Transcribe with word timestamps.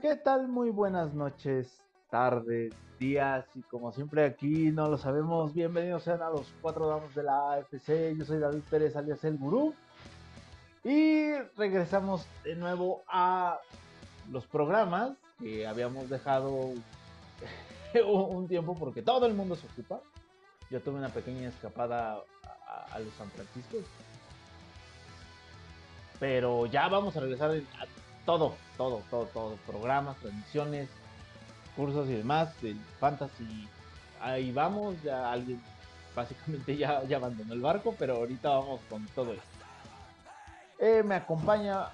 ¿Qué 0.00 0.16
tal? 0.16 0.48
Muy 0.48 0.70
buenas 0.70 1.12
noches, 1.12 1.70
tardes, 2.08 2.72
días 2.98 3.44
y 3.54 3.60
como 3.62 3.92
siempre 3.92 4.24
aquí 4.24 4.70
no 4.70 4.88
lo 4.88 4.96
sabemos, 4.96 5.52
bienvenidos 5.52 6.04
sean 6.04 6.22
a 6.22 6.30
los 6.30 6.50
cuatro 6.62 6.86
damos 6.88 7.14
de 7.14 7.22
la 7.22 7.52
AFC. 7.52 8.16
Yo 8.16 8.24
soy 8.24 8.38
David 8.38 8.62
Pérez 8.70 8.96
alias 8.96 9.22
El 9.24 9.36
Gurú 9.36 9.74
y 10.84 11.34
regresamos 11.58 12.26
de 12.44 12.56
nuevo 12.56 13.02
a 13.08 13.58
los 14.32 14.46
programas 14.46 15.18
que 15.38 15.66
habíamos 15.66 16.08
dejado 16.08 16.70
un 18.06 18.48
tiempo 18.48 18.74
porque 18.78 19.02
todo 19.02 19.26
el 19.26 19.34
mundo 19.34 19.54
se 19.54 19.66
ocupa. 19.66 20.00
Yo 20.70 20.80
tuve 20.80 20.96
una 20.96 21.10
pequeña 21.10 21.48
escapada 21.48 22.22
a, 22.90 22.98
los 23.00 23.12
San 23.14 23.30
Francisco. 23.30 23.76
Pero 26.18 26.64
ya 26.66 26.88
vamos 26.88 27.14
a 27.18 27.20
regresar 27.20 27.50
a 27.50 28.03
todo, 28.24 28.54
todo, 28.76 29.02
todo, 29.10 29.26
todo. 29.26 29.56
Programas, 29.66 30.16
transmisiones, 30.18 30.88
cursos 31.76 32.08
y 32.08 32.14
demás 32.14 32.60
del 32.60 32.78
Fantasy. 33.00 33.68
Ahí 34.20 34.52
vamos, 34.52 35.00
ya 35.02 35.32
alguien 35.32 35.60
básicamente 36.16 36.76
ya, 36.76 37.02
ya 37.04 37.16
abandonó 37.16 37.54
el 37.54 37.60
barco, 37.60 37.94
pero 37.98 38.16
ahorita 38.16 38.48
vamos 38.50 38.80
con 38.88 39.06
todo 39.08 39.32
esto. 39.32 39.44
Eh, 40.78 41.02
me 41.02 41.16
acompaña 41.16 41.88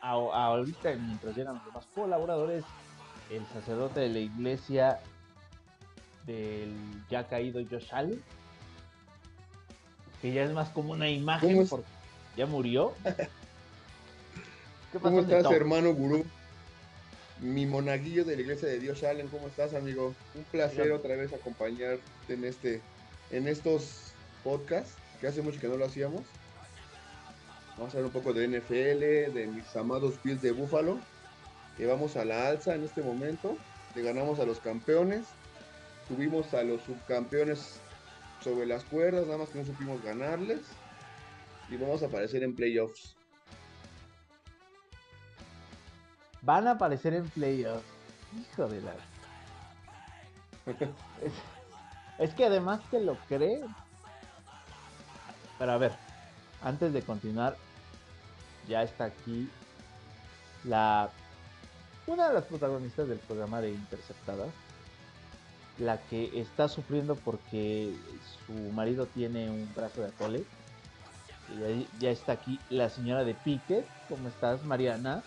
ahorita, 0.00 0.92
mientras 0.94 1.36
llegan 1.36 1.54
los 1.56 1.64
demás 1.66 1.84
colaboradores, 1.94 2.64
el 3.30 3.44
sacerdote 3.46 4.00
de 4.00 4.08
la 4.08 4.18
iglesia 4.18 5.00
del 6.26 6.74
ya 7.08 7.26
caído 7.26 7.60
Josh 7.68 7.92
Allen, 7.92 8.22
que 10.20 10.32
ya 10.32 10.42
es 10.42 10.52
más 10.52 10.68
como 10.70 10.92
una 10.92 11.08
imagen 11.08 11.66
porque 11.68 11.88
ya 12.36 12.46
murió. 12.46 12.94
¿Cómo 15.02 15.20
estás, 15.20 15.50
hermano 15.52 15.92
gurú? 15.94 16.24
Mi 17.40 17.66
monaguillo 17.66 18.24
de 18.24 18.36
la 18.36 18.42
iglesia 18.42 18.68
de 18.68 18.78
Dios 18.78 19.02
Allen, 19.02 19.28
¿cómo 19.28 19.48
estás, 19.48 19.74
amigo? 19.74 20.14
Un 20.34 20.44
placer 20.44 20.92
otra 20.92 21.16
vez 21.16 21.32
acompañarte 21.32 22.02
en 22.28 22.44
este, 22.44 22.80
en 23.30 23.48
estos 23.48 24.12
podcasts, 24.42 24.94
que 25.20 25.26
hace 25.26 25.42
mucho 25.42 25.60
que 25.60 25.68
no 25.68 25.76
lo 25.76 25.84
hacíamos. 25.84 26.22
Vamos 27.76 27.94
a 27.94 27.98
hablar 27.98 28.12
un 28.14 28.22
poco 28.22 28.32
de 28.32 28.48
NFL, 28.48 29.34
de 29.34 29.48
mis 29.52 29.76
amados 29.76 30.14
Bills 30.22 30.40
de 30.40 30.52
Búfalo, 30.52 30.98
que 31.76 31.86
vamos 31.86 32.16
a 32.16 32.24
la 32.24 32.48
alza 32.48 32.74
en 32.74 32.84
este 32.84 33.02
momento. 33.02 33.56
Le 33.94 34.02
ganamos 34.02 34.38
a 34.38 34.46
los 34.46 34.60
campeones, 34.60 35.26
tuvimos 36.08 36.54
a 36.54 36.62
los 36.62 36.80
subcampeones 36.82 37.80
sobre 38.42 38.66
las 38.66 38.84
cuerdas, 38.84 39.26
nada 39.26 39.38
más 39.38 39.50
que 39.50 39.58
no 39.58 39.66
supimos 39.66 40.02
ganarles. 40.02 40.60
Y 41.68 41.76
vamos 41.76 42.02
a 42.02 42.06
aparecer 42.06 42.42
en 42.42 42.54
playoffs. 42.54 43.16
Van 46.46 46.68
a 46.68 46.72
aparecer 46.72 47.12
en 47.12 47.28
playoffs. 47.28 47.84
Hijo 48.38 48.68
de 48.68 48.80
la. 48.80 48.92
es, 52.18 52.34
que 52.34 52.46
además 52.46 52.80
que 52.88 53.00
lo 53.00 53.16
cree. 53.28 53.64
Pero 55.58 55.72
a 55.72 55.78
ver, 55.78 55.92
antes 56.62 56.92
de 56.92 57.02
continuar, 57.02 57.56
ya 58.68 58.84
está 58.84 59.06
aquí 59.06 59.50
la 60.62 61.10
una 62.06 62.28
de 62.28 62.34
las 62.34 62.44
protagonistas 62.44 63.08
del 63.08 63.18
programa 63.18 63.60
de 63.60 63.72
Interceptadas, 63.72 64.50
la 65.78 65.98
que 65.98 66.40
está 66.40 66.68
sufriendo 66.68 67.16
porque 67.16 67.92
su 68.46 68.52
marido 68.72 69.06
tiene 69.06 69.50
un 69.50 69.68
brazo 69.74 70.02
de 70.02 70.08
atole. 70.08 70.44
Y 71.58 71.88
ya 71.98 72.10
está 72.10 72.32
aquí 72.32 72.60
la 72.70 72.88
señora 72.88 73.24
de 73.24 73.34
Piquet. 73.34 73.84
¿Cómo 74.08 74.28
estás, 74.28 74.62
Mariana? 74.64 75.24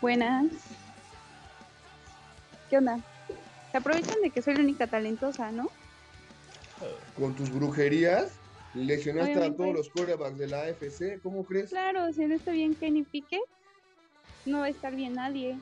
Buenas. 0.00 0.46
¿Qué 2.68 2.78
onda? 2.78 3.00
Se 3.70 3.76
aprovechan 3.76 4.20
de 4.22 4.30
que 4.30 4.42
soy 4.42 4.54
la 4.54 4.60
única 4.60 4.86
talentosa, 4.86 5.52
¿no? 5.52 5.68
Con 7.16 7.34
tus 7.34 7.50
brujerías, 7.50 8.32
lesionaste 8.74 9.44
a 9.44 9.54
todos 9.54 9.74
los 9.74 9.90
quarterbacks 9.90 10.38
de 10.38 10.46
la 10.46 10.62
AFC, 10.62 11.20
¿cómo 11.22 11.44
crees? 11.44 11.70
Claro, 11.70 12.12
si 12.12 12.24
no 12.26 12.34
está 12.34 12.52
bien 12.52 12.74
Kenny 12.74 13.02
Pique, 13.02 13.40
no 14.46 14.60
va 14.60 14.66
a 14.66 14.70
estar 14.70 14.94
bien 14.94 15.14
nadie. 15.14 15.58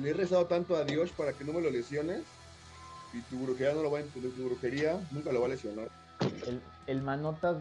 Le 0.00 0.10
he 0.10 0.14
rezado 0.14 0.46
tanto 0.46 0.76
a 0.76 0.84
Dios 0.84 1.10
para 1.10 1.32
que 1.32 1.44
no 1.44 1.52
me 1.52 1.60
lo 1.60 1.70
lesiones 1.70 2.22
y 3.12 3.20
tu 3.22 3.38
brujería 3.38 3.74
no 3.74 3.82
lo 3.82 3.90
va 3.90 4.00
a 4.00 4.02
tu 4.02 4.20
brujería 4.20 5.00
nunca 5.10 5.32
lo 5.32 5.40
va 5.40 5.46
a 5.46 5.50
lesionar. 5.50 5.88
El, 6.46 6.60
el 6.86 7.02
manotas 7.02 7.58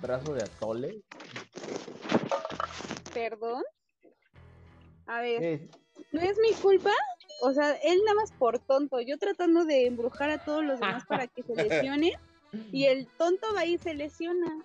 brazo 0.00 0.34
de 0.34 0.42
atole. 0.42 1.00
¿Perdón? 3.14 3.62
A 5.06 5.20
ver, 5.20 5.68
¿no 6.12 6.20
es 6.20 6.36
mi 6.38 6.52
culpa? 6.54 6.90
O 7.42 7.52
sea, 7.52 7.72
él 7.76 7.98
nada 8.04 8.16
más 8.16 8.32
por 8.32 8.58
tonto, 8.58 9.00
yo 9.00 9.18
tratando 9.18 9.64
de 9.64 9.86
embrujar 9.86 10.30
a 10.30 10.38
todos 10.38 10.64
los 10.64 10.80
demás 10.80 11.04
para 11.06 11.26
que 11.26 11.42
se 11.42 11.54
lesione 11.54 12.12
y 12.72 12.86
el 12.86 13.06
tonto 13.06 13.46
va 13.54 13.64
y 13.64 13.78
se 13.78 13.94
lesiona. 13.94 14.64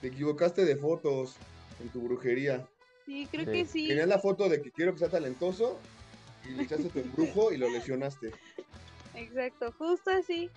Te 0.00 0.08
equivocaste 0.08 0.64
de 0.64 0.76
fotos 0.76 1.34
en 1.80 1.88
tu 1.88 2.02
brujería. 2.02 2.66
Sí, 3.04 3.28
creo 3.30 3.44
que 3.44 3.66
sí. 3.66 3.88
Tenías 3.88 4.08
la 4.08 4.18
foto 4.18 4.48
de 4.48 4.62
que 4.62 4.70
quiero 4.70 4.92
que 4.92 5.00
sea 5.00 5.08
talentoso 5.08 5.78
y 6.48 6.52
le 6.52 6.62
echaste 6.62 6.88
tu 6.88 7.00
embrujo 7.00 7.52
y 7.52 7.58
lo 7.58 7.68
lesionaste. 7.68 8.32
Exacto, 9.14 9.72
justo 9.78 10.10
así. 10.10 10.50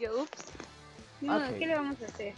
yo, 0.00 0.22
ups. 0.22 0.44
No, 1.20 1.40
¿qué 1.58 1.66
le 1.66 1.74
vamos 1.74 2.00
a 2.02 2.06
hacer? 2.06 2.34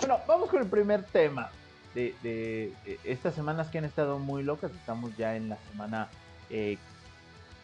Bueno, 0.00 0.18
vamos 0.26 0.48
con 0.50 0.62
el 0.62 0.68
primer 0.68 1.04
tema 1.04 1.50
de, 1.94 2.72
estas 3.04 3.34
semanas 3.34 3.68
que 3.68 3.78
han 3.78 3.84
estado 3.84 4.18
muy 4.18 4.42
locas. 4.42 4.70
Estamos 4.72 5.16
ya 5.16 5.36
en 5.36 5.48
la 5.48 5.56
semana 5.70 6.08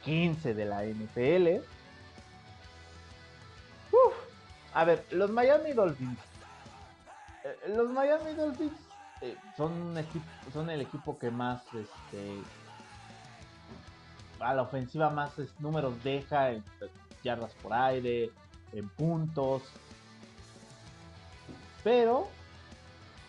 15 0.04 0.50
eh, 0.50 0.54
de 0.54 0.64
la 0.64 0.84
NFL. 0.84 1.64
a 4.74 4.84
ver, 4.84 5.04
los 5.10 5.30
Miami 5.30 5.72
Dolphins. 5.72 6.18
Eh, 7.44 7.72
los 7.76 7.90
Miami 7.90 8.34
Dolphins 8.34 8.78
eh, 9.22 9.36
son, 9.56 9.94
son 10.52 10.68
el 10.68 10.82
equipo 10.82 11.18
que 11.18 11.30
más 11.30 11.62
este, 11.74 12.42
a 14.40 14.54
la 14.54 14.62
ofensiva 14.62 15.10
más 15.10 15.32
números 15.58 16.02
deja 16.04 16.50
en 16.50 16.64
yardas 17.22 17.54
por 17.54 17.72
aire, 17.72 18.30
en 18.72 18.88
puntos. 18.90 19.62
Pero 21.82 22.28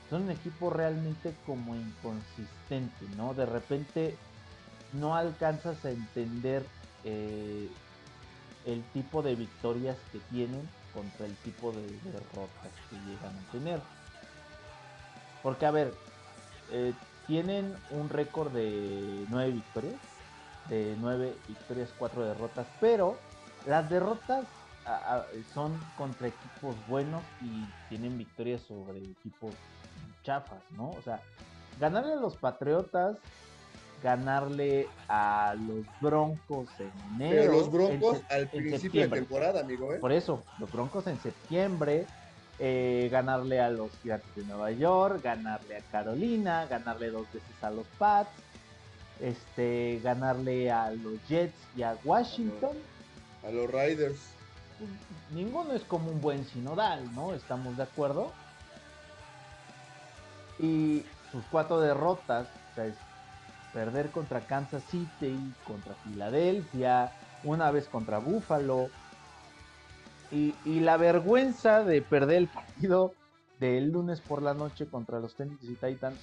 son 0.10 0.24
un 0.24 0.32
equipo 0.32 0.70
realmente 0.70 1.34
como 1.46 1.76
inconsistente, 1.76 3.06
¿no? 3.16 3.34
De 3.34 3.46
repente 3.46 4.18
no 4.94 5.16
alcanzas 5.16 5.84
a 5.86 5.92
entender 5.92 6.66
eh, 7.04 7.70
el 8.66 8.84
tipo 8.94 9.22
de 9.22 9.36
victorias 9.36 9.98
que 10.12 10.20
tienen 10.32 10.68
contra 10.94 11.26
el 11.26 11.36
tipo 11.38 11.72
de 11.72 11.82
derrotas 12.04 12.72
que 12.90 12.96
llegan 13.06 13.36
a 13.38 13.52
tener. 13.52 13.82
Porque, 15.44 15.66
a 15.66 15.72
ver, 15.72 15.94
eh, 16.72 16.94
tienen 17.28 17.76
un 17.92 18.10
récord 18.10 18.52
de 18.54 19.26
nueve 19.30 19.52
victorias, 19.52 20.00
de 20.70 20.96
nueve 21.00 21.36
victorias, 21.48 21.94
cuatro 21.98 22.26
derrotas, 22.26 22.68
pero 22.80 23.18
las 23.66 23.90
derrotas 23.90 24.46
son 25.54 25.78
contra 25.98 26.28
equipos 26.28 26.76
buenos 26.88 27.24
y 27.42 27.66
tienen 27.90 28.18
victorias 28.18 28.62
sobre 28.62 29.00
equipos 29.00 29.54
chafas, 30.28 30.60
¿no? 30.76 30.90
O 30.90 31.02
sea, 31.02 31.22
ganarle 31.80 32.14
a 32.14 32.18
los 32.18 32.36
Patriotas, 32.36 33.16
ganarle 34.04 34.88
a 35.08 35.56
los 35.56 35.86
Broncos 36.02 36.68
en 36.80 36.92
enero. 37.16 37.42
Pero 37.42 37.52
los 37.54 37.72
Broncos 37.72 38.22
al 38.30 38.48
principio 38.50 39.04
de 39.04 39.08
temporada, 39.08 39.62
amigo, 39.62 39.94
¿eh? 39.94 40.00
Por 40.00 40.12
eso, 40.12 40.44
los 40.60 40.70
Broncos 40.70 41.08
en 41.08 41.18
septiembre, 41.20 42.06
eh, 42.60 43.08
ganarle 43.10 43.62
a 43.62 43.70
los 43.70 43.90
Gigantes 44.04 44.36
de 44.36 44.44
Nueva 44.44 44.72
York, 44.72 45.22
ganarle 45.24 45.78
a 45.78 45.82
Carolina, 45.92 46.66
ganarle 46.66 47.10
dos 47.10 47.26
veces 47.32 47.64
a 47.64 47.72
los 47.72 47.88
Pats, 47.98 48.30
este, 49.22 50.02
ganarle 50.04 50.70
a 50.70 50.92
los 50.92 51.26
Jets 51.30 51.56
y 51.78 51.84
a 51.84 51.96
Washington. 52.04 52.76
A 53.48 53.50
los 53.50 53.72
Riders. 53.72 54.20
Ninguno 55.32 55.72
es 55.72 55.84
como 55.84 56.12
un 56.12 56.20
buen 56.20 56.46
sinodal, 56.46 57.16
¿no? 57.16 57.34
¿Estamos 57.34 57.78
de 57.78 57.84
acuerdo? 57.84 58.34
Y 60.60 61.04
sus 61.32 61.44
cuatro 61.52 61.80
derrotas, 61.80 62.48
o 62.72 62.76
sea, 62.76 62.86
es 62.86 62.96
perder 63.74 64.10
contra 64.12 64.42
Kansas 64.42 64.84
City, 64.90 65.38
contra 65.66 65.94
Filadelfia, 65.96 67.12
una 67.44 67.72
vez 67.72 67.88
contra 67.88 68.18
Buffalo. 68.18 68.90
Y, 70.32 70.54
la 70.66 70.98
vergüenza 70.98 71.84
de 71.84 72.02
perder 72.02 72.38
el 72.38 72.48
partido 72.48 73.14
del 73.60 73.92
lunes 73.92 74.20
por 74.20 74.42
la 74.42 74.54
noche 74.54 74.86
contra 74.88 75.20
los 75.20 75.36
Tennessee 75.36 75.76
Titans, 75.76 76.20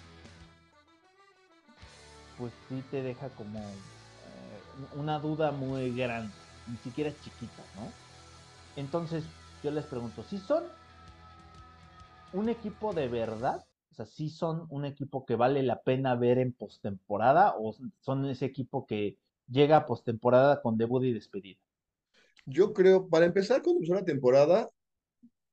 pues 2.36 2.52
sí 2.68 2.82
te 2.90 3.02
deja 3.02 3.28
como 3.30 3.60
eh, 3.60 4.96
una 4.96 5.18
duda 5.20 5.52
muy 5.52 5.94
grande, 5.94 6.34
ni 6.66 6.76
siquiera 6.78 7.12
chiquita, 7.22 7.62
¿no? 7.76 7.90
Entonces 8.76 9.24
yo 9.62 9.70
les 9.70 9.86
pregunto, 9.86 10.22
si 10.24 10.38
son 10.38 10.64
un 12.32 12.48
equipo 12.48 12.92
de 12.92 13.08
verdad, 13.08 13.64
O 13.94 13.96
sea, 13.96 14.06
¿sí 14.06 14.28
son 14.28 14.66
un 14.70 14.84
equipo 14.84 15.24
que 15.24 15.36
vale 15.36 15.62
la 15.62 15.80
pena 15.82 16.16
ver 16.16 16.38
en 16.38 16.52
postemporada 16.52 17.54
o 17.56 17.76
son 18.00 18.24
ese 18.26 18.44
equipo 18.44 18.88
que 18.88 19.18
llega 19.48 19.76
a 19.76 19.86
postemporada 19.86 20.60
con 20.62 20.76
debut 20.76 21.04
y 21.04 21.12
despedida? 21.12 21.60
Yo 22.44 22.72
creo, 22.72 23.08
para 23.08 23.24
empezar, 23.24 23.62
cuando 23.62 23.78
empezó 23.78 23.94
la 23.94 24.04
temporada, 24.04 24.68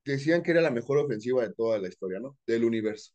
decían 0.04 0.42
que 0.42 0.50
era 0.50 0.60
la 0.60 0.72
mejor 0.72 0.98
ofensiva 0.98 1.42
de 1.42 1.54
toda 1.54 1.78
la 1.78 1.86
historia, 1.86 2.18
¿no? 2.18 2.36
Del 2.44 2.64
universo. 2.64 3.12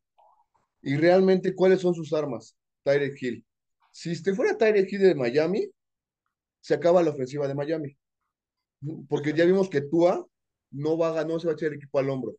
Y 0.81 0.95
realmente, 0.95 1.53
¿cuáles 1.53 1.81
son 1.81 1.93
sus 1.93 2.13
armas? 2.13 2.55
Tyreek 2.83 3.21
Hill. 3.21 3.45
Si 3.91 4.11
este 4.11 4.33
fuera 4.33 4.57
Tyreek 4.57 4.89
Hill 4.89 5.01
de 5.01 5.15
Miami, 5.15 5.69
se 6.61 6.73
acaba 6.73 7.03
la 7.03 7.09
ofensiva 7.09 7.49
de 7.49 7.53
Miami. 7.53 7.97
Porque 9.09 9.33
ya 9.33 9.43
vimos 9.43 9.67
que 9.69 9.81
Tua 9.81 10.25
no 10.71 10.97
va 10.97 11.09
a 11.09 11.11
ganar, 11.11 11.33
no 11.33 11.39
se 11.41 11.47
va 11.47 11.51
a 11.51 11.55
echar 11.55 11.67
el 11.67 11.79
equipo 11.79 11.99
al 11.99 12.09
hombro. 12.09 12.37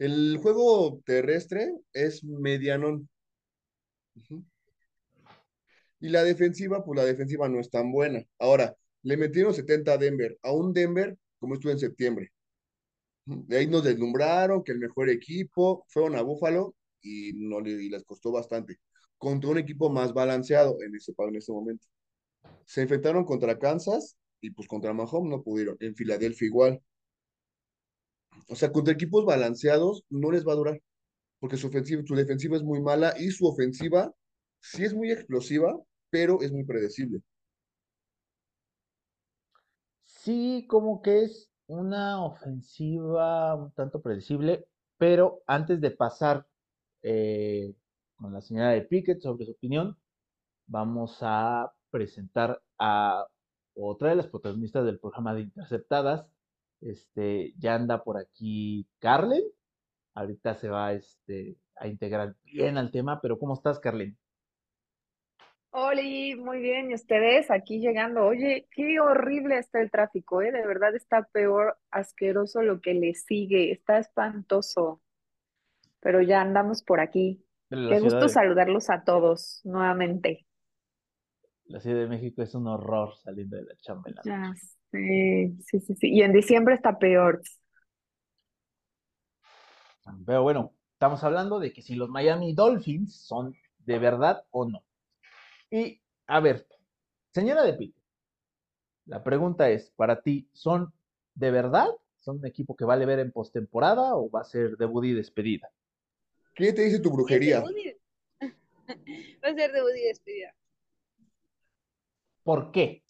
El 0.00 0.38
juego 0.38 1.02
terrestre 1.04 1.74
es 1.92 2.24
medianón. 2.24 3.06
Y 6.00 6.08
la 6.08 6.24
defensiva, 6.24 6.82
pues 6.82 6.96
la 6.96 7.04
defensiva 7.04 7.50
no 7.50 7.60
es 7.60 7.68
tan 7.68 7.92
buena. 7.92 8.24
Ahora, 8.38 8.74
le 9.02 9.18
metieron 9.18 9.52
70 9.52 9.92
a 9.92 9.98
Denver, 9.98 10.38
a 10.42 10.52
un 10.52 10.72
Denver 10.72 11.18
como 11.38 11.52
estuvo 11.54 11.70
en 11.72 11.78
septiembre. 11.78 12.32
De 13.26 13.58
ahí 13.58 13.66
nos 13.66 13.84
deslumbraron 13.84 14.64
que 14.64 14.72
el 14.72 14.78
mejor 14.78 15.10
equipo, 15.10 15.84
fueron 15.88 16.16
a 16.16 16.22
Búfalo 16.22 16.74
y, 17.02 17.32
no, 17.34 17.60
les 17.60 18.02
costó 18.04 18.32
bastante. 18.32 18.78
Contra 19.18 19.50
un 19.50 19.58
equipo 19.58 19.90
más 19.90 20.14
balanceado 20.14 20.78
en 20.82 20.94
ese, 20.94 21.12
en 21.18 21.36
ese 21.36 21.52
momento. 21.52 21.86
Se 22.64 22.80
enfrentaron 22.80 23.26
contra 23.26 23.58
Kansas 23.58 24.16
y 24.40 24.50
pues 24.50 24.66
contra 24.66 24.94
Mahomes 24.94 25.30
no 25.30 25.42
pudieron. 25.42 25.76
En 25.80 25.94
Filadelfia 25.94 26.46
igual. 26.46 26.82
O 28.48 28.56
sea, 28.56 28.72
contra 28.72 28.94
equipos 28.94 29.24
balanceados 29.24 30.04
no 30.10 30.30
les 30.30 30.46
va 30.46 30.52
a 30.52 30.56
durar. 30.56 30.82
Porque 31.38 31.56
su, 31.56 31.68
ofensiva, 31.68 32.02
su 32.06 32.14
defensiva 32.14 32.56
es 32.56 32.62
muy 32.62 32.80
mala 32.80 33.14
y 33.18 33.30
su 33.30 33.46
ofensiva 33.46 34.12
sí 34.60 34.84
es 34.84 34.94
muy 34.94 35.10
explosiva, 35.10 35.78
pero 36.10 36.42
es 36.42 36.52
muy 36.52 36.64
predecible. 36.64 37.22
Sí, 40.04 40.66
como 40.68 41.00
que 41.00 41.22
es 41.22 41.50
una 41.66 42.22
ofensiva 42.24 43.54
un 43.54 43.72
tanto 43.72 44.02
predecible, 44.02 44.66
pero 44.98 45.42
antes 45.46 45.80
de 45.80 45.92
pasar 45.92 46.46
eh, 47.02 47.74
con 48.16 48.32
la 48.32 48.42
señora 48.42 48.70
de 48.70 48.82
Pickett 48.82 49.20
sobre 49.22 49.46
su 49.46 49.52
opinión, 49.52 49.96
vamos 50.66 51.18
a 51.22 51.72
presentar 51.90 52.62
a 52.78 53.26
otra 53.74 54.10
de 54.10 54.16
las 54.16 54.28
protagonistas 54.28 54.84
del 54.84 54.98
programa 54.98 55.34
de 55.34 55.42
Interceptadas. 55.42 56.26
Este, 56.80 57.52
ya 57.58 57.74
anda 57.74 58.02
por 58.02 58.18
aquí 58.18 58.86
Carlen. 58.98 59.42
Ahorita 60.14 60.54
se 60.54 60.68
va 60.68 60.92
este, 60.92 61.56
a 61.76 61.86
integrar 61.88 62.34
bien 62.44 62.78
al 62.78 62.90
tema, 62.90 63.20
pero 63.20 63.38
¿cómo 63.38 63.54
estás, 63.54 63.78
Carlen? 63.78 64.16
Hola, 65.72 66.02
muy 66.38 66.58
bien. 66.58 66.90
¿Y 66.90 66.94
ustedes 66.94 67.50
aquí 67.50 67.78
llegando? 67.78 68.24
Oye, 68.26 68.66
qué 68.72 68.98
horrible 68.98 69.58
está 69.58 69.80
el 69.80 69.90
tráfico, 69.90 70.42
¿eh? 70.42 70.50
De 70.50 70.66
verdad 70.66 70.94
está 70.96 71.22
peor, 71.32 71.78
asqueroso 71.90 72.62
lo 72.62 72.80
que 72.80 72.94
le 72.94 73.14
sigue. 73.14 73.70
Está 73.70 73.98
espantoso. 73.98 75.00
Pero 76.00 76.22
ya 76.22 76.40
andamos 76.40 76.82
por 76.82 77.00
aquí. 77.00 77.44
Qué 77.68 78.00
gusto 78.00 78.28
saludarlos 78.28 78.90
a 78.90 79.04
todos 79.04 79.60
nuevamente. 79.62 80.44
La 81.70 81.78
Ciudad 81.78 82.00
de 82.00 82.08
México 82.08 82.42
es 82.42 82.52
un 82.56 82.66
horror 82.66 83.16
saliendo 83.18 83.56
de 83.56 83.62
la 83.62 83.76
chamba. 83.76 84.10
Ya 84.24 84.52
sí, 84.90 85.56
sí, 85.62 85.94
sí. 85.94 86.10
Y 86.10 86.22
en 86.22 86.32
diciembre 86.32 86.74
está 86.74 86.98
peor. 86.98 87.40
Pero 90.26 90.42
bueno, 90.42 90.74
estamos 90.94 91.22
hablando 91.22 91.60
de 91.60 91.72
que 91.72 91.80
si 91.80 91.94
los 91.94 92.08
Miami 92.08 92.54
Dolphins 92.54 93.14
son 93.14 93.54
de 93.78 93.98
verdad 94.00 94.42
o 94.50 94.68
no. 94.68 94.82
Y, 95.70 96.00
a 96.26 96.40
ver, 96.40 96.66
señora 97.32 97.62
de 97.62 97.74
Pique, 97.74 98.00
la 99.06 99.22
pregunta 99.22 99.70
es, 99.70 99.90
para 99.90 100.22
ti, 100.22 100.48
¿son 100.52 100.92
de 101.36 101.52
verdad? 101.52 101.86
¿Son 102.18 102.38
un 102.38 102.46
equipo 102.46 102.74
que 102.74 102.84
vale 102.84 103.06
ver 103.06 103.20
en 103.20 103.30
postemporada 103.30 104.16
o 104.16 104.28
va 104.28 104.40
a 104.40 104.44
ser 104.44 104.76
debut 104.76 105.04
y 105.04 105.12
despedida? 105.12 105.70
¿Qué 106.52 106.72
te 106.72 106.82
dice 106.82 106.98
tu 106.98 107.12
brujería? 107.12 107.62
va 108.42 109.48
a 109.48 109.54
ser 109.54 109.70
debut 109.70 109.94
y 109.96 110.08
despedida. 110.08 110.52
¿Por 112.42 112.72
qué? 112.72 113.04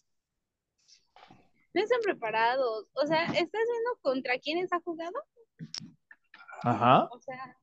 No 1.73 1.83
están 1.83 2.01
preparados. 2.03 2.87
O 2.95 3.07
sea, 3.07 3.25
¿estás 3.27 3.63
viendo 3.71 3.99
contra 4.01 4.39
quiénes 4.39 4.73
ha 4.73 4.81
jugado? 4.81 5.23
Ajá. 6.63 7.09
O 7.11 7.21
sea, 7.21 7.57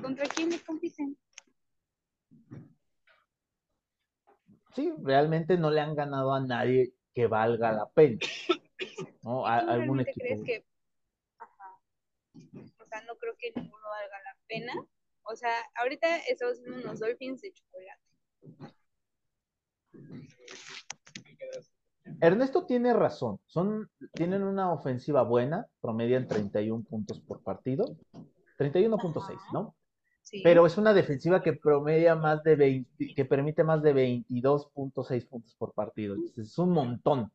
¿contra 0.00 0.26
quiénes 0.26 0.62
compiten? 0.62 1.18
sí, 4.74 4.92
realmente 5.02 5.56
no 5.56 5.70
le 5.70 5.80
han 5.80 5.94
ganado 5.94 6.34
a 6.34 6.40
nadie 6.40 6.92
que 7.14 7.26
valga 7.26 7.72
la 7.72 7.88
pena. 7.90 8.18
¿No? 9.22 9.46
A, 9.46 9.58
algún 9.58 10.00
equipo. 10.00 10.20
crees 10.20 10.42
que 10.42 10.66
Ajá. 11.38 11.78
O 12.80 12.86
sea, 12.86 13.02
no 13.02 13.16
creo 13.16 13.36
que 13.38 13.52
ninguno 13.54 13.88
valga 13.88 14.18
la 14.22 14.36
pena. 14.46 14.74
O 15.22 15.36
sea, 15.36 15.54
ahorita 15.76 16.18
estamos 16.28 16.60
viendo 16.60 16.80
unos 16.80 17.00
Dolphins 17.00 17.40
de 17.40 17.52
chocolate. 17.52 18.02
Ernesto 22.20 22.66
tiene 22.66 22.92
razón. 22.92 23.38
Son, 23.46 23.90
tienen 24.12 24.42
una 24.42 24.72
ofensiva 24.72 25.22
buena, 25.22 25.66
promedian 25.80 26.28
31 26.28 26.84
puntos 26.84 27.20
por 27.20 27.42
partido. 27.42 27.96
31.6, 28.58 29.38
¿no? 29.52 29.74
Pero 30.42 30.66
es 30.66 30.78
una 30.78 30.94
defensiva 30.94 31.42
que 31.42 31.52
promedia 31.52 32.14
más 32.14 32.42
de 32.42 32.56
20, 32.56 33.14
que 33.14 33.24
permite 33.24 33.62
más 33.62 33.82
de 33.82 33.94
22.6 33.94 35.28
puntos 35.28 35.54
por 35.56 35.74
partido. 35.74 36.16
Es 36.36 36.58
un 36.58 36.70
montón. 36.70 37.30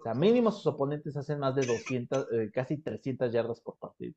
O 0.00 0.02
sea, 0.02 0.14
mínimo 0.14 0.50
sus 0.50 0.66
oponentes 0.66 1.16
hacen 1.16 1.38
más 1.38 1.54
de 1.54 1.66
200, 1.66 2.26
eh, 2.32 2.50
casi 2.52 2.78
300 2.78 3.32
yardas 3.32 3.60
por 3.60 3.76
partido. 3.76 4.14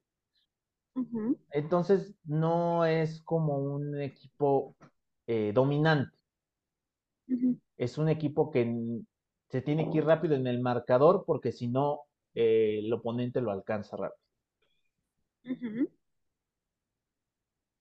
Entonces, 1.52 2.16
no 2.24 2.86
es 2.86 3.22
como 3.22 3.58
un 3.58 4.02
equipo 4.02 4.76
eh, 5.28 5.52
dominante. 5.54 6.17
Es 7.78 7.98
un 7.98 8.10
equipo 8.10 8.52
que 8.52 9.02
se 9.50 9.62
tiene 9.62 9.90
que 9.90 10.00
ir 10.00 10.06
rápido 10.06 10.36
en 10.36 10.48
el 10.48 10.62
marcador 10.62 11.24
porque 11.26 11.52
si 11.52 11.68
no, 11.68 12.02
eh, 12.34 12.80
el 12.80 12.92
oponente 12.92 13.42
lo 13.42 13.52
alcanza 13.52 13.98
rápido. 13.98 14.22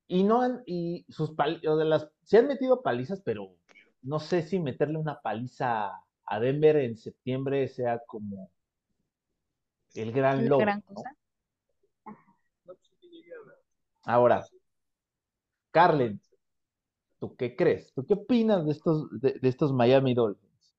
Y 0.09 0.23
no 0.23 0.43
han, 0.43 0.62
y 0.67 1.05
sus 1.09 1.35
de 1.37 1.85
las, 1.85 2.09
se 2.23 2.38
han 2.38 2.47
metido 2.47 2.83
palizas, 2.83 3.21
pero 3.23 3.55
no 4.03 4.21
sé 4.21 4.43
si 4.43 4.61
meterle 4.61 4.99
una 4.99 5.21
paliza 5.21 5.93
a 6.25 6.41
Denver 6.41 6.76
en 6.76 6.97
septiembre 6.97 7.69
sea 7.69 8.00
como 8.07 8.50
el 9.95 10.12
gran 10.12 10.49
logro. 10.49 10.73
Ahora, 14.05 14.47
Carlen, 15.73 16.21
¿tú 17.28 17.37
qué 17.37 17.56
crees? 17.56 17.92
¿Tú 17.95 18.04
qué 18.06 18.14
opinas 18.14 18.64
de 18.64 18.73
estos, 18.73 19.09
de, 19.21 19.38
estos 19.42 19.73
Miami 19.73 20.14
Dolphins? 20.14 20.76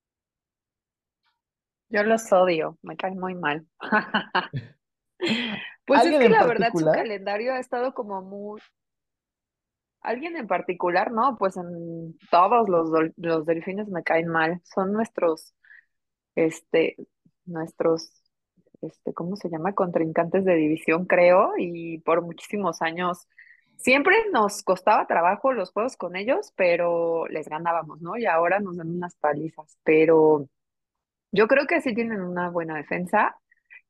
Yo 1.90 2.04
los 2.04 2.32
odio, 2.32 2.78
me 2.82 2.98
caen 2.98 3.20
muy 3.20 3.36
mal. 3.36 3.66
pues 5.86 6.06
es 6.06 6.20
que 6.20 6.30
la 6.30 6.46
verdad 6.46 6.70
su 6.74 6.86
calendario 6.86 7.54
ha 7.54 7.60
estado 7.60 7.94
como 7.94 8.22
muy, 8.22 8.60
¿Alguien 10.08 10.38
en 10.38 10.48
particular? 10.48 11.12
No, 11.12 11.36
pues 11.38 11.58
en 11.58 12.18
todos 12.32 12.70
los, 12.70 12.90
los 13.18 13.46
delfines 13.46 13.90
me 13.90 14.04
caen 14.04 14.30
mal. 14.30 14.62
Son 14.64 14.94
nuestros, 14.94 15.54
este, 16.36 16.96
nuestros, 17.46 18.10
este, 18.82 19.14
¿cómo 19.14 19.36
se 19.36 19.50
llama? 19.50 19.74
Contrincantes 19.74 20.46
de 20.46 20.56
división, 20.56 21.06
creo, 21.06 21.54
y 21.58 21.98
por 22.00 22.22
muchísimos 22.22 22.82
años 22.82 23.28
siempre 23.78 24.16
nos 24.32 24.64
costaba 24.64 25.08
trabajo 25.08 25.54
los 25.54 25.72
juegos 25.72 25.98
con 25.98 26.16
ellos, 26.16 26.54
pero 26.56 27.28
les 27.28 27.48
ganábamos, 27.50 28.02
¿no? 28.02 28.18
Y 28.18 28.26
ahora 28.26 28.60
nos 28.60 28.78
dan 28.78 28.90
unas 28.90 29.16
palizas, 29.16 29.78
pero 29.84 30.48
yo 31.32 31.48
creo 31.48 31.68
que 31.68 31.82
sí 31.82 31.94
tienen 31.94 32.22
una 32.22 32.50
buena 32.50 32.76
defensa. 32.76 33.36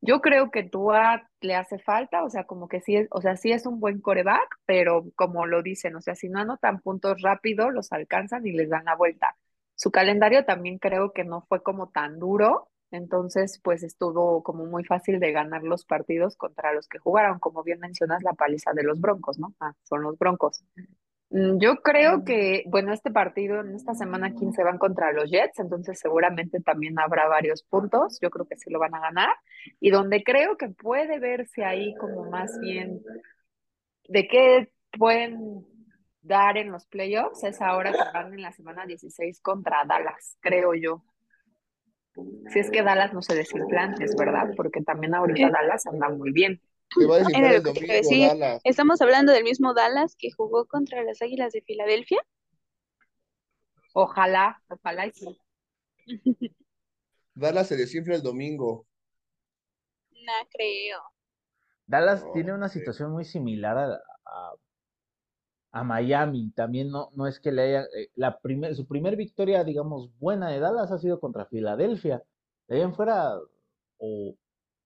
Yo 0.02 0.22
creo 0.22 0.52
que 0.52 0.64
Tua 0.64 1.30
le 1.42 1.56
hace 1.56 1.80
falta, 1.80 2.24
o 2.24 2.30
sea, 2.30 2.46
como 2.46 2.68
que 2.68 2.82
sí 2.82 2.96
es, 2.98 3.08
o 3.12 3.22
sea, 3.22 3.36
sí 3.38 3.52
es 3.52 3.66
un 3.66 3.80
buen 3.80 4.00
coreback, 4.02 4.60
pero 4.66 5.06
como 5.16 5.46
lo 5.48 5.64
dicen, 5.64 5.96
o 5.96 6.02
sea, 6.02 6.16
si 6.16 6.30
no 6.30 6.40
anotan 6.40 6.82
puntos 6.82 7.22
rápido, 7.22 7.72
los 7.72 7.92
alcanzan 7.92 8.46
y 8.46 8.52
les 8.52 8.70
dan 8.70 8.86
la 8.86 8.96
vuelta. 8.96 9.36
Su 9.76 9.92
calendario 9.92 10.46
también 10.46 10.78
creo 10.80 11.14
que 11.14 11.24
no 11.24 11.42
fue 11.50 11.64
como 11.64 11.90
tan 11.90 12.20
duro, 12.20 12.70
entonces 12.92 13.60
pues 13.64 13.84
estuvo 13.84 14.44
como 14.44 14.66
muy 14.66 14.84
fácil 14.84 15.20
de 15.20 15.32
ganar 15.32 15.64
los 15.64 15.86
partidos 15.86 16.36
contra 16.38 16.74
los 16.74 16.88
que 16.88 17.00
jugaron, 17.00 17.40
como 17.40 17.64
bien 17.64 17.80
mencionas 17.80 18.24
la 18.24 18.34
paliza 18.34 18.74
de 18.74 18.84
los 18.84 19.00
Broncos, 19.00 19.40
¿no? 19.40 19.54
Ah, 19.60 19.74
son 19.84 20.04
los 20.04 20.18
Broncos. 20.18 20.64
Mm, 21.30 21.60
yo 21.60 21.78
creo 21.78 22.24
que, 22.24 22.64
bueno, 22.68 22.94
este 22.94 23.12
partido 23.12 23.60
en 23.60 23.76
esta 23.76 23.94
semana 23.94 24.34
15 24.34 24.64
van 24.64 24.78
contra 24.78 25.12
los 25.12 25.30
Jets, 25.30 25.60
entonces 25.60 26.00
seguramente 26.00 26.62
también 26.62 26.98
habrá 27.00 27.28
varios 27.28 27.64
puntos, 27.64 28.20
yo 28.22 28.30
creo 28.30 28.48
que 28.48 28.56
sí 28.58 28.70
lo 28.70 28.80
van 28.80 28.96
a 28.96 29.02
ganar, 29.02 29.36
y 29.80 29.90
donde 29.90 30.24
creo 30.24 30.56
que 30.58 30.70
puede 30.70 31.20
verse 31.20 31.66
ahí 31.66 31.94
como 31.96 32.30
más 32.30 32.58
bien 32.62 33.02
de 34.08 34.28
qué 34.28 34.72
pueden 34.98 35.66
dar 36.22 36.58
en 36.58 36.72
los 36.72 36.86
playoffs 36.86 37.44
es 37.44 37.62
ahora 37.62 37.92
que 37.92 38.00
van 38.14 38.34
en 38.34 38.42
la 38.42 38.52
semana 38.52 38.86
16 38.86 39.42
contra 39.42 39.84
Dallas, 39.86 40.38
creo 40.40 40.74
yo. 40.74 41.04
Si 42.52 42.60
es 42.60 42.72
que 42.72 42.84
Dallas 42.84 43.14
no 43.14 43.22
se 43.22 43.36
desinflante, 43.36 44.06
es 44.06 44.16
verdad, 44.16 44.50
porque 44.56 44.82
también 44.82 45.14
ahorita 45.14 45.50
Dallas 45.50 45.86
anda 45.86 46.10
muy 46.10 46.32
bien. 46.32 46.62
Estamos 48.64 49.02
hablando 49.02 49.34
del 49.34 49.44
mismo 49.44 49.74
Dallas 49.74 50.16
que 50.18 50.32
jugó 50.32 50.66
contra 50.66 51.04
las 51.04 51.22
Águilas 51.22 51.54
de 51.54 51.62
Filadelfia. 51.62 52.20
Ojalá, 53.94 54.62
ojalá 54.70 55.08
y 55.08 55.12
sí. 55.12 55.40
Dallas 57.34 57.68
se 57.68 57.76
desinfla 57.76 58.16
el 58.16 58.24
domingo. 58.24 58.88
No 60.12 60.34
creo. 60.52 61.00
Dallas 61.86 62.26
tiene 62.34 62.54
una 62.54 62.70
situación 62.70 63.12
muy 63.12 63.26
similar 63.26 63.78
a, 63.78 64.02
a, 64.26 64.54
Miami. 65.84 66.52
También 66.52 66.90
no, 66.90 67.10
no 67.16 67.28
es 67.28 67.40
que 67.40 67.52
le 67.52 67.62
haya. 67.64 67.82
Eh, 67.96 68.10
la 68.16 68.40
primer, 68.40 68.76
su 68.76 68.88
primer 68.88 69.16
victoria, 69.16 69.64
digamos, 69.64 70.10
buena 70.20 70.50
de 70.50 70.60
Dallas 70.60 70.92
ha 70.92 70.98
sido 71.00 71.20
contra 71.20 71.46
Filadelfia. 71.46 72.24
De 72.68 72.78
ahí 72.78 72.82
en 72.82 72.94
fuera, 72.94 73.38
o, 73.98 74.36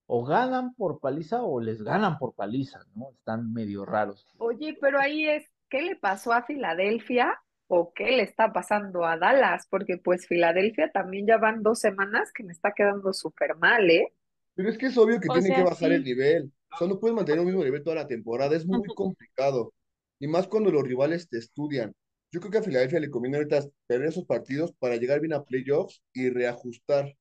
o 0.06 0.26
ganan 0.26 0.74
por 0.76 1.00
paliza 1.00 1.44
o 1.44 1.62
les 1.62 1.82
ganan 1.82 2.18
por 2.18 2.34
paliza, 2.36 2.80
¿no? 2.96 3.12
Están 3.12 3.54
medio 3.54 3.86
raros. 3.86 4.28
Oye, 4.38 4.78
pero 4.80 5.00
ahí 5.00 5.28
es, 5.28 5.46
¿qué 5.70 5.82
le 5.82 5.96
pasó 5.96 6.34
a 6.34 6.44
Filadelfia? 6.44 7.40
¿O 7.68 7.94
qué 7.94 8.12
le 8.12 8.24
está 8.24 8.52
pasando 8.52 9.06
a 9.06 9.18
Dallas? 9.18 9.68
Porque 9.70 9.98
pues 9.98 10.28
Filadelfia 10.28 10.92
también 10.92 11.26
ya 11.26 11.38
van 11.38 11.64
dos 11.64 11.80
semanas 11.80 12.34
que 12.34 12.44
me 12.44 12.52
está 12.52 12.74
quedando 12.74 13.14
súper 13.14 13.56
mal, 13.56 13.90
¿eh? 13.90 14.14
Pero 14.56 14.70
es 14.70 14.78
que 14.78 14.88
es 14.88 14.98
obvio 14.98 15.20
que 15.20 15.30
tiene 15.30 15.56
que 15.56 15.64
bajar 15.64 15.92
el 15.94 16.04
nivel. 16.04 16.52
O 16.74 16.78
sea, 16.78 16.88
no 16.88 17.00
puedes 17.00 17.16
mantener 17.16 17.40
el 17.40 17.46
mismo 17.46 17.64
nivel 17.64 17.84
toda 17.84 17.96
la 17.96 18.08
temporada. 18.08 18.56
Es 18.56 18.66
muy 18.66 18.84
complicado. 18.96 19.74
Y 20.22 20.28
más 20.28 20.48
cuando 20.48 20.70
los 20.70 20.84
rivales 20.84 21.28
te 21.28 21.40
estudian. 21.40 21.96
Yo 22.32 22.40
creo 22.40 22.52
que 22.52 22.58
a 22.60 22.64
Filadelfia 22.64 23.00
le 23.00 23.10
conviene 23.10 23.38
ahorita 23.38 23.64
perder 23.88 24.10
esos 24.10 24.24
partidos 24.24 24.72
para 24.74 24.96
llegar 24.96 25.20
bien 25.20 25.34
a 25.34 25.44
playoffs 25.44 26.04
y 26.14 26.30
reajustar. 26.30 27.12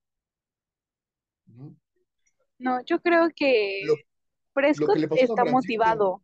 No, 2.59 2.85
yo 2.85 3.01
creo 3.01 3.31
que 3.35 3.81
Prescott 4.53 4.99
está 5.17 5.47
motivado. 5.47 6.23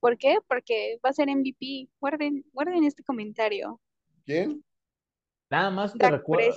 ¿Por 0.00 0.18
qué? 0.18 0.38
Porque 0.48 0.98
va 1.06 1.10
a 1.10 1.12
ser 1.12 1.28
MVP. 1.28 1.88
Guarden, 2.00 2.44
guarden 2.52 2.82
este 2.82 3.04
comentario. 3.04 3.80
¿Quién? 4.26 4.64
Nada 5.48 5.70
más 5.70 5.94
te 5.94 6.10
recuerdo 6.10 6.50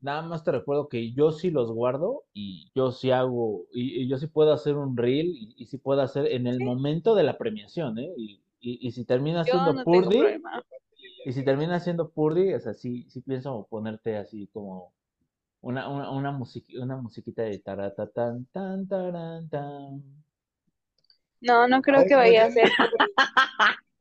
nada 0.00 0.22
más 0.22 0.44
te 0.44 0.52
recuerdo 0.52 0.88
que 0.88 1.12
yo 1.12 1.32
sí 1.32 1.50
los 1.50 1.72
guardo 1.72 2.24
y 2.32 2.70
yo 2.74 2.92
sí 2.92 3.10
hago, 3.10 3.66
y, 3.72 4.08
yo 4.08 4.18
sí 4.18 4.26
puedo 4.26 4.52
hacer 4.52 4.76
un 4.76 4.96
reel 4.96 5.34
y, 5.56 5.66
sí 5.66 5.78
puedo 5.78 6.02
hacer 6.02 6.26
en 6.26 6.46
el 6.46 6.60
momento 6.60 7.14
de 7.14 7.22
la 7.22 7.38
premiación, 7.38 7.98
¿eh? 7.98 8.12
Y, 8.16 8.40
y 8.60 8.90
si 8.92 9.04
termina 9.04 9.44
siendo 9.44 9.84
Purdy, 9.84 10.42
y 11.24 11.32
si 11.32 11.44
termina 11.44 11.80
siendo 11.80 12.10
Purdy, 12.10 12.50
es 12.50 12.66
así, 12.66 13.06
sí 13.08 13.20
pienso 13.20 13.66
ponerte 13.70 14.16
así 14.16 14.48
como 14.52 14.92
una, 15.60 15.88
una, 15.88 16.10
una, 16.10 16.38
una 16.80 16.96
musiquita 16.96 17.42
de 17.42 17.58
tarata 17.58 18.08
tan 18.08 18.46
tan 18.46 18.88
taran 18.88 19.48
tan. 19.48 20.02
No, 21.40 21.68
no 21.68 21.82
creo 21.82 22.04
que 22.04 22.14
vaya 22.14 22.46
a 22.46 22.50
ser. 22.50 22.70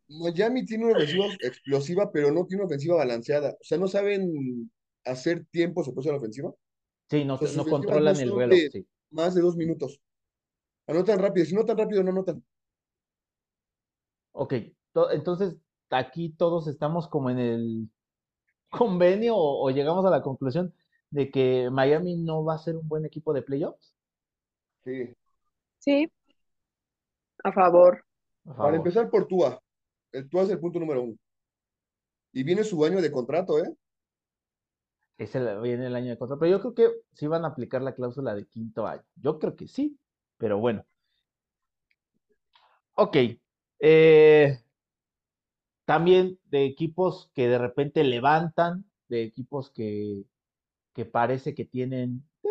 Miami 0.07 0.65
tiene 0.65 0.85
una 0.85 0.95
ofensiva 0.95 1.25
explosiva, 1.41 2.11
pero 2.11 2.31
no 2.31 2.45
tiene 2.45 2.63
una 2.63 2.67
ofensiva 2.67 2.95
balanceada. 2.95 3.51
O 3.51 3.63
sea, 3.63 3.77
no 3.77 3.87
saben 3.87 4.71
hacer 5.05 5.45
tiempo 5.51 5.83
se 5.83 5.91
puede 5.91 6.11
la 6.11 6.17
ofensiva. 6.17 6.53
Sí, 7.09 7.25
no, 7.25 7.39
no 7.55 7.65
controlan 7.65 8.15
el. 8.19 8.71
Sí. 8.71 8.87
Más 9.11 9.33
de 9.33 9.41
dos 9.41 9.55
minutos. 9.55 9.99
Anotan 10.87 11.19
rápido, 11.19 11.45
si 11.45 11.55
no 11.55 11.65
tan 11.65 11.77
rápido, 11.77 12.03
no 12.03 12.11
anotan. 12.11 12.43
Ok, 14.31 14.53
entonces 15.11 15.55
aquí 15.89 16.29
todos 16.29 16.67
estamos 16.67 17.07
como 17.07 17.29
en 17.29 17.39
el 17.39 17.89
convenio 18.69 19.35
o, 19.35 19.69
llegamos 19.71 20.05
a 20.05 20.09
la 20.09 20.21
conclusión 20.21 20.73
de 21.09 21.31
que 21.31 21.69
Miami 21.71 22.17
no 22.17 22.43
va 22.43 22.55
a 22.55 22.59
ser 22.59 22.75
un 22.75 22.87
buen 22.87 23.05
equipo 23.05 23.33
de 23.33 23.41
playoffs. 23.41 23.93
Sí. 24.83 25.13
Sí. 25.79 26.11
A 27.43 27.51
favor. 27.51 28.03
Para 28.57 28.77
empezar 28.77 29.09
por 29.09 29.27
Tua. 29.27 29.61
El 30.11 30.29
Tua 30.29 30.43
es 30.43 30.49
el 30.49 30.59
punto 30.59 30.79
número 30.79 31.03
uno. 31.03 31.15
Y 32.31 32.43
viene 32.43 32.63
su 32.63 32.83
año 32.85 33.01
de 33.01 33.11
contrato, 33.11 33.59
¿eh? 33.59 33.75
Ese 35.19 35.59
viene 35.59 35.87
el 35.87 35.95
año 35.95 36.09
de 36.11 36.17
contrato. 36.17 36.39
Pero 36.39 36.57
yo 36.57 36.61
creo 36.61 36.73
que 36.73 37.01
sí 37.13 37.27
van 37.27 37.45
a 37.45 37.49
aplicar 37.49 37.81
la 37.81 37.93
cláusula 37.93 38.33
de 38.33 38.47
quinto 38.47 38.87
año. 38.87 39.03
Yo 39.15 39.37
creo 39.37 39.55
que 39.55 39.67
sí, 39.67 39.99
pero 40.37 40.57
bueno. 40.59 40.85
Ok. 42.95 43.17
Eh, 43.79 44.59
también 45.85 46.39
de 46.45 46.65
equipos 46.65 47.31
que 47.35 47.47
de 47.49 47.57
repente 47.57 48.03
levantan, 48.03 48.85
de 49.09 49.23
equipos 49.23 49.71
que, 49.71 50.23
que 50.93 51.05
parece 51.05 51.55
que 51.55 51.65
tienen 51.65 52.23
eh, 52.43 52.49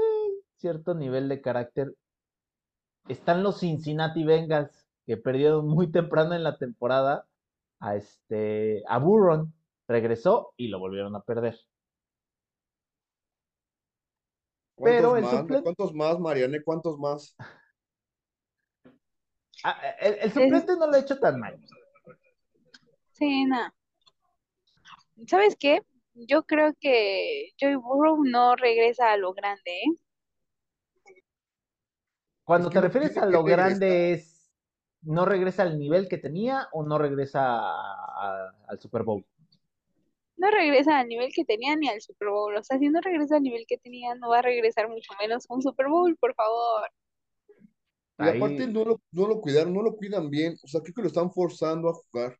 cierto 0.57 0.95
nivel 0.95 1.29
de 1.29 1.41
carácter. 1.41 1.95
Están 3.09 3.43
los 3.43 3.61
Cincinnati 3.61 4.25
Bengals, 4.25 4.87
que 5.07 5.17
perdieron 5.17 5.67
muy 5.69 5.91
temprano 5.91 6.35
en 6.35 6.45
la 6.45 6.59
temporada 6.59 7.27
a, 7.81 7.97
este, 7.97 8.83
a 8.89 8.99
Burron. 8.99 9.55
Regresó 9.89 10.53
y 10.57 10.69
lo 10.69 10.79
volvieron 10.81 11.17
a 11.17 11.23
perder. 11.23 11.57
Pero 14.83 15.17
el 15.17 15.25
suplente... 15.25 15.63
¿Cuántos 15.63 15.95
más, 15.95 16.19
Mariane? 16.19 16.63
¿Cuántos 16.63 16.99
más? 16.99 17.37
Ah, 19.65 19.77
el, 20.01 20.31
suplente 20.31 20.77
no 20.77 20.87
lo 20.87 20.95
ha 20.95 21.01
hecho 21.01 21.19
tan 21.19 21.41
mal. 21.41 21.59
Sí, 23.13 23.45
nada. 23.45 23.75
¿Sabes 25.27 25.57
qué? 25.59 25.83
Yo 26.15 26.45
creo 26.45 26.75
que 26.81 27.51
Joey 27.61 27.75
Burrow 27.75 28.25
no 28.25 28.55
regresa 28.55 29.13
a 29.13 29.17
lo 29.17 29.33
grande, 29.33 29.71
¿eh? 29.71 31.15
Cuando 32.45 32.71
te 32.71 32.81
refieres 32.81 33.17
a 33.19 33.27
lo 33.27 33.43
grande 33.43 34.13
es, 34.13 34.51
¿no 35.03 35.25
regresa 35.27 35.65
al 35.65 35.79
nivel 35.79 36.09
que 36.09 36.19
tenía 36.19 36.69
o 36.73 36.83
no 36.83 36.97
regresa 36.97 37.71
al 38.67 38.81
Super 38.81 39.03
Bowl? 39.03 39.27
No 40.39 40.51
regresa 40.51 41.01
al 41.01 41.09
nivel 41.09 41.31
que 41.35 41.45
tenía 41.45 41.77
ni 41.77 41.89
al 41.89 42.01
Super 42.01 42.29
Bowl. 42.29 42.57
O 42.57 42.63
sea, 42.63 42.79
si 42.79 42.89
no 42.89 43.01
regresa 43.01 43.37
al 43.37 43.43
nivel 43.43 43.65
que 43.67 43.77
tenía, 43.79 44.15
no 44.15 44.31
va 44.31 44.39
a 44.39 44.43
regresar 44.43 44.89
mucho 44.89 45.13
menos 45.21 45.45
un 45.49 45.63
Super 45.63 45.89
Bowl, 45.89 46.17
por 46.17 46.35
favor. 46.35 46.89
Y 48.21 48.29
aparte 48.37 48.67
no 48.67 48.85
lo, 48.85 49.01
no 49.13 49.29
lo 49.29 49.41
cuidaron, 49.41 49.75
no 49.75 49.83
lo 49.83 49.97
cuidan 49.97 50.31
bien. 50.31 50.57
O 50.63 50.69
sea, 50.69 50.81
creo 50.81 50.95
que 50.95 51.03
lo 51.03 51.09
están 51.09 51.31
forzando 51.33 51.89
a 51.89 51.95
jugar. 51.95 52.39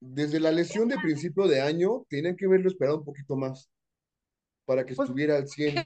Desde 0.00 0.40
la 0.40 0.50
lesión 0.50 0.88
de 0.88 0.98
principio 0.98 1.46
de 1.46 1.60
año, 1.60 2.04
tienen 2.08 2.36
que 2.36 2.46
haberlo 2.46 2.68
esperado 2.68 2.98
un 2.98 3.04
poquito 3.04 3.36
más 3.36 3.70
para 4.64 4.84
que 4.84 4.94
pues 4.94 5.08
estuviera 5.08 5.36
al 5.36 5.48
100. 5.48 5.84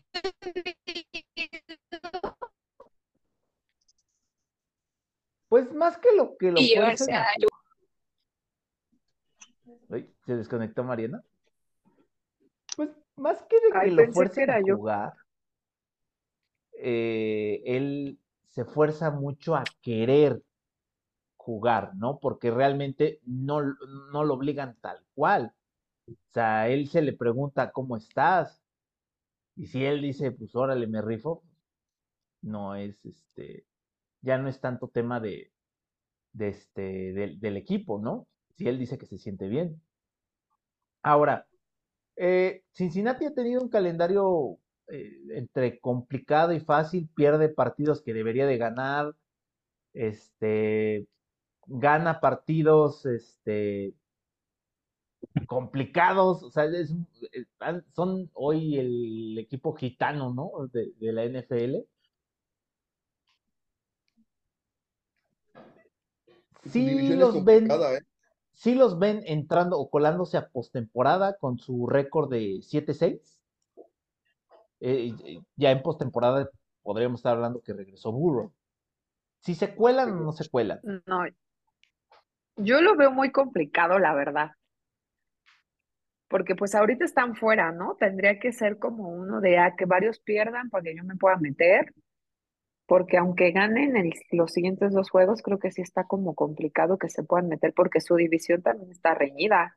Pues 5.48 5.72
más 5.72 5.96
que 5.98 6.08
lo 6.16 6.36
que 6.36 6.50
lo 6.50 6.58
¿Se 10.24 10.36
desconectó 10.36 10.84
Mariana? 10.84 11.22
Pues 12.76 12.90
más 13.16 13.42
que 13.44 13.56
de 13.56 13.80
que 13.80 13.90
lo 13.92 14.12
fuerce 14.12 14.44
a 14.44 14.60
jugar, 14.62 15.14
eh, 16.72 17.62
él 17.64 18.18
se 18.48 18.64
fuerza 18.64 19.10
mucho 19.10 19.54
a 19.54 19.64
querer 19.82 20.42
jugar, 21.36 21.94
¿no? 21.94 22.18
Porque 22.18 22.50
realmente 22.50 23.20
no, 23.24 23.62
no 24.12 24.24
lo 24.24 24.34
obligan 24.34 24.76
tal 24.80 25.02
cual. 25.14 25.54
O 26.08 26.14
sea, 26.32 26.68
él 26.68 26.88
se 26.88 27.02
le 27.02 27.12
pregunta 27.12 27.72
cómo 27.72 27.96
estás. 27.96 28.62
Y 29.56 29.66
si 29.66 29.84
él 29.84 30.02
dice, 30.02 30.32
pues 30.32 30.54
órale, 30.54 30.86
me 30.86 31.00
rifo, 31.02 31.42
no 32.42 32.74
es 32.74 33.04
este, 33.04 33.64
ya 34.20 34.38
no 34.38 34.48
es 34.48 34.60
tanto 34.60 34.88
tema 34.88 35.20
de, 35.20 35.52
de 36.32 36.48
este, 36.48 37.12
del 37.12 37.56
equipo, 37.56 37.98
¿no? 37.98 38.26
Si 38.56 38.68
él 38.68 38.78
dice 38.78 38.98
que 38.98 39.06
se 39.06 39.18
siente 39.18 39.48
bien. 39.48 39.80
Ahora, 41.06 41.46
eh, 42.16 42.64
Cincinnati 42.72 43.26
ha 43.26 43.32
tenido 43.32 43.62
un 43.62 43.68
calendario 43.68 44.58
eh, 44.88 45.12
entre 45.36 45.78
complicado 45.78 46.52
y 46.52 46.58
fácil, 46.58 47.08
pierde 47.14 47.48
partidos 47.48 48.02
que 48.02 48.12
debería 48.12 48.44
de 48.44 48.58
ganar, 48.58 49.14
este, 49.92 51.06
gana 51.68 52.18
partidos, 52.18 53.06
este, 53.06 53.94
complicados, 55.46 56.42
o 56.42 56.50
sea, 56.50 56.64
eh, 56.64 57.44
son 57.94 58.28
hoy 58.34 58.76
el 58.76 59.38
equipo 59.38 59.74
gitano, 59.74 60.34
¿no? 60.34 60.50
De, 60.72 60.92
la 61.12 61.24
NFL. 61.24 61.86
Sí, 66.64 67.14
los 67.14 67.44
ven, 67.44 67.68
si 68.56 68.74
los 68.74 68.98
ven 68.98 69.22
entrando 69.26 69.78
o 69.78 69.90
colándose 69.90 70.38
a 70.38 70.48
postemporada 70.48 71.36
con 71.36 71.58
su 71.58 71.86
récord 71.86 72.30
de 72.30 72.62
7-6. 72.62 73.20
Eh, 74.80 75.12
ya 75.56 75.70
en 75.70 75.82
postemporada 75.82 76.48
podríamos 76.82 77.20
estar 77.20 77.34
hablando 77.34 77.60
que 77.60 77.74
regresó 77.74 78.12
Burrow. 78.12 78.52
Si 79.40 79.54
se 79.54 79.74
cuelan 79.74 80.10
o 80.12 80.20
no 80.22 80.32
se 80.32 80.48
cuelan. 80.48 80.80
No. 81.04 81.24
Yo 82.56 82.80
lo 82.80 82.96
veo 82.96 83.10
muy 83.10 83.30
complicado, 83.30 83.98
la 83.98 84.14
verdad. 84.14 84.52
Porque 86.28 86.54
pues 86.56 86.74
ahorita 86.74 87.04
están 87.04 87.36
fuera, 87.36 87.72
¿no? 87.72 87.96
Tendría 87.96 88.38
que 88.38 88.52
ser 88.52 88.78
como 88.78 89.10
uno 89.10 89.42
de 89.42 89.58
a 89.58 89.66
ah, 89.66 89.76
que 89.76 89.84
varios 89.84 90.18
pierdan 90.18 90.70
para 90.70 90.82
que 90.82 90.96
yo 90.96 91.04
me 91.04 91.16
pueda 91.16 91.36
meter. 91.36 91.92
Porque 92.86 93.16
aunque 93.16 93.50
ganen 93.50 93.96
el, 93.96 94.12
los 94.30 94.52
siguientes 94.52 94.92
dos 94.92 95.10
juegos, 95.10 95.42
creo 95.42 95.58
que 95.58 95.72
sí 95.72 95.82
está 95.82 96.04
como 96.04 96.34
complicado 96.34 96.98
que 96.98 97.08
se 97.08 97.24
puedan 97.24 97.48
meter 97.48 97.72
porque 97.74 98.00
su 98.00 98.14
división 98.16 98.62
también 98.62 98.90
está 98.90 99.14
reñida. 99.14 99.76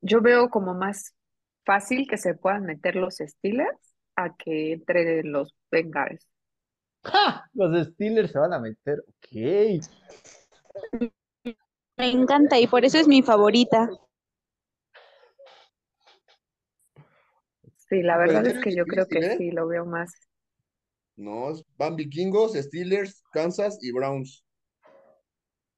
Yo 0.00 0.20
veo 0.20 0.50
como 0.50 0.74
más 0.74 1.14
fácil 1.64 2.06
que 2.08 2.18
se 2.18 2.34
puedan 2.34 2.64
meter 2.64 2.96
los 2.96 3.16
Steelers 3.16 3.94
a 4.16 4.36
que 4.36 4.72
entre 4.72 5.22
los 5.22 5.54
Bengals. 5.70 6.26
Los 7.54 7.88
Steelers 7.88 8.32
se 8.32 8.38
van 8.38 8.52
a 8.52 8.58
meter, 8.58 9.02
ok. 9.06 9.28
Me 11.96 12.10
encanta 12.10 12.58
y 12.58 12.66
por 12.66 12.84
eso 12.84 12.98
es 12.98 13.08
mi 13.08 13.22
favorita. 13.22 13.88
Sí, 17.88 18.02
la 18.02 18.18
verdad 18.18 18.46
es 18.46 18.58
que 18.58 18.74
yo 18.74 18.84
creo 18.84 19.06
que 19.06 19.36
sí, 19.36 19.50
lo 19.50 19.66
veo 19.66 19.86
más. 19.86 20.12
No, 21.16 21.52
van 21.76 21.96
vikingos, 21.96 22.52
Steelers, 22.54 23.22
Kansas 23.32 23.78
y 23.82 23.92
Browns. 23.92 24.44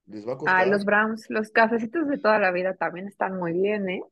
Les 0.07 0.27
va 0.27 0.33
a 0.33 0.37
costar. 0.37 0.61
Ah, 0.61 0.67
los 0.67 0.85
Browns, 0.85 1.27
los 1.31 1.51
cafecitos 1.51 2.09
de 2.09 2.19
toda 2.19 2.39
la 2.39 2.51
vida 2.51 2.75
también 2.75 3.07
están 3.07 3.39
muy 3.39 3.53
bien, 3.53 3.89
¿eh? 3.89 4.03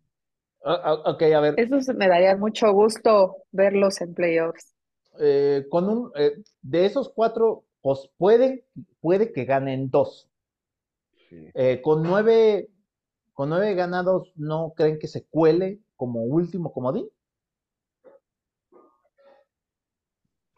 Ah, 0.64 0.80
ah, 0.84 1.10
ok, 1.12 1.22
a 1.22 1.40
ver. 1.40 1.54
Eso 1.58 1.94
me 1.94 2.08
daría 2.08 2.36
mucho 2.36 2.72
gusto 2.72 3.36
verlos 3.50 4.00
en 4.00 4.14
playoffs. 4.14 4.74
Eh, 5.20 5.66
con 5.68 5.88
un, 5.88 6.12
eh, 6.16 6.32
de 6.62 6.86
esos 6.86 7.12
cuatro, 7.14 7.64
pues 7.82 8.10
puede, 8.16 8.64
puede 9.00 9.32
que 9.32 9.44
ganen 9.44 9.90
dos. 9.90 10.28
Eh, 11.30 11.80
con 11.82 12.02
nueve, 12.02 12.70
con 13.34 13.50
nueve 13.50 13.74
ganados, 13.74 14.32
¿no 14.36 14.72
creen 14.76 14.98
que 14.98 15.08
se 15.08 15.26
cuele 15.26 15.80
como 15.96 16.22
último 16.22 16.72
comodín? 16.72 17.08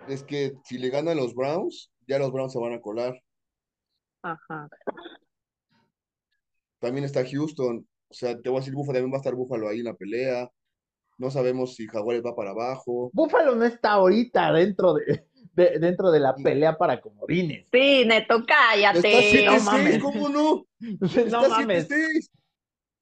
Es 0.08 0.22
que 0.22 0.54
si 0.64 0.78
le 0.78 0.90
ganan 0.90 1.16
los 1.16 1.34
Browns, 1.34 1.90
ya 2.06 2.18
los 2.18 2.32
Browns 2.32 2.52
se 2.52 2.58
van 2.58 2.72
a 2.72 2.80
colar. 2.80 3.20
Ajá. 4.22 4.68
También 6.80 7.04
está 7.04 7.24
Houston. 7.24 7.86
O 8.08 8.14
sea, 8.14 8.40
te 8.40 8.48
voy 8.48 8.58
a 8.58 8.60
decir, 8.60 8.74
Buffalo 8.74 8.98
también 8.98 9.12
va 9.12 9.18
a 9.18 9.20
estar 9.20 9.34
Buffalo 9.34 9.68
ahí 9.68 9.78
en 9.78 9.84
la 9.84 9.94
pelea. 9.94 10.50
No 11.18 11.30
sabemos 11.30 11.76
si 11.76 11.86
Jaguares 11.86 12.22
va 12.24 12.34
para 12.34 12.50
abajo. 12.50 13.10
Buffalo 13.12 13.54
no 13.54 13.64
está 13.64 13.92
ahorita 13.92 14.52
dentro 14.52 14.94
de, 14.94 15.26
dentro 15.54 16.10
de 16.10 16.20
la 16.20 16.34
pelea 16.34 16.76
para 16.76 17.00
comodines. 17.00 17.66
Sí, 17.70 18.04
Neto, 18.06 18.42
cállate. 18.46 19.44
no 19.44 19.60
mames. 19.60 19.98
¿Cómo 20.02 20.28
no? 20.28 20.66
no 21.30 21.48
mames. 21.48 21.88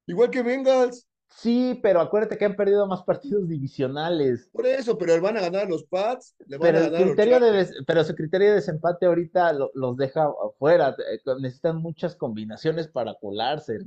Igual 0.07 0.31
que 0.31 0.43
Bengals. 0.43 1.08
Sí, 1.29 1.79
pero 1.83 2.01
acuérdate 2.01 2.39
que 2.39 2.47
han 2.47 2.57
perdido 2.57 2.87
más 2.87 3.03
partidos 3.03 3.49
divisionales. 3.49 4.49
Por 4.53 4.67
eso, 4.67 4.97
pero 4.97 5.21
van 5.21 5.37
a 5.37 5.43
ganar 5.43 5.69
los 5.69 5.85
Pats. 5.85 6.35
pero, 6.61 6.79
el 6.79 7.05
criterio 7.05 7.39
de 7.39 7.69
pero 7.87 8.03
su 8.03 8.15
criterio 8.15 8.49
de 8.49 8.55
desempate 8.55 9.07
ahorita 9.07 9.53
los 9.53 9.97
deja 9.97 10.27
afuera. 10.45 10.97
Eh, 10.99 11.21
necesitan 11.41 11.77
muchas 11.77 12.17
combinaciones 12.17 12.89
para 12.89 13.15
colarse. 13.15 13.79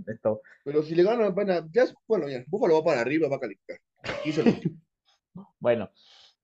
Pero 0.64 0.84
si 0.84 0.96
le 0.96 1.04
ganan, 1.04 1.34
van 1.34 1.52
a, 1.52 1.68
ya, 1.72 1.86
bueno, 2.08 2.30
ya, 2.30 2.44
Búfalo 2.48 2.76
va 2.76 2.86
para 2.86 3.02
arriba, 3.02 3.28
va 3.28 3.38
a 3.38 3.40
calificar. 3.40 3.80
bueno, 5.60 5.90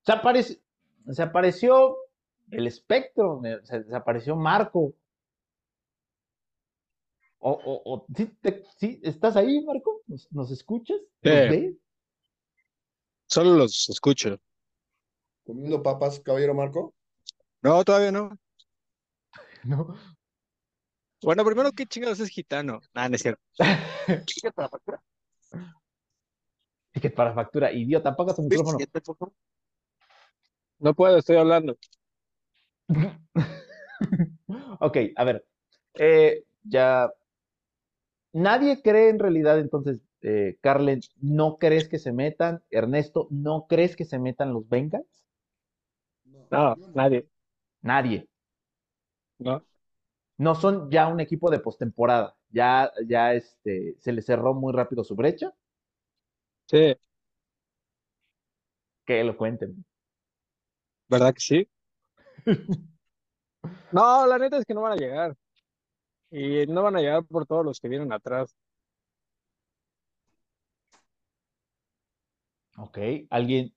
se, 0.02 0.12
apareció, 0.12 0.56
se 1.10 1.22
apareció 1.22 1.96
el 2.50 2.66
espectro, 2.66 3.40
se, 3.62 3.84
se 3.84 3.96
apareció 3.96 4.36
Marco. 4.36 4.94
O, 7.40 7.82
o, 7.84 8.06
¿sí, 8.78 9.00
¿Estás 9.02 9.36
ahí, 9.36 9.64
Marco? 9.64 10.02
¿Nos, 10.30 10.50
escuchas? 10.50 10.98
¿Nos 11.22 11.74
Solo 13.26 13.54
los 13.54 13.88
escucho. 13.88 14.38
¿Comiendo 15.44 15.82
papas, 15.82 16.20
caballero 16.20 16.54
Marco? 16.54 16.94
No, 17.62 17.84
todavía 17.84 18.12
no. 18.12 18.30
No. 19.64 19.94
Bueno, 21.20 21.44
primero, 21.44 21.72
¿qué 21.72 21.84
chingados 21.84 22.20
es 22.20 22.28
gitano? 22.28 22.80
Ah, 22.94 23.08
no 23.08 23.16
es 23.16 23.22
cierto. 23.22 23.42
Ticket 24.26 24.54
para 24.54 24.68
factura. 24.68 25.02
Ticket 26.92 27.14
para 27.14 27.34
factura. 27.34 27.72
Idiota, 27.72 28.10
apaga 28.10 28.34
tu 28.34 28.42
micrófono. 28.42 28.78
No 30.78 30.94
puedo, 30.94 31.18
estoy 31.18 31.36
hablando. 31.36 31.76
ok, 34.80 34.96
a 35.16 35.24
ver. 35.24 35.44
Eh, 35.94 36.44
ya 36.62 37.10
Nadie 38.32 38.82
cree 38.82 39.08
en 39.08 39.18
realidad, 39.18 39.58
entonces, 39.58 40.00
eh, 40.22 40.58
Carlen, 40.60 41.00
¿no 41.20 41.58
crees 41.58 41.88
que 41.88 41.98
se 41.98 42.12
metan? 42.12 42.62
Ernesto, 42.70 43.28
¿no 43.30 43.66
crees 43.68 43.96
que 43.96 44.04
se 44.04 44.18
metan 44.18 44.52
los 44.52 44.68
Bengals? 44.68 45.26
No, 46.50 46.76
nadie. 46.94 47.28
Nadie. 47.82 48.28
No. 49.38 49.62
No 50.38 50.54
son 50.54 50.90
ya 50.90 51.08
un 51.08 51.20
equipo 51.20 51.50
de 51.50 51.60
postemporada. 51.60 52.36
Ya, 52.50 52.92
ya 53.06 53.34
este, 53.34 53.96
se 53.98 54.12
les 54.12 54.24
cerró 54.26 54.54
muy 54.54 54.72
rápido 54.72 55.04
su 55.04 55.14
brecha. 55.14 55.52
Sí. 56.66 56.96
Que 59.04 59.24
lo 59.24 59.36
cuenten. 59.36 59.84
¿Verdad 61.08 61.34
que 61.34 61.40
sí? 61.40 61.68
no, 63.92 64.26
la 64.26 64.38
neta 64.38 64.58
es 64.58 64.64
que 64.64 64.74
no 64.74 64.82
van 64.82 64.92
a 64.92 64.96
llegar. 64.96 65.34
Y 66.30 66.66
no 66.66 66.82
van 66.82 66.96
a 66.96 67.00
llegar 67.00 67.24
por 67.24 67.46
todos 67.46 67.64
los 67.64 67.80
que 67.80 67.88
vienen 67.88 68.12
atrás. 68.12 68.54
Ok, 72.76 72.98
¿alguien 73.30 73.74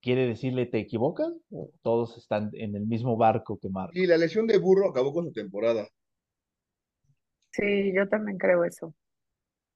quiere 0.00 0.26
decirle 0.26 0.66
te 0.66 0.78
equivocas? 0.78 1.32
¿O 1.50 1.70
todos 1.82 2.16
están 2.16 2.50
en 2.52 2.74
el 2.76 2.86
mismo 2.86 3.16
barco 3.16 3.58
que 3.58 3.68
Marco? 3.68 3.92
Y 3.94 4.06
la 4.06 4.16
lesión 4.16 4.46
de 4.46 4.58
Burro 4.58 4.88
acabó 4.88 5.12
con 5.12 5.26
su 5.26 5.32
temporada. 5.32 5.86
Sí, 7.50 7.92
yo 7.94 8.08
también 8.08 8.38
creo 8.38 8.64
eso. 8.64 8.94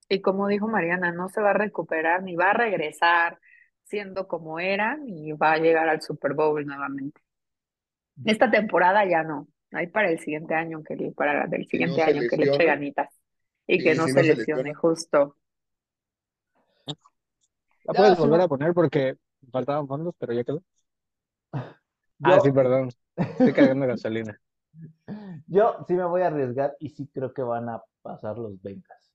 Y 0.08 0.20
como 0.20 0.48
dijo 0.48 0.66
Mariana, 0.66 1.12
no 1.12 1.28
se 1.28 1.40
va 1.40 1.50
a 1.50 1.54
recuperar 1.54 2.22
ni 2.22 2.34
va 2.34 2.50
a 2.50 2.54
regresar 2.54 3.38
siendo 3.84 4.26
como 4.28 4.58
era 4.60 4.96
ni 4.96 5.32
va 5.32 5.52
a 5.52 5.58
llegar 5.58 5.88
al 5.88 6.02
Super 6.02 6.34
Bowl 6.34 6.64
nuevamente. 6.64 7.20
Esta 8.24 8.50
temporada 8.50 9.04
ya 9.04 9.22
no. 9.22 9.48
Ahí 9.72 9.86
para 9.88 10.10
el 10.10 10.18
siguiente 10.18 10.54
año, 10.54 10.82
que 10.82 10.96
le, 10.96 11.12
para 11.12 11.44
el 11.44 11.66
siguiente 11.66 12.02
año 12.02 12.22
que 12.28 12.36
le 12.36 12.50
eche 12.50 12.64
ganitas. 12.64 13.08
Y 13.66 13.82
que 13.82 13.94
no 13.94 14.08
se 14.08 14.22
lesione, 14.22 14.72
justo. 14.74 15.36
La 17.84 17.94
puedes 17.94 18.18
volver 18.18 18.40
a 18.40 18.48
poner 18.48 18.72
porque 18.72 19.16
faltaban 19.50 19.86
fondos, 19.86 20.14
pero 20.18 20.32
ya 20.32 20.44
quedó. 20.44 20.62
Ah, 21.52 22.40
sí, 22.42 22.50
perdón. 22.50 22.90
Estoy 23.16 23.52
cargando 23.52 23.86
gasolina. 23.86 24.40
Yo 25.46 25.84
sí 25.86 25.94
me 25.94 26.04
voy 26.04 26.22
a 26.22 26.28
arriesgar 26.28 26.76
y 26.78 26.90
sí 26.90 27.08
creo 27.12 27.32
que 27.32 27.42
van 27.42 27.68
a 27.68 27.82
pasar 28.02 28.38
los 28.38 28.60
Vengas. 28.62 29.12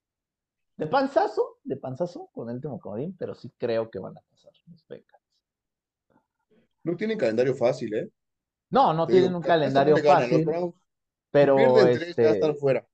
De 0.77 0.87
panzazo, 0.87 1.59
de 1.63 1.77
panzazo 1.77 2.29
con 2.33 2.49
el 2.49 2.55
último 2.55 2.79
comodín, 2.79 3.15
pero 3.17 3.35
sí 3.35 3.51
creo 3.57 3.89
que 3.89 3.99
van 3.99 4.17
a 4.17 4.21
pasar 4.21 4.51
los 4.67 4.87
Vengas. 4.87 5.21
No 6.83 6.95
tienen 6.95 7.17
calendario 7.17 7.55
fácil, 7.55 7.93
¿eh? 7.93 8.09
No, 8.73 8.91
no 8.91 9.05
tienen 9.05 9.35
un 9.35 9.41
calendario 9.43 9.95
fácil. 9.97 10.47
Pero 11.29 11.77
este, 11.77 12.53
fuera. 12.55 12.87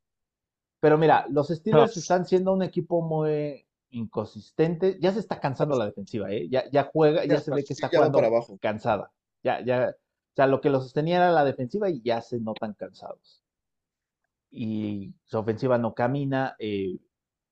Pero 0.81 0.97
mira, 0.97 1.25
los 1.29 1.47
Steelers 1.47 1.95
están 1.95 2.25
siendo 2.25 2.53
un 2.53 2.63
equipo 2.63 3.01
muy 3.01 3.65
inconsistente. 3.91 4.97
Ya 4.99 5.13
se 5.13 5.19
está 5.19 5.39
cansando 5.39 5.77
la 5.77 5.85
defensiva, 5.85 6.29
¿eh? 6.31 6.49
Ya, 6.49 6.69
ya 6.69 6.89
juega, 6.91 7.23
ya, 7.23 7.39
se 7.39 7.51
ve 7.53 7.63
que 7.63 7.73
está 7.73 7.87
jugando 7.87 8.19
cansada. 8.59 9.11
Ya, 9.41 9.63
ya, 9.63 9.95
o 9.95 10.35
sea, 10.35 10.47
lo 10.47 10.59
que 10.59 10.69
los 10.69 10.83
sostenía 10.83 11.15
era 11.15 11.31
la 11.31 11.45
defensiva 11.45 11.89
y 11.89 12.01
ya 12.01 12.21
se 12.21 12.41
notan 12.41 12.73
cansados. 12.73 13.41
Y 14.51 15.13
su 15.23 15.37
ofensiva 15.37 15.77
no 15.77 15.93
camina. 15.93 16.55
Eh, 16.59 16.99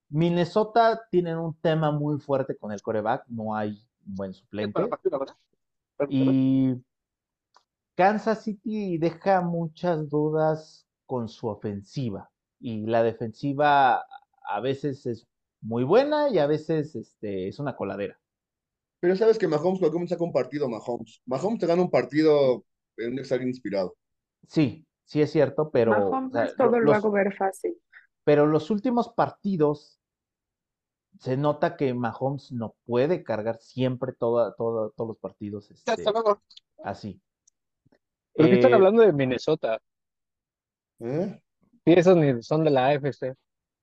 Minnesota 0.10 1.08
tiene 1.10 1.38
un 1.38 1.54
tema 1.62 1.92
muy 1.92 2.20
fuerte 2.20 2.58
con 2.58 2.74
el 2.74 2.82
coreback, 2.82 3.26
no 3.28 3.56
hay 3.56 3.70
un 4.06 4.16
buen 4.16 4.34
suplente. 4.34 4.82
Y 6.10 6.76
Kansas 7.98 8.44
City 8.44 9.00
deja 9.00 9.42
muchas 9.42 10.08
dudas 10.08 10.88
con 11.08 11.28
su 11.28 11.48
ofensiva 11.48 12.30
y 12.60 12.86
la 12.86 13.02
defensiva 13.02 14.06
a 14.48 14.60
veces 14.62 15.08
es 15.08 15.28
muy 15.62 15.84
buena 15.84 16.30
y 16.30 16.38
a 16.38 16.46
veces 16.46 16.96
este, 16.96 17.48
es 17.48 17.58
una 17.58 17.76
coladera. 17.76 18.20
Pero 19.00 19.16
sabes 19.16 19.40
que 19.40 19.48
Mahomes, 19.48 19.80
cualquier 19.80 20.08
saca 20.08 20.24
un 20.24 20.32
partido 20.32 20.70
Mahomes. 20.70 21.24
Mahomes 21.26 21.60
te 21.60 21.66
gana 21.66 21.82
un 21.82 21.90
partido 21.90 22.64
en 22.98 23.14
un 23.14 23.20
examen 23.20 23.48
inspirado. 23.48 23.96
Sí, 24.48 24.86
sí 25.04 25.22
es 25.22 25.32
cierto, 25.32 25.72
pero. 25.72 25.92
Mahomes 25.92 26.56
todo 26.56 26.80
lo 26.80 26.94
hago 26.94 27.10
ver 27.10 27.36
fácil. 27.36 27.82
Pero 28.24 28.46
los 28.46 28.70
últimos 28.70 29.10
partidos 29.10 30.00
se 31.20 31.36
nota 31.36 31.76
que 31.76 31.96
Mahomes 31.96 32.52
no 32.52 32.76
puede 32.86 33.24
cargar 33.24 33.58
siempre 33.58 34.14
toda, 34.14 34.54
todos 34.56 34.94
los 34.96 35.18
partidos 35.18 35.72
este, 35.72 35.96
así. 36.84 37.20
¿Por 38.38 38.46
qué 38.46 38.54
están 38.54 38.74
hablando 38.76 39.02
de 39.02 39.12
Minnesota? 39.12 39.80
¿Eh? 41.00 41.42
Sí, 41.84 41.94
esos 41.94 42.46
son 42.46 42.64
de 42.64 42.70
la 42.70 42.90
AFC. 42.90 43.34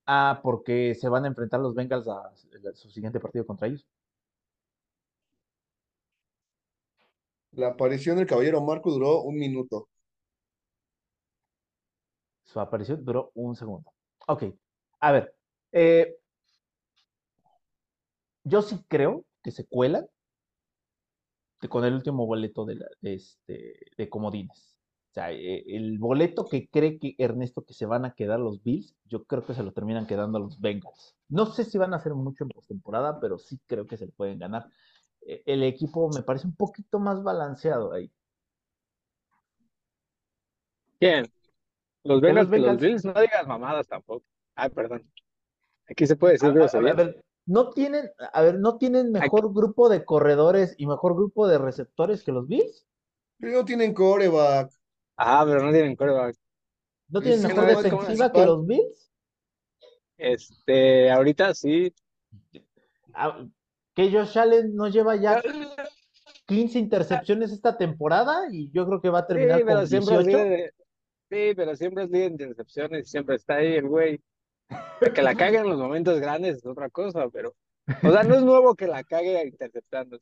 Ah, 0.06 0.40
porque 0.42 0.94
se 0.94 1.08
van 1.08 1.24
a 1.24 1.28
enfrentar 1.28 1.58
los 1.58 1.74
Bengals 1.74 2.06
a, 2.06 2.30
su 2.74 2.88
siguiente 2.88 3.18
partido 3.18 3.44
contra 3.44 3.66
ellos. 3.66 3.84
La 7.52 7.68
aparición 7.68 8.16
del 8.16 8.26
caballero 8.26 8.60
Marco 8.60 8.90
duró 8.92 9.22
un 9.22 9.36
minuto. 9.36 9.88
Su 12.44 12.60
aparición 12.60 13.04
duró 13.04 13.32
un 13.34 13.56
segundo. 13.56 13.92
Ok. 14.28 14.44
A 15.00 15.12
ver. 15.12 15.34
Eh, 15.72 16.16
yo 18.44 18.62
sí 18.62 18.84
creo 18.86 19.24
que 19.42 19.50
se 19.50 19.66
cuelan 19.66 20.06
con 21.68 21.84
el 21.84 21.94
último 21.94 22.26
boleto 22.26 22.64
de, 22.64 22.78
este, 23.02 23.80
de 23.96 24.08
comodines. 24.08 24.76
O 25.10 25.14
sea, 25.14 25.32
eh, 25.32 25.64
el 25.68 25.98
boleto 25.98 26.44
que 26.44 26.68
cree 26.68 26.98
que 26.98 27.14
Ernesto 27.18 27.64
que 27.64 27.74
se 27.74 27.86
van 27.86 28.04
a 28.04 28.14
quedar 28.14 28.40
los 28.40 28.62
Bills, 28.62 28.96
yo 29.04 29.24
creo 29.24 29.44
que 29.46 29.54
se 29.54 29.62
lo 29.62 29.72
terminan 29.72 30.06
quedando 30.06 30.38
a 30.38 30.40
los 30.40 30.60
Bengals. 30.60 31.14
No 31.28 31.46
sé 31.46 31.64
si 31.64 31.78
van 31.78 31.94
a 31.94 31.98
hacer 31.98 32.14
mucho 32.14 32.44
en 32.44 32.50
postemporada, 32.50 33.20
pero 33.20 33.38
sí 33.38 33.60
creo 33.66 33.86
que 33.86 33.96
se 33.96 34.06
le 34.06 34.12
pueden 34.12 34.38
ganar. 34.38 34.66
E, 35.22 35.42
el 35.46 35.62
equipo 35.62 36.10
me 36.12 36.22
parece 36.22 36.48
un 36.48 36.56
poquito 36.56 36.98
más 36.98 37.22
balanceado 37.22 37.92
ahí. 37.92 38.10
¿Quién? 40.98 41.26
Los 42.02 42.20
Bengals, 42.20 42.50
los, 42.50 42.60
los 42.60 42.80
Bills, 42.80 43.04
no 43.04 43.14
digas 43.14 43.46
mamadas 43.46 43.86
tampoco. 43.86 44.24
Ay, 44.56 44.70
perdón. 44.70 45.08
Aquí 45.88 46.06
se 46.06 46.16
puede 46.16 46.34
decir 46.34 46.48
a, 46.48 47.14
no 47.46 47.70
tienen, 47.70 48.10
a 48.32 48.42
ver, 48.42 48.58
no 48.58 48.78
tienen 48.78 49.12
mejor 49.12 49.52
grupo 49.52 49.88
de 49.88 50.04
corredores 50.04 50.74
y 50.78 50.86
mejor 50.86 51.14
grupo 51.14 51.46
de 51.46 51.58
receptores 51.58 52.22
que 52.22 52.32
los 52.32 52.48
Bills. 52.48 52.86
Pero 53.38 53.58
no 53.58 53.64
tienen 53.64 53.92
coreback. 53.92 54.72
Ah, 55.16 55.44
pero 55.46 55.62
no 55.62 55.72
tienen 55.72 55.96
coreback. 55.96 56.36
¿No 57.08 57.20
tienen 57.20 57.42
mejor 57.42 57.66
defensiva 57.66 58.32
que 58.32 58.46
los 58.46 58.66
Bills? 58.66 59.12
Este, 60.16 61.10
ahorita 61.10 61.54
sí. 61.54 61.92
Ah, 63.12 63.44
que 63.94 64.10
Josh 64.10 64.38
Allen 64.38 64.74
no 64.74 64.88
lleva 64.88 65.16
ya 65.16 65.42
15 66.46 66.78
intercepciones 66.78 67.52
esta 67.52 67.76
temporada 67.76 68.48
y 68.50 68.70
yo 68.70 68.86
creo 68.86 69.00
que 69.00 69.10
va 69.10 69.20
a 69.20 69.26
terminar 69.26 69.58
sí, 69.86 69.98
con 69.98 70.24
18. 70.24 70.38
sí, 71.30 71.52
pero 71.54 71.76
siempre 71.76 72.04
es 72.04 72.10
líder 72.10 72.32
de 72.32 72.44
intercepciones, 72.44 73.10
siempre 73.10 73.36
está 73.36 73.56
ahí 73.56 73.74
el 73.74 73.88
güey. 73.88 74.20
Que 75.14 75.22
la 75.22 75.34
cague 75.34 75.58
en 75.58 75.68
los 75.68 75.78
momentos 75.78 76.20
grandes 76.20 76.58
es 76.58 76.66
otra 76.66 76.88
cosa, 76.90 77.28
pero. 77.30 77.54
O 78.02 78.10
sea, 78.10 78.22
no 78.22 78.34
es 78.34 78.42
nuevo 78.42 78.74
que 78.74 78.86
la 78.86 79.04
cague 79.04 79.46
interceptando. 79.46 80.18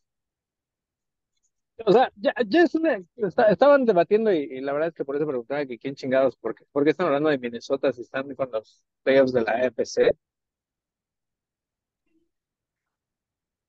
O 1.87 1.92
sea, 1.92 2.12
ya, 2.16 2.33
ya 2.46 2.62
es 2.62 2.74
una. 2.74 3.02
estaban 3.48 3.85
debatiendo 3.85 4.33
y, 4.33 4.61
la 4.61 4.72
verdad 4.72 4.88
es 4.88 4.94
que 4.94 5.05
por 5.05 5.16
eso 5.16 5.26
preguntaba 5.26 5.64
que 5.66 5.78
quién 5.78 5.94
chingados, 5.94 6.37
porque, 6.37 6.64
porque 6.72 6.90
están 6.90 7.07
hablando 7.07 7.31
de 7.31 7.38
Minnesota 7.38 7.92
si 7.92 8.02
están 8.02 8.35
con 8.35 8.50
los 8.50 8.83
playoffs 9.02 9.33
de 9.33 9.42
la 9.42 9.52
AFC. 9.52 10.12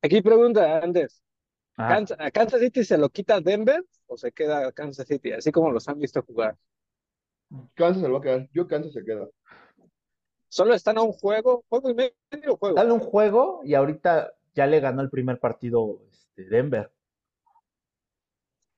Aquí 0.01 0.21
pregunta 0.21 0.79
antes. 0.79 1.23
¿A 1.77 2.31
Kansas 2.31 2.59
City 2.59 2.83
se 2.83 2.97
lo 2.97 3.09
quita 3.09 3.41
Denver 3.41 3.83
o 4.07 4.17
se 4.17 4.31
queda 4.31 4.71
Kansas 4.71 5.07
City? 5.07 5.31
Así 5.31 5.51
como 5.51 5.71
los 5.71 5.87
han 5.87 5.99
visto 5.99 6.21
jugar. 6.21 6.57
Kansas 7.73 8.01
se 8.01 8.07
lo 8.07 8.13
va 8.15 8.19
a 8.19 8.21
quedar. 8.21 8.49
Yo 8.53 8.67
Kansas 8.67 8.93
se 8.93 9.03
queda. 9.03 9.27
Solo 10.53 10.75
están 10.75 10.99
a 10.99 11.01
un 11.01 11.13
juego, 11.13 11.65
juego 11.67 11.89
y 11.89 11.95
medio 11.95 12.57
juego. 12.57 12.75
Dale 12.75 12.91
un 12.91 12.99
juego 12.99 13.61
y 13.63 13.73
ahorita 13.73 14.35
ya 14.53 14.67
le 14.67 14.79
ganó 14.81 15.01
el 15.01 15.09
primer 15.09 15.39
partido 15.39 15.99
este, 16.11 16.43
Denver. 16.43 16.93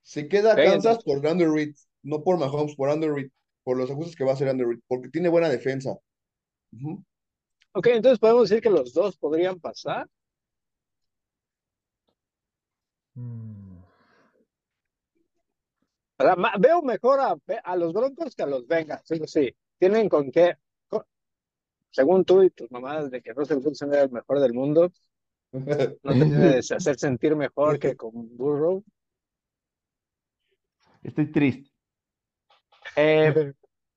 Se 0.01 0.29
queda 0.29 0.55
Kansas 0.55 1.03
por 1.03 1.27
Andrew 1.27 1.53
Reed, 1.53 1.75
no 2.01 2.23
por 2.23 2.39
Mahomes, 2.39 2.77
por 2.77 2.89
Andrew 2.89 3.13
Reed, 3.13 3.29
por 3.65 3.75
los 3.75 3.91
ajustes 3.91 4.15
que 4.15 4.23
va 4.23 4.31
a 4.31 4.33
hacer 4.35 4.47
Andrew 4.47 4.69
Reed, 4.69 4.79
porque 4.87 5.09
tiene 5.09 5.27
buena 5.27 5.49
defensa. 5.49 5.99
Ok, 7.73 7.87
entonces 7.87 8.19
podemos 8.19 8.49
decir 8.49 8.63
que 8.63 8.69
los 8.69 8.93
dos 8.93 9.17
podrían 9.17 9.59
pasar. 9.59 10.07
Mm. 13.15 13.79
veo 16.57 16.81
mejor 16.83 17.19
a, 17.19 17.35
a, 17.65 17.75
los 17.75 17.91
Broncos 17.91 18.33
que 18.33 18.43
a 18.43 18.47
los 18.47 18.65
Bengals, 18.65 19.05
sí, 19.05 19.19
sí. 19.25 19.53
Tienen 19.77 20.07
con 20.07 20.31
qué 20.31 20.55
según 21.95 22.25
tú 22.25 22.43
y 22.43 22.49
tus 22.49 22.69
mamadas 22.71 23.09
de 23.09 23.21
que 23.21 23.31
Russell 23.31 23.61
Wilson 23.63 23.93
era 23.93 24.03
el 24.03 24.11
mejor 24.11 24.41
del 24.41 24.53
mundo, 24.53 24.91
no 25.53 25.63
te 25.63 25.97
debes 26.03 26.69
hacer 26.73 26.99
sentir 26.99 27.37
mejor 27.37 27.79
que 27.79 27.95
con 27.95 28.35
Burrow. 28.35 28.83
Estoy 31.01 31.31
triste. 31.31 31.71
Eh, 32.97 33.53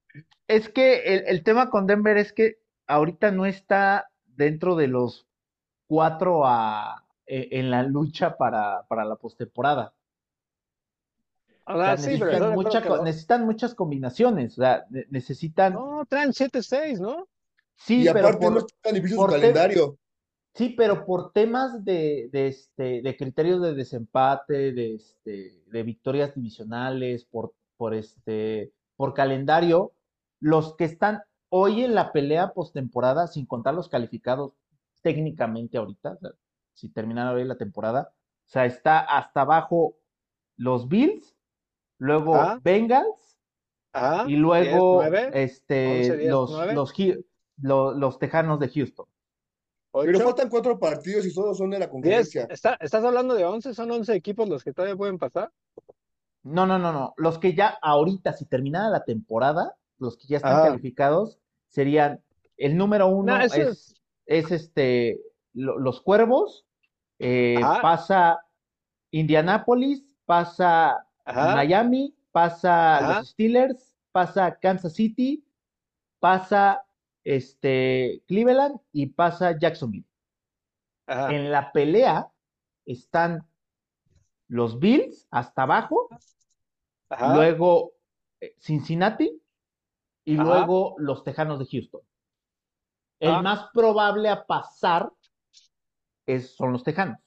es 0.47 0.69
que 0.69 1.17
el, 1.27 1.43
tema 1.43 1.71
con 1.71 1.89
Denver 1.89 2.17
es 2.17 2.33
que 2.33 2.59
ahorita 2.87 3.33
no 3.33 3.47
está 3.47 4.09
dentro 4.27 4.77
de 4.77 4.87
los 4.87 5.27
cuatro 5.89 6.47
a, 6.47 7.05
e, 7.27 7.49
en 7.59 7.69
la 7.69 7.83
lucha 7.83 8.37
para, 8.37 8.85
para 8.87 9.05
la 9.05 9.17
postemporada. 9.17 9.93
necesitan, 11.67 13.45
muchas 13.45 13.75
combinaciones, 13.75 14.53
o 14.53 14.63
sea, 14.63 14.87
necesitan... 15.11 15.73
No, 15.73 16.07
traen 16.07 16.31
7-6, 16.31 17.01
¿no? 17.01 17.27
Sí, 17.79 18.03
y 18.03 18.09
aparte 18.09 18.39
pero 18.39 18.51
no 18.51 18.59
está 18.59 18.75
tan 18.83 18.95
difícil 18.95 19.17
su 19.17 19.27
calendario. 19.27 19.99
Sí, 20.55 20.71
pero 20.71 21.07
por 21.07 21.33
temas 21.33 21.85
de, 21.85 22.29
de, 22.33 22.49
este, 22.49 23.01
de 23.01 23.17
criterios 23.17 23.63
de 23.63 23.75
desempate, 23.75 24.73
de, 24.73 24.95
este, 24.97 25.63
de 25.67 25.83
victorias 25.85 26.35
divisionales, 26.35 27.25
por, 27.25 27.55
por, 27.77 27.95
este, 27.95 28.73
por 28.97 29.15
calendario, 29.15 29.93
los 30.41 30.75
que 30.75 30.85
están 30.85 31.23
hoy 31.49 31.85
en 31.85 31.95
la 31.95 32.13
pelea 32.13 32.53
postemporada, 32.55 33.29
sin 33.29 33.47
contar 33.47 33.75
los 33.75 33.89
calificados 33.89 34.53
técnicamente 35.03 35.79
ahorita, 35.79 36.19
si 36.75 36.89
terminara 36.89 37.33
hoy 37.33 37.45
la 37.45 37.57
temporada, 37.57 38.13
o 38.13 38.51
sea, 38.51 38.67
está 38.67 38.99
hasta 38.99 39.43
abajo 39.43 39.97
los 40.57 40.89
Bills, 40.89 41.37
luego 41.99 42.35
ah. 42.35 42.59
Bengals, 42.63 43.39
ah, 43.93 44.25
y 44.27 44.37
luego 44.37 45.05
este, 45.05 46.29
los, 46.29 46.51
los, 46.75 46.93
los 47.61 48.19
Tejanos 48.19 48.59
de 48.61 48.69
Houston. 48.69 49.07
Pero 49.93 50.21
faltan 50.21 50.49
cuatro 50.49 50.79
partidos 50.79 51.27
y 51.27 51.35
todos 51.35 51.59
son 51.59 51.71
de 51.71 51.79
la 51.79 51.89
conferencia. 51.89 52.47
¿Estás 52.51 53.05
hablando 53.05 53.35
de 53.35 53.45
11? 53.45 53.75
¿Son 53.75 53.91
11 53.91 54.15
equipos 54.15 54.49
los 54.49 54.63
que 54.63 54.73
todavía 54.73 54.97
pueden 54.97 55.19
pasar? 55.19 55.51
No, 56.43 56.67
no, 56.67 56.79
no, 56.79 56.93
no. 56.93 57.15
Los 57.17 57.39
que 57.39 57.55
ya 57.55 57.79
ahorita, 57.83 58.33
si 58.33 58.45
terminara 58.45 58.89
la 58.91 59.05
temporada, 59.05 59.77
los 59.99 60.17
que 60.17 60.29
ya 60.29 60.37
están 60.37 60.61
ah. 60.61 60.63
calificados 60.65 61.39
serían 61.69 62.23
el 62.57 62.77
número 62.77 63.09
uno 63.09 63.41
es, 63.41 63.95
es... 64.27 64.51
este 64.51 65.21
los 65.55 66.01
Cuervos, 66.03 66.67
eh, 67.19 67.59
pasa 67.83 68.41
Indianapolis, 69.11 70.17
pasa 70.25 71.05
Miami, 71.27 72.15
pasa 72.31 73.19
los 73.19 73.31
Steelers, 73.31 73.93
pasa 74.13 74.57
Kansas 74.61 74.93
City, 74.93 75.45
pasa 76.21 76.85
este, 77.29 78.23
Cleveland 78.27 78.81
y 78.91 79.09
pasa 79.09 79.59
Jacksonville. 79.59 80.07
En 81.07 81.51
la 81.51 81.73
pelea 81.73 82.31
están 82.87 83.47
los 84.49 84.79
Bills 84.79 85.27
hasta 85.31 85.63
abajo, 85.65 86.09
luego 87.35 87.93
eh, 88.41 88.55
Cincinnati 88.59 89.43
y 90.25 90.37
luego 90.37 90.95
los 90.99 91.23
Tejanos 91.23 91.59
de 91.59 91.67
Houston. 91.67 92.01
El 93.21 93.31
ah. 93.31 93.43
más 93.43 93.69
probable 93.75 94.31
a 94.31 94.47
pasar 94.47 95.11
es, 96.25 96.57
son 96.57 96.73
los 96.73 96.83
Tejanos. 96.83 97.19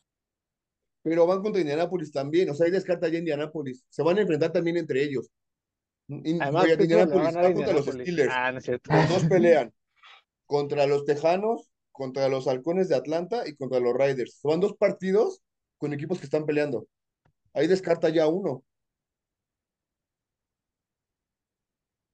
Pero 1.03 1.27
van 1.27 1.43
contra 1.43 1.61
Indianapolis 1.61 2.11
también, 2.11 2.49
o 2.49 2.55
sea, 2.55 2.65
ahí 2.65 2.71
descarta 2.71 3.07
ya 3.07 3.19
Indianapolis. 3.19 3.85
Se 3.87 4.01
van 4.01 4.17
a 4.17 4.21
enfrentar 4.21 4.51
también 4.51 4.77
entre 4.77 5.03
ellos. 5.03 5.29
Además, 6.09 6.67
Indianapolis 6.67 7.35
va 7.35 7.53
contra 7.53 7.73
los 7.73 7.85
Steelers. 7.85 8.33
Ah, 8.33 8.51
los 8.51 8.65
dos 9.09 9.25
pelean 9.29 9.71
contra 10.51 10.85
los 10.85 11.05
Tejanos, 11.05 11.71
contra 11.93 12.27
los 12.27 12.45
Halcones 12.45 12.89
de 12.89 12.95
Atlanta 12.97 13.47
y 13.47 13.55
contra 13.55 13.79
los 13.79 13.93
Riders. 13.93 14.37
Son 14.41 14.59
dos 14.59 14.75
partidos 14.75 15.41
con 15.77 15.93
equipos 15.93 16.19
que 16.19 16.25
están 16.25 16.45
peleando. 16.45 16.87
Ahí 17.53 17.67
descarta 17.67 18.09
ya 18.09 18.27
uno. 18.27 18.61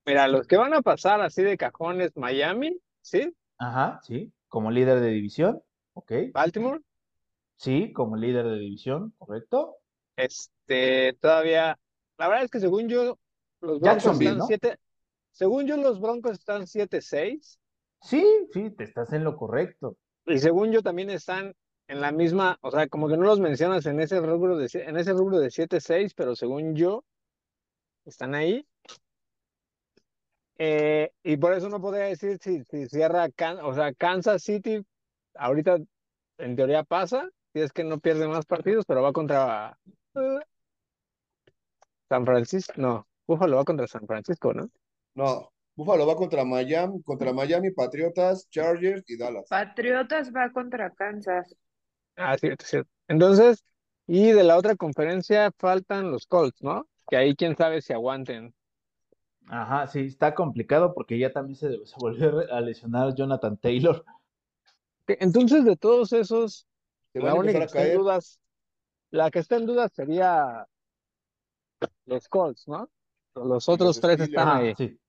Mira, 0.05 0.27
los 0.27 0.45
que 0.45 0.55
van 0.55 0.75
a 0.75 0.83
pasar 0.83 1.19
así 1.21 1.41
de 1.41 1.57
cajones, 1.57 2.15
Miami, 2.15 2.79
¿sí? 3.01 3.35
Ajá, 3.57 3.99
sí, 4.03 4.31
como 4.47 4.69
líder 4.69 4.99
de 4.99 5.09
división, 5.09 5.59
ok. 5.93 6.11
Baltimore. 6.31 6.81
Sí, 7.55 7.91
como 7.91 8.17
líder 8.17 8.45
de 8.45 8.59
división, 8.59 9.15
correcto. 9.17 9.77
Este, 10.15 11.13
todavía, 11.13 11.79
la 12.19 12.27
verdad 12.27 12.43
es 12.43 12.51
que 12.51 12.59
según 12.59 12.87
yo, 12.87 13.17
los 13.61 13.79
Broncos 13.79 14.21
están 14.21 14.45
7, 14.45 14.77
según 15.31 15.65
yo 15.65 15.75
los 15.77 15.99
Broncos 15.99 16.33
están 16.33 16.67
7-6. 16.67 17.57
Sí, 18.07 18.23
sí, 18.53 18.71
te 18.71 18.85
estás 18.85 19.11
en 19.11 19.25
lo 19.25 19.35
correcto. 19.35 19.97
Y 20.25 20.39
según 20.39 20.71
yo 20.71 20.81
también 20.81 21.09
están 21.09 21.53
en 21.89 21.99
la 21.99 22.13
misma, 22.13 22.57
o 22.61 22.71
sea, 22.71 22.87
como 22.87 23.09
que 23.09 23.17
no 23.17 23.25
los 23.25 23.41
mencionas 23.41 23.85
en 23.85 23.99
ese 23.99 24.21
rubro 24.21 24.57
de, 24.57 24.69
en 24.73 24.95
ese 24.95 25.11
rubro 25.11 25.39
de 25.39 25.51
7-6, 25.51 26.13
pero 26.15 26.33
según 26.33 26.73
yo, 26.73 27.03
están 28.05 28.33
ahí. 28.33 28.65
Eh, 30.57 31.11
y 31.21 31.35
por 31.35 31.51
eso 31.51 31.67
no 31.67 31.81
podría 31.81 32.05
decir 32.05 32.37
si, 32.41 32.63
si 32.63 32.87
cierra, 32.87 33.27
o 33.63 33.73
sea, 33.73 33.93
Kansas 33.93 34.41
City, 34.41 34.85
ahorita 35.35 35.77
en 36.37 36.55
teoría 36.55 36.85
pasa, 36.85 37.29
si 37.51 37.59
es 37.59 37.73
que 37.73 37.83
no 37.83 37.99
pierde 37.99 38.25
más 38.29 38.45
partidos, 38.45 38.85
pero 38.87 39.01
va 39.01 39.11
contra 39.11 39.77
eh, 40.15 40.39
San 42.07 42.25
Francisco, 42.25 42.73
no, 42.77 43.05
Buffalo 43.27 43.57
va 43.57 43.65
contra 43.65 43.85
San 43.85 44.07
Francisco, 44.07 44.53
¿no? 44.53 44.69
No, 45.13 45.51
Buffalo 45.77 46.07
va 46.07 46.15
contra 46.15 46.43
Miami, 46.43 47.03
contra 47.03 47.31
Miami, 47.31 47.69
Patriotas, 47.69 48.49
Chargers 48.49 49.03
y 49.07 49.15
Dallas. 49.15 49.45
Patriotas 49.47 50.33
va 50.35 50.51
contra 50.51 50.89
Kansas. 50.89 51.55
Ah, 52.15 52.35
cierto, 52.35 52.65
cierto. 52.65 52.89
Entonces, 53.07 53.63
y 54.07 54.31
de 54.31 54.43
la 54.43 54.57
otra 54.57 54.75
conferencia 54.75 55.51
faltan 55.55 56.11
los 56.11 56.25
Colts, 56.25 56.63
¿no? 56.63 56.87
Que 57.07 57.17
ahí 57.17 57.35
quién 57.35 57.55
sabe 57.55 57.83
si 57.83 57.93
aguanten. 57.93 58.55
Ajá, 59.49 59.85
sí, 59.85 59.99
está 59.99 60.33
complicado 60.33 60.95
porque 60.95 61.19
ya 61.19 61.31
también 61.31 61.55
se, 61.55 61.85
se 61.85 61.95
volvió 61.99 62.51
a 62.51 62.59
lesionar 62.59 63.13
Jonathan 63.13 63.55
Taylor. 63.57 64.03
Entonces, 65.07 65.63
de 65.63 65.77
todos 65.77 66.11
esos, 66.11 66.65
la 67.13 67.35
única 67.35 67.59
que 67.59 67.65
está 67.65 67.87
en 67.87 67.97
dudas, 67.99 68.39
la 69.11 69.29
que 69.29 69.39
está 69.39 69.57
en 69.57 69.67
dudas 69.67 69.93
sería 69.93 70.65
los 72.05 72.27
Colts, 72.27 72.67
¿no? 72.67 72.89
Los 73.35 73.69
otros 73.69 74.01
tres 74.01 74.19
están 74.19 74.47
ahí. 74.49 74.73
Sí. 74.75 74.99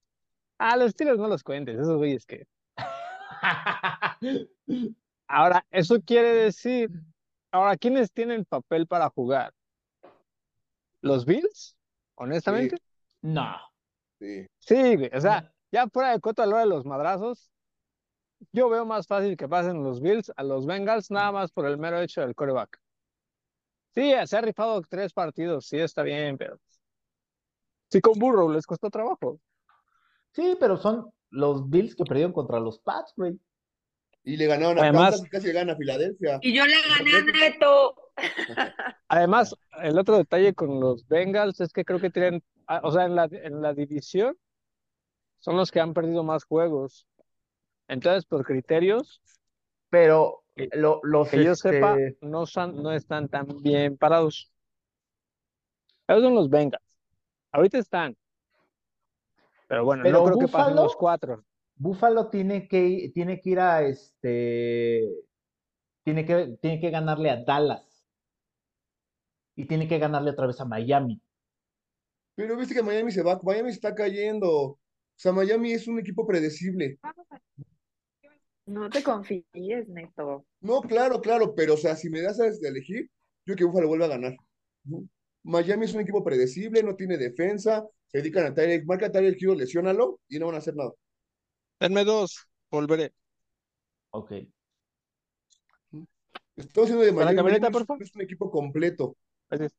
Ah, 0.58 0.76
los 0.76 0.90
Steelers 0.90 1.18
no 1.18 1.28
los 1.28 1.42
cuentes, 1.42 1.78
esos 1.78 1.96
güeyes 1.96 2.26
que. 2.26 2.46
Ahora, 5.28 5.64
eso 5.70 6.00
quiere 6.00 6.34
decir, 6.34 6.90
ahora, 7.52 7.76
¿quiénes 7.76 8.10
tienen 8.10 8.46
papel 8.46 8.86
para 8.86 9.10
jugar? 9.10 9.52
¿Los 11.02 11.26
Bills? 11.26 11.76
Honestamente. 12.14 12.78
No. 13.20 13.56
Sí. 14.18 14.46
Sí, 14.58 14.96
o 15.12 15.20
sea, 15.20 15.52
ya 15.70 15.86
fuera 15.88 16.12
de 16.12 16.20
coto 16.20 16.42
a 16.42 16.46
de 16.46 16.66
los 16.66 16.86
madrazos, 16.86 17.52
yo 18.52 18.68
veo 18.68 18.86
más 18.86 19.06
fácil 19.06 19.36
que 19.36 19.48
pasen 19.48 19.84
los 19.84 20.00
Bills 20.00 20.32
a 20.34 20.42
los 20.42 20.66
Bengals 20.66 21.10
nada 21.10 21.30
más 21.30 21.52
por 21.52 21.66
el 21.66 21.76
mero 21.76 22.00
hecho 22.00 22.22
del 22.22 22.34
coreback. 22.34 22.80
Sí, 23.94 24.12
se 24.24 24.36
ha 24.36 24.40
rifado 24.40 24.80
tres 24.82 25.12
partidos, 25.12 25.66
sí 25.66 25.78
está 25.78 26.02
bien, 26.02 26.38
pero 26.38 26.58
sí 27.90 28.00
con 28.00 28.18
Burrow 28.18 28.50
les 28.50 28.66
costó 28.66 28.90
trabajo. 28.90 29.40
Sí, 30.32 30.56
pero 30.58 30.76
son 30.76 31.10
los 31.30 31.68
Bills 31.68 31.94
que 31.94 32.04
perdieron 32.04 32.32
contra 32.32 32.60
los 32.60 32.78
Pats, 32.78 33.12
güey. 33.16 33.38
Y 34.24 34.36
le 34.36 34.46
ganaron 34.46 34.78
a 34.78 34.82
Además, 34.82 35.22
y 35.24 35.28
casi 35.28 35.48
le 35.48 35.52
gana 35.54 35.72
a 35.72 35.76
Filadelfia. 35.76 36.38
Y 36.42 36.54
yo 36.54 36.64
le 36.66 36.74
gané 36.96 37.16
a 37.16 37.48
Neto. 37.50 37.94
Además, 39.08 39.54
el 39.82 39.98
otro 39.98 40.16
detalle 40.16 40.54
con 40.54 40.80
los 40.80 41.06
Bengals 41.08 41.60
es 41.60 41.72
que 41.72 41.84
creo 41.84 42.00
que 42.00 42.10
tienen, 42.10 42.42
ah, 42.66 42.80
o 42.82 42.92
sea, 42.92 43.04
en 43.04 43.14
la, 43.14 43.28
en 43.30 43.62
la 43.62 43.72
división 43.72 44.36
son 45.38 45.56
los 45.56 45.70
que 45.70 45.80
han 45.80 45.94
perdido 45.94 46.24
más 46.24 46.44
juegos. 46.44 47.06
Entonces, 47.86 48.26
por 48.26 48.44
criterios, 48.44 49.22
pero 49.88 50.44
lo, 50.72 51.00
los 51.04 51.28
que 51.28 51.42
yo 51.42 51.54
sepa, 51.54 51.98
este 51.98 52.26
no, 52.26 52.44
son, 52.44 52.82
no 52.82 52.92
están 52.92 53.28
tan 53.28 53.46
bien 53.62 53.96
parados. 53.96 54.52
Esos 56.06 56.22
son 56.22 56.34
los 56.34 56.50
Bengals. 56.50 56.84
Ahorita 57.52 57.78
están. 57.78 58.16
Pero 59.68 59.84
bueno, 59.84 60.02
no 60.02 60.24
creo 60.24 60.38
que 60.38 60.48
pasen 60.48 60.74
los 60.74 60.96
cuatro. 60.96 61.44
Búfalo 61.76 62.28
tiene 62.28 62.66
que, 62.66 63.10
tiene 63.14 63.40
que 63.40 63.50
ir 63.50 63.60
a 63.60 63.82
este. 63.82 65.08
Tiene 66.04 66.24
que, 66.24 66.56
tiene 66.60 66.80
que 66.80 66.90
ganarle 66.90 67.30
a 67.30 67.44
Dallas. 67.44 68.06
Y 69.54 69.66
tiene 69.66 69.86
que 69.86 69.98
ganarle 69.98 70.30
otra 70.30 70.46
vez 70.46 70.60
a 70.60 70.64
Miami. 70.64 71.20
Pero 72.34 72.56
viste 72.56 72.74
que 72.74 72.82
Miami 72.82 73.12
se 73.12 73.22
va, 73.22 73.38
Miami 73.42 73.70
está 73.70 73.94
cayendo. 73.94 74.50
O 74.50 74.78
sea, 75.16 75.32
Miami 75.32 75.72
es 75.72 75.86
un 75.86 75.98
equipo 75.98 76.26
predecible. 76.26 76.98
No 78.66 78.88
te 78.88 79.02
confíes, 79.02 79.88
Neto. 79.88 80.46
No, 80.60 80.80
claro, 80.80 81.20
claro, 81.20 81.54
pero 81.54 81.74
o 81.74 81.76
sea, 81.76 81.96
si 81.96 82.08
me 82.08 82.22
das 82.22 82.40
a 82.40 82.46
elegir, 82.46 83.10
yo 83.44 83.54
creo 83.54 83.56
que 83.56 83.64
Búfalo 83.64 83.88
vuelve 83.88 84.04
a 84.06 84.08
ganar. 84.08 84.36
Miami 85.42 85.84
es 85.84 85.94
un 85.94 86.00
equipo 86.00 86.24
predecible, 86.24 86.82
no 86.82 86.94
tiene 86.94 87.18
defensa, 87.18 87.86
se 88.08 88.18
dedican 88.18 88.46
a 88.46 88.54
Tyreek, 88.54 88.86
marca 88.86 89.06
a 89.06 89.12
Tyreek 89.12 89.40
Hill, 89.40 89.58
lesiónalo 89.58 90.20
y 90.28 90.38
no 90.38 90.46
van 90.46 90.56
a 90.56 90.58
hacer 90.58 90.74
nada. 90.74 90.92
Denme 91.78 92.04
dos, 92.04 92.46
volveré. 92.70 93.12
Ok. 94.10 94.32
Estoy 96.56 96.84
haciendo 96.84 97.04
de 97.04 97.12
Miami. 97.12 97.36
camioneta, 97.36 97.70
por 97.70 97.86
favor? 97.86 98.02
Es 98.02 98.14
un 98.14 98.22
equipo 98.22 98.50
completo. 98.50 99.16
Gracias. 99.48 99.72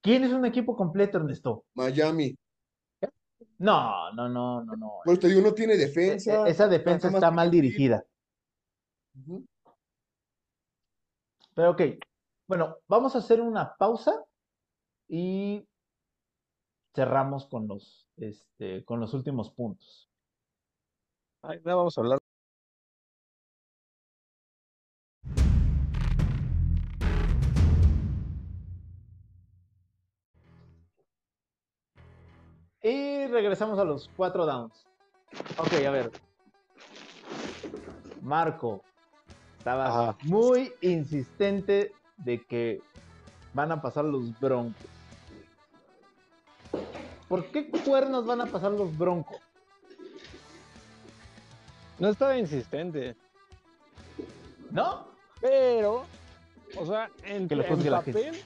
¿Quién 0.00 0.22
es 0.24 0.32
un 0.32 0.44
equipo 0.44 0.76
completo, 0.76 1.18
Ernesto? 1.18 1.64
Miami. 1.74 2.36
No, 3.58 4.12
no, 4.12 4.28
no, 4.28 4.62
no, 4.62 4.76
no. 4.76 4.92
Bueno, 5.04 5.18
te 5.18 5.28
digo, 5.28 5.40
no 5.40 5.54
tiene 5.54 5.76
defensa. 5.76 6.44
E, 6.44 6.48
e, 6.48 6.50
esa 6.50 6.68
defensa 6.68 7.08
está 7.08 7.30
mal 7.30 7.50
dirigida. 7.50 8.04
Pero 11.54 11.70
ok, 11.70 11.82
bueno, 12.46 12.76
vamos 12.86 13.14
a 13.14 13.18
hacer 13.18 13.40
una 13.40 13.74
pausa 13.76 14.22
y 15.08 15.66
cerramos 16.94 17.46
con 17.46 17.66
los, 17.68 18.08
este, 18.16 18.84
con 18.84 19.00
los 19.00 19.14
últimos 19.14 19.50
puntos. 19.50 20.08
Ya 21.42 21.74
vamos 21.74 21.98
a 21.98 22.00
hablar. 22.00 22.18
Y 32.82 33.26
regresamos 33.28 33.78
a 33.78 33.84
los 33.84 34.10
cuatro 34.14 34.44
downs. 34.44 34.86
Ok, 35.58 35.72
a 35.86 35.90
ver. 35.90 36.10
Marco, 38.20 38.82
estaba 39.58 40.16
muy 40.24 40.72
insistente 40.82 41.92
de 42.18 42.44
que 42.44 42.82
van 43.54 43.72
a 43.72 43.80
pasar 43.80 44.04
los 44.04 44.38
broncos. 44.38 44.93
¿Por 47.34 47.46
qué 47.46 47.68
cuernos 47.68 48.26
van 48.26 48.42
a 48.42 48.46
pasar 48.46 48.70
los 48.70 48.96
broncos? 48.96 49.38
No 51.98 52.08
estaba 52.08 52.38
insistente. 52.38 53.16
¿No? 54.70 55.08
Pero, 55.40 56.04
o 56.76 56.86
sea, 56.86 57.10
en, 57.24 57.48
que 57.48 57.54
en 57.54 57.90
papel, 57.90 58.40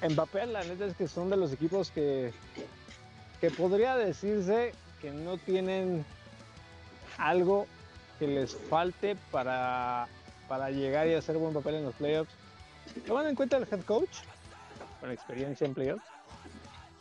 en 0.00 0.14
papel, 0.14 0.52
la 0.52 0.62
neta 0.62 0.84
es 0.84 0.94
que 0.94 1.08
son 1.08 1.28
de 1.28 1.38
los 1.38 1.52
equipos 1.52 1.90
que, 1.90 2.32
que 3.40 3.50
podría 3.50 3.96
decirse 3.96 4.72
que 5.00 5.10
no 5.10 5.36
tienen 5.36 6.04
algo 7.18 7.66
que 8.20 8.28
les 8.28 8.54
falte 8.54 9.16
para 9.32 10.06
para 10.46 10.70
llegar 10.70 11.08
y 11.08 11.14
hacer 11.14 11.36
buen 11.36 11.52
papel 11.52 11.74
en 11.74 11.84
los 11.86 11.94
playoffs. 11.96 12.32
Tomando 13.08 13.28
en 13.28 13.34
cuenta 13.34 13.56
el 13.56 13.66
head 13.68 13.82
coach, 13.82 14.18
con 15.00 15.10
experiencia 15.10 15.66
en 15.66 15.74
playoffs, 15.74 16.04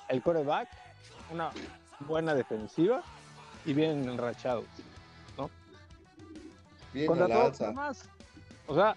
el 0.10 0.22
coreback, 0.22 0.68
una 1.32 1.52
buena 2.02 2.34
defensiva 2.34 3.02
y 3.66 3.74
bien 3.74 4.08
enrachados, 4.10 4.66
¿no? 5.38 5.50
Bien 6.94 7.08
Contra 7.08 7.28
todos 7.28 8.04
o 8.68 8.76
sea, 8.76 8.96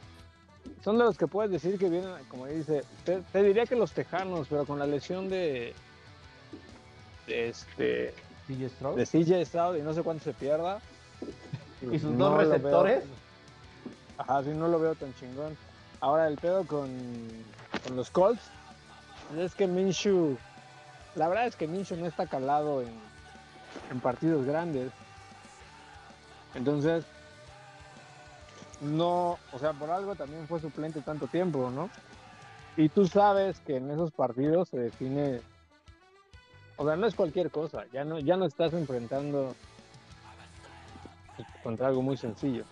son 0.84 0.98
de 0.98 1.04
los 1.04 1.16
que 1.16 1.26
puedes 1.26 1.50
decir 1.50 1.78
que 1.78 1.88
vienen, 1.88 2.12
como 2.28 2.46
dice, 2.46 2.84
te, 3.04 3.42
diría 3.42 3.64
que 3.64 3.74
los 3.74 3.92
tejanos, 3.92 4.46
pero 4.50 4.66
con 4.66 4.78
la 4.78 4.86
lesión 4.86 5.30
de, 5.30 5.74
de 7.26 7.48
este 7.48 8.14
CJ 8.46 8.68
Stroud. 8.68 8.96
de 8.96 9.06
CJ 9.06 9.46
Stroud 9.46 9.76
y 9.76 9.82
no 9.82 9.94
sé 9.94 10.02
cuánto 10.02 10.24
se 10.24 10.34
pierda. 10.34 10.80
Y 11.90 11.98
sus 11.98 12.16
dos 12.18 12.36
receptores. 12.36 13.04
Ajá, 14.18 14.42
sí, 14.42 14.50
no 14.50 14.68
lo 14.68 14.78
veo 14.78 14.94
tan 14.94 15.14
chingón. 15.14 15.56
Ahora 16.00 16.28
el 16.28 16.36
pedo 16.36 16.66
con, 16.66 16.90
con 17.86 17.96
los 17.96 18.10
Colts 18.10 18.42
es 19.38 19.54
que 19.54 19.66
Minshew, 19.66 20.36
la 21.14 21.28
verdad 21.28 21.46
es 21.46 21.56
que 21.56 21.66
Minshew 21.66 21.98
no 21.98 22.06
está 22.06 22.26
calado 22.26 22.82
en, 22.82 22.92
en 23.90 24.00
partidos 24.00 24.44
grandes. 24.44 24.90
Entonces, 26.54 27.04
no, 28.80 29.38
o 29.52 29.58
sea, 29.58 29.72
por 29.72 29.90
algo 29.90 30.14
también 30.14 30.46
fue 30.46 30.60
suplente 30.60 31.00
tanto 31.00 31.26
tiempo, 31.26 31.70
¿no? 31.70 31.88
Y 32.76 32.88
tú 32.88 33.06
sabes 33.06 33.60
que 33.60 33.76
en 33.76 33.90
esos 33.90 34.10
partidos 34.10 34.68
se 34.68 34.78
define, 34.78 35.40
o 36.76 36.86
sea, 36.86 36.96
no 36.96 37.06
es 37.06 37.14
cualquier 37.14 37.50
cosa, 37.50 37.84
ya 37.92 38.04
no, 38.04 38.18
ya 38.18 38.36
no 38.36 38.46
estás 38.46 38.72
enfrentando 38.72 39.54
contra 41.62 41.88
algo 41.88 42.02
muy 42.02 42.16
sencillo. 42.16 42.64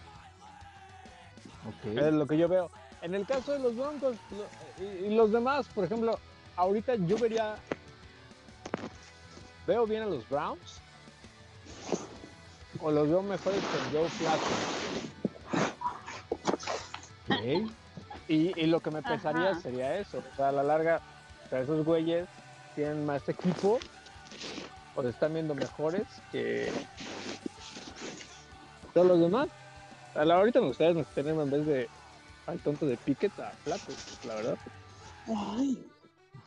Es 1.85 2.13
lo 2.13 2.27
que 2.27 2.39
yo 2.39 2.49
veo. 2.49 2.71
En 3.03 3.15
el 3.15 3.27
caso 3.27 3.53
de 3.53 3.59
los 3.59 3.77
Broncos 3.77 4.17
y, 4.79 5.15
los 5.15 5.33
demás, 5.33 5.67
por 5.69 5.85
ejemplo, 5.85 6.19
ahorita 6.57 6.95
yo 6.97 7.17
vería. 7.19 7.57
¿Veo 9.71 9.87
bien 9.87 10.03
a 10.03 10.07
los 10.07 10.29
Browns? 10.29 10.81
¿O 12.81 12.91
los 12.91 13.09
veo 13.09 13.23
mejores 13.23 13.63
con 13.63 13.93
Joe 13.93 14.09
Flacco? 14.09 14.45
Y, 18.27 18.61
y, 18.61 18.67
lo 18.67 18.81
que 18.81 18.91
me 18.91 19.01
pesaría 19.01 19.55
sería 19.61 19.97
eso. 19.97 20.19
O 20.19 20.37
sea, 20.37 20.49
a 20.49 20.53
la 20.53 20.65
larga, 20.65 21.01
sea, 21.49 21.61
esos 21.61 21.85
güeyes 21.85 22.27
tienen 22.75 23.07
más 23.07 23.29
equipo 23.29 23.79
o 24.97 25.03
se 25.03 25.11
están 25.11 25.35
viendo 25.35 25.55
mejores 25.55 26.03
que 26.33 26.73
todos 28.93 29.07
los 29.07 29.21
demás. 29.21 29.51
A 30.17 30.25
la 30.25 30.35
ahorita 30.35 30.61
me 30.61 30.67
gustaría 30.67 31.05
tener 31.15 31.33
en 31.33 31.49
vez 31.49 31.65
de 31.65 31.89
al 32.49 32.59
tonto 32.59 32.87
de 32.87 32.97
Piquet 32.97 33.39
a 33.39 33.53
Flaco, 33.63 33.93
la 34.27 34.35
verdad. 34.35 34.59
Ay. 35.29 35.90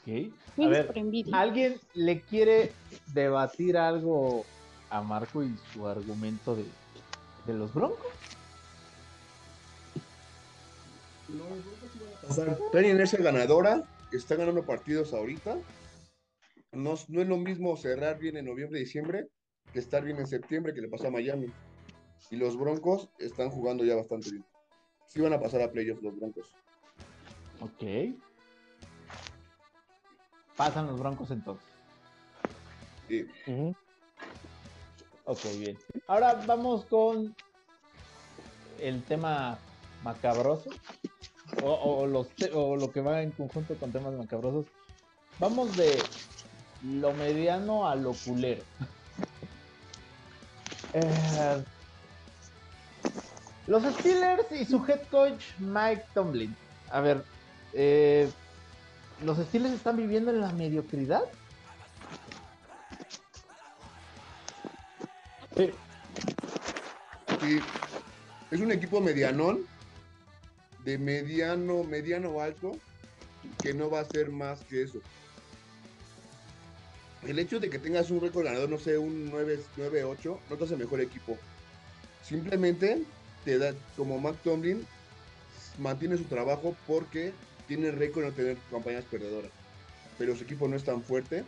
Ok. 0.04 0.34
A 0.58 0.68
ver, 0.68 0.94
¿alguien 1.32 1.80
le 1.94 2.22
quiere 2.22 2.72
debatir 3.14 3.78
algo 3.78 4.46
a 4.90 5.02
Marco 5.02 5.44
y 5.44 5.56
su 5.72 5.88
argumento 5.88 6.56
de, 6.56 6.66
de 7.48 7.54
los 7.54 7.74
Broncos? 7.74 8.12
No, 11.30 11.46
Traen 12.72 12.90
inercia 12.92 13.20
ganadora, 13.20 13.84
está 14.12 14.36
ganando 14.36 14.64
partidos 14.64 15.14
ahorita. 15.14 15.58
No, 16.74 16.96
no 17.08 17.22
es 17.22 17.28
lo 17.28 17.38
mismo 17.38 17.78
cerrar 17.78 18.20
bien 18.20 18.38
en 18.38 18.46
noviembre, 18.46 18.80
diciembre, 18.80 19.30
que 19.72 19.80
estar 19.80 20.04
bien 20.04 20.18
en 20.18 20.28
septiembre, 20.28 20.74
que 20.74 20.82
le 20.82 20.90
pasó 20.90 21.08
a 21.08 21.12
Miami. 21.12 21.48
Y 22.30 22.36
los 22.36 22.58
Broncos 22.58 23.10
están 23.20 23.50
jugando 23.50 23.84
ya 23.86 23.96
bastante 23.96 24.32
bien. 24.32 24.46
Sí 25.08 25.22
van 25.22 25.34
a 25.34 25.40
pasar 25.40 25.62
a 25.62 25.72
playoffs 25.72 26.02
los 26.02 26.16
Broncos. 26.18 26.54
Ok. 27.62 28.16
Pasan 30.56 30.88
los 30.88 31.00
Broncos 31.00 31.32
entonces. 31.32 31.66
Sí. 33.08 33.28
Ok, 35.26 35.40
bien. 35.58 35.78
Ahora 36.08 36.42
vamos 36.46 36.86
con 36.86 37.36
el 38.80 39.04
tema 39.04 39.58
macabroso. 40.04 40.70
O, 41.62 42.08
los, 42.08 42.28
o 42.54 42.76
lo 42.76 42.92
que 42.92 43.02
va 43.02 43.22
en 43.22 43.32
conjunto 43.32 43.76
con 43.76 43.92
temas 43.92 44.14
macabrosos. 44.14 44.66
Vamos 45.40 45.76
de 45.78 46.02
lo 46.84 47.14
mediano 47.14 47.88
a 47.88 47.96
lo 47.96 48.14
culero. 48.14 48.64
Eh, 50.96 51.64
los 53.66 53.82
Steelers 53.96 54.52
y 54.52 54.64
su 54.64 54.86
head 54.86 55.02
coach 55.10 55.44
Mike 55.58 56.06
Tomlin. 56.14 56.56
A 56.92 57.02
ver, 57.02 57.24
eh, 57.74 58.30
¿los 59.24 59.38
Steelers 59.38 59.74
están 59.74 59.98
viviendo 59.98 60.32
en 60.32 60.42
la 60.42 60.52
mediocridad? 60.52 61.24
Sí. 65.56 65.72
Es 68.52 68.60
un 68.60 68.72
equipo 68.72 69.02
medianón, 69.02 69.66
de 70.86 70.98
mediano, 70.98 71.84
mediano 71.84 72.40
alto, 72.42 72.74
que 73.62 73.74
no 73.74 73.90
va 73.90 74.02
a 74.02 74.06
ser 74.06 74.30
más 74.32 74.62
que 74.62 74.84
eso. 74.84 75.00
El 77.24 77.40
hecho 77.40 77.60
de 77.60 77.70
que 77.70 77.80
tengas 77.80 78.12
un 78.12 78.22
récord 78.22 78.46
ganador, 78.46 78.70
no 78.70 78.78
sé, 78.78 78.98
un 78.98 79.32
9-8, 79.32 80.38
no 80.50 80.58
te 80.58 80.64
hace 80.64 80.76
mejor 80.76 81.00
equipo. 81.02 81.38
Simplemente 82.22 83.04
te 83.46 83.58
da, 83.58 83.74
como 83.96 84.20
Mac 84.20 84.36
Tomlin, 84.44 84.86
mantiene 85.78 86.18
su 86.18 86.26
trabajo 86.26 86.76
porque 86.86 87.34
tiene 87.68 87.92
récord 87.92 88.24
en 88.24 88.30
no 88.30 88.36
tener 88.36 88.58
campañas 88.70 89.04
perdedoras. 89.06 89.52
Pero 90.18 90.36
su 90.36 90.44
equipo 90.44 90.68
no 90.68 90.76
es 90.76 90.84
tan 90.84 91.02
fuerte 91.02 91.44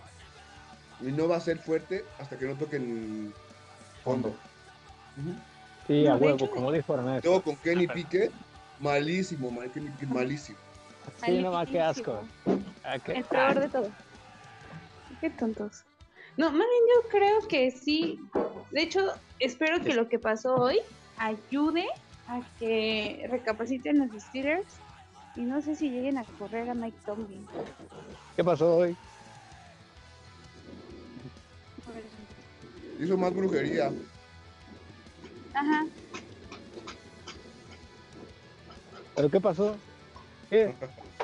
y 1.01 1.11
no 1.11 1.27
va 1.27 1.37
a 1.37 1.41
ser 1.41 1.59
fuerte 1.59 2.03
hasta 2.19 2.37
que 2.37 2.45
no 2.45 2.55
toquen 2.55 3.33
fondo. 4.03 4.35
Sí, 5.87 6.07
a 6.07 6.15
huevo, 6.15 6.49
como 6.49 6.71
dijo 6.71 6.93
Ernesto. 6.93 7.29
Luego 7.29 7.43
con 7.43 7.55
Kenny 7.57 7.87
Piquet, 7.87 8.31
malísimo, 8.79 9.49
Kenny 9.73 9.89
Piquet, 9.89 10.09
malísimo. 10.09 10.57
Sí, 11.23 11.41
no 11.41 11.51
más, 11.51 11.69
qué 11.69 11.79
asco. 11.79 12.23
Ah, 12.83 12.97
El 13.07 13.23
peor 13.23 13.59
de 13.59 13.69
todo. 13.69 13.91
Qué 15.21 15.29
tontos. 15.29 15.83
No, 16.37 16.47
más 16.51 16.67
bien 16.67 16.83
yo 16.95 17.09
creo 17.09 17.47
que 17.47 17.71
sí. 17.71 18.19
De 18.71 18.81
hecho, 18.81 19.13
espero 19.39 19.81
que 19.81 19.93
lo 19.93 20.09
que 20.09 20.19
pasó 20.19 20.55
hoy 20.55 20.79
ayude 21.17 21.85
a 22.27 22.41
que 22.59 23.25
recapaciten 23.29 23.99
los 23.99 24.21
Steelers 24.21 24.65
y 25.35 25.41
no 25.41 25.61
sé 25.61 25.75
si 25.75 25.89
lleguen 25.89 26.17
a 26.17 26.23
correr 26.39 26.69
a 26.69 26.73
Mike 26.73 26.97
Tomlin. 27.05 27.45
¿Qué 28.35 28.43
pasó 28.43 28.77
hoy? 28.77 28.95
Hizo 32.99 33.17
más 33.17 33.33
brujería. 33.33 33.91
Ajá. 35.53 35.85
¿Pero 39.15 39.29
qué 39.29 39.39
pasó? 39.41 39.75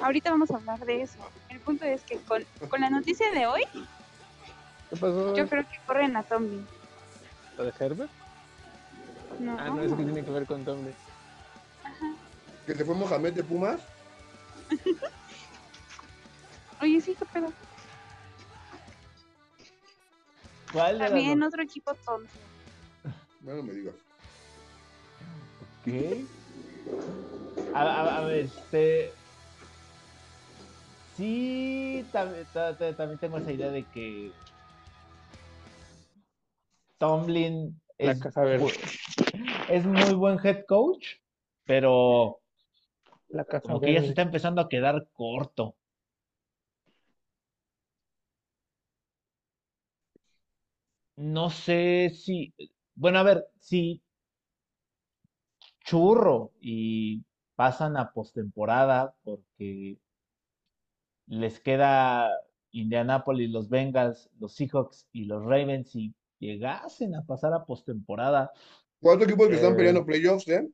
Ahorita 0.01 0.31
vamos 0.31 0.51
a 0.51 0.55
hablar 0.55 0.79
de 0.85 1.01
eso. 1.03 1.17
El 1.49 1.59
punto 1.59 1.85
es 1.85 2.01
que 2.03 2.17
con, 2.17 2.43
con 2.69 2.81
la 2.81 2.89
noticia 2.89 3.31
de 3.31 3.45
hoy, 3.45 3.63
¿Qué 4.89 4.95
pasó? 4.97 5.35
yo 5.35 5.47
creo 5.47 5.63
que 5.63 5.79
corren 5.85 6.15
a 6.15 6.23
Tomlin. 6.23 6.65
¿Lo 7.57 7.65
de 7.65 7.73
Herbert? 7.79 8.11
No. 9.39 9.57
Ah, 9.59 9.69
no, 9.69 9.81
eso 9.81 9.95
que 9.95 10.03
tiene 10.03 10.23
que 10.23 10.31
ver 10.31 10.45
con 10.45 10.65
Tomlin. 10.65 10.93
Ajá. 11.83 12.13
¿Que 12.65 12.75
se 12.75 12.83
fue 12.85 12.95
Mohamed 12.95 13.33
de 13.33 13.43
Pumas? 13.43 13.81
Oye, 16.81 17.01
sí, 17.01 17.15
qué 17.17 17.25
pedo. 17.25 17.47
¿Cuál 20.73 20.99
También 20.99 21.43
otro 21.43 21.61
equipo 21.61 21.93
tonto. 22.05 22.31
No, 23.41 23.63
me 23.63 23.73
digas. 23.73 23.95
¿Qué? 25.83 26.23
A, 27.73 28.17
a, 28.17 28.25
ver, 28.25 28.45
este. 28.45 29.11
Sí, 31.17 32.05
también, 32.11 32.45
también 32.53 33.19
tengo 33.19 33.37
esa 33.37 33.51
idea 33.51 33.69
de 33.69 33.83
que 33.85 34.31
Tomlin 36.97 37.79
es, 37.97 38.17
es 39.69 39.85
muy 39.85 40.13
buen 40.13 40.39
head 40.43 40.65
coach, 40.67 41.15
pero 41.65 42.40
la 43.33 43.45
como 43.45 43.79
que 43.79 43.93
ya 43.93 44.01
se 44.01 44.07
está 44.07 44.21
empezando 44.21 44.61
a 44.61 44.69
quedar 44.69 45.07
corto. 45.13 45.75
No 51.15 51.49
sé 51.49 52.09
si, 52.15 52.53
bueno, 52.95 53.19
a 53.19 53.23
ver, 53.23 53.47
si 53.59 54.01
Churro 55.83 56.51
y 56.59 57.23
pasan 57.55 57.97
a 57.97 58.11
postemporada 58.11 59.13
porque 59.23 59.99
les 61.27 61.59
queda 61.59 62.29
Indianapolis, 62.71 63.51
los 63.51 63.69
Bengals, 63.69 64.29
los 64.39 64.53
Seahawks 64.53 65.07
y 65.11 65.25
los 65.25 65.43
Ravens 65.43 65.95
y 65.95 66.13
llegasen 66.39 67.15
a 67.15 67.23
pasar 67.25 67.53
a 67.53 67.65
postemporada. 67.65 68.51
¿Cuántos 68.99 69.27
equipos 69.27 69.47
que 69.47 69.55
están 69.55 69.75
peleando 69.75 70.01
eh, 70.01 70.05
playoffs, 70.05 70.47
eh? 70.47 70.67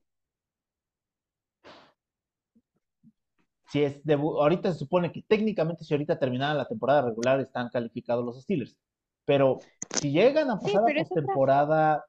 Si 3.70 3.84
es 3.84 4.02
ahorita 4.08 4.72
se 4.72 4.80
supone 4.80 5.12
que 5.12 5.24
técnicamente 5.24 5.84
si 5.84 5.94
ahorita 5.94 6.20
terminara 6.20 6.54
la 6.54 6.68
temporada 6.68 7.02
regular 7.02 7.40
están 7.40 7.70
calificados 7.70 8.24
los 8.24 8.42
Steelers. 8.42 8.78
Pero 9.26 9.60
si 9.94 10.12
llegan 10.12 10.50
a 10.50 10.60
pasar 10.60 10.84
a 10.90 11.04
postemporada, 11.04 12.06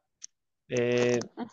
eh, 0.68 1.18
ah. 1.36 1.46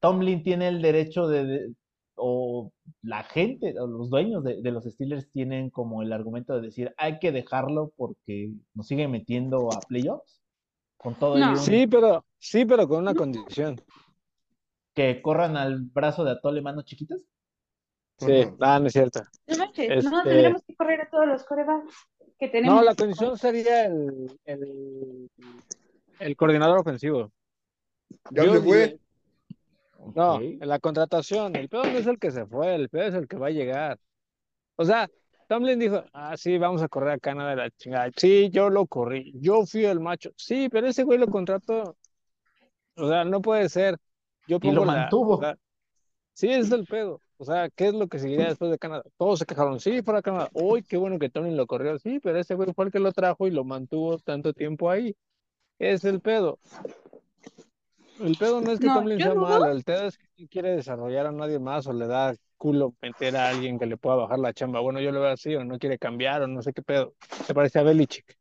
Tomlin 0.00 0.42
tiene 0.42 0.68
el 0.68 0.82
derecho 0.82 1.26
de, 1.26 1.72
o 2.16 2.72
la 3.02 3.22
gente, 3.22 3.74
o 3.78 3.86
los 3.86 4.10
dueños 4.10 4.44
de, 4.44 4.60
los 4.70 4.84
Steelers 4.84 5.30
tienen 5.30 5.70
como 5.70 6.02
el 6.02 6.12
argumento 6.12 6.54
de 6.54 6.62
decir, 6.62 6.94
hay 6.98 7.18
que 7.18 7.32
dejarlo 7.32 7.92
porque 7.96 8.52
nos 8.74 8.86
sigue 8.86 9.08
metiendo 9.08 9.72
a 9.72 9.80
playoffs. 9.80 10.42
Con 10.98 11.14
todo 11.14 11.56
Sí, 11.56 11.86
pero, 11.86 12.26
sí, 12.38 12.66
pero 12.66 12.86
con 12.86 12.98
una 12.98 13.14
condición. 13.14 13.80
Que 15.00 15.22
corran 15.22 15.56
al 15.56 15.80
brazo 15.80 16.24
de 16.24 16.32
Atole 16.32 16.60
manos 16.60 16.84
chiquitas. 16.84 17.22
Sí, 18.18 18.44
ah, 18.60 18.78
no 18.78 18.88
es 18.88 18.92
cierto. 18.92 19.22
No, 19.46 19.64
este 19.64 19.88
tendremos 19.88 20.62
que 20.62 20.76
correr 20.76 21.00
a 21.00 21.08
todos 21.08 21.26
los 21.26 21.42
corebacks 21.44 21.94
que 22.38 22.48
tenemos. 22.48 22.76
No, 22.76 22.84
la 22.84 22.94
condición 22.94 23.38
sería 23.38 23.86
el, 23.86 24.38
el, 24.44 25.30
el 26.18 26.36
coordinador 26.36 26.80
ofensivo. 26.80 27.32
Ya 28.30 28.42
se 28.42 28.60
fue. 28.60 28.98
No, 30.14 30.38
en 30.38 30.68
la 30.68 30.78
contratación, 30.78 31.56
el 31.56 31.70
peor 31.70 31.86
no 31.86 31.96
es 31.96 32.06
el 32.06 32.18
que 32.18 32.30
se 32.30 32.44
fue, 32.44 32.74
el 32.74 32.90
peor 32.90 33.06
es 33.06 33.14
el 33.14 33.26
que 33.26 33.38
va 33.38 33.46
a 33.46 33.52
llegar. 33.52 33.98
O 34.76 34.84
sea, 34.84 35.08
Tomlin 35.48 35.78
dijo, 35.78 36.04
ah, 36.12 36.36
sí, 36.36 36.58
vamos 36.58 36.82
a 36.82 36.88
correr 36.88 37.12
a 37.12 37.18
Canadá 37.18 37.50
de 37.50 37.56
la 37.56 37.70
chingada. 37.70 38.10
Sí, 38.14 38.50
yo 38.50 38.68
lo 38.68 38.86
corrí, 38.86 39.32
yo 39.40 39.64
fui 39.64 39.86
el 39.86 39.98
macho. 39.98 40.30
Sí, 40.36 40.68
pero 40.68 40.88
ese 40.88 41.04
güey 41.04 41.18
lo 41.18 41.26
contrató. 41.28 41.96
O 42.96 43.08
sea, 43.08 43.24
no 43.24 43.40
puede 43.40 43.66
ser. 43.70 43.96
Yo 44.50 44.58
y 44.60 44.72
lo 44.72 44.84
mantuvo. 44.84 45.40
sí, 46.34 46.48
ese 46.48 46.60
es 46.60 46.72
el 46.72 46.84
pedo. 46.84 47.20
O 47.38 47.44
sea, 47.44 47.70
¿qué 47.70 47.86
es 47.86 47.94
lo 47.94 48.08
que 48.08 48.18
seguiría 48.18 48.48
después 48.48 48.68
de 48.70 48.78
Canadá? 48.78 49.04
Todos 49.16 49.38
se 49.38 49.46
quejaron, 49.46 49.78
sí, 49.78 50.02
fuera 50.02 50.22
Canadá. 50.22 50.50
Uy, 50.52 50.82
qué 50.82 50.96
bueno 50.96 51.20
que 51.20 51.30
Tomlin 51.30 51.56
lo 51.56 51.68
corrió. 51.68 51.96
Sí, 52.00 52.18
pero 52.20 52.40
ese 52.40 52.56
güey 52.56 52.72
fue 52.74 52.86
el 52.86 52.90
que 52.90 52.98
lo 52.98 53.12
trajo 53.12 53.46
y 53.46 53.52
lo 53.52 53.62
mantuvo 53.62 54.18
tanto 54.18 54.52
tiempo 54.52 54.90
ahí. 54.90 55.14
Es 55.78 56.04
el 56.04 56.20
pedo. 56.20 56.58
El 58.18 58.36
pedo 58.36 58.60
no 58.60 58.72
es 58.72 58.80
que 58.80 58.88
Tomlin 58.88 59.18
sea 59.18 59.34
malo, 59.34 59.70
el 59.70 59.84
pedo 59.84 60.08
es 60.08 60.18
que 60.18 60.48
quiere 60.48 60.74
desarrollar 60.74 61.28
a 61.28 61.32
nadie 61.32 61.60
más 61.60 61.86
o 61.86 61.92
le 61.92 62.08
da 62.08 62.34
culo 62.58 62.92
meter 63.00 63.36
a 63.36 63.48
alguien 63.50 63.78
que 63.78 63.86
le 63.86 63.96
pueda 63.96 64.16
bajar 64.16 64.40
la 64.40 64.52
chamba. 64.52 64.80
Bueno, 64.80 65.00
yo 65.00 65.12
lo 65.12 65.20
veo 65.20 65.30
así, 65.30 65.54
o 65.54 65.64
no 65.64 65.78
quiere 65.78 65.96
cambiar, 65.96 66.42
o 66.42 66.48
no 66.48 66.60
sé 66.60 66.72
qué 66.72 66.82
pedo. 66.82 67.14
¿Te 67.46 67.54
parece 67.54 67.78
a 67.78 67.84
Belichick? 67.84 68.39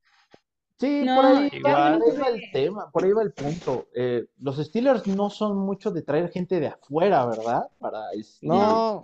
Sí, 0.80 1.04
por, 1.04 1.26
ahí, 1.26 1.62
va 1.62 2.00
el 2.30 2.52
tema, 2.54 2.90
por 2.90 3.04
ahí 3.04 3.12
va 3.12 3.22
el 3.22 3.34
punto. 3.34 3.90
Eh, 3.94 4.28
los 4.38 4.58
Steelers 4.58 5.06
no 5.08 5.30
son 5.30 5.58
mucho 5.58 5.92
de 5.92 6.04
traer 6.04 6.32
gente 6.32 6.62
de 6.62 6.68
afuera, 6.68 7.26
¿verdad? 7.26 7.68
Para 7.80 8.14
este, 8.14 8.48
No. 8.48 9.04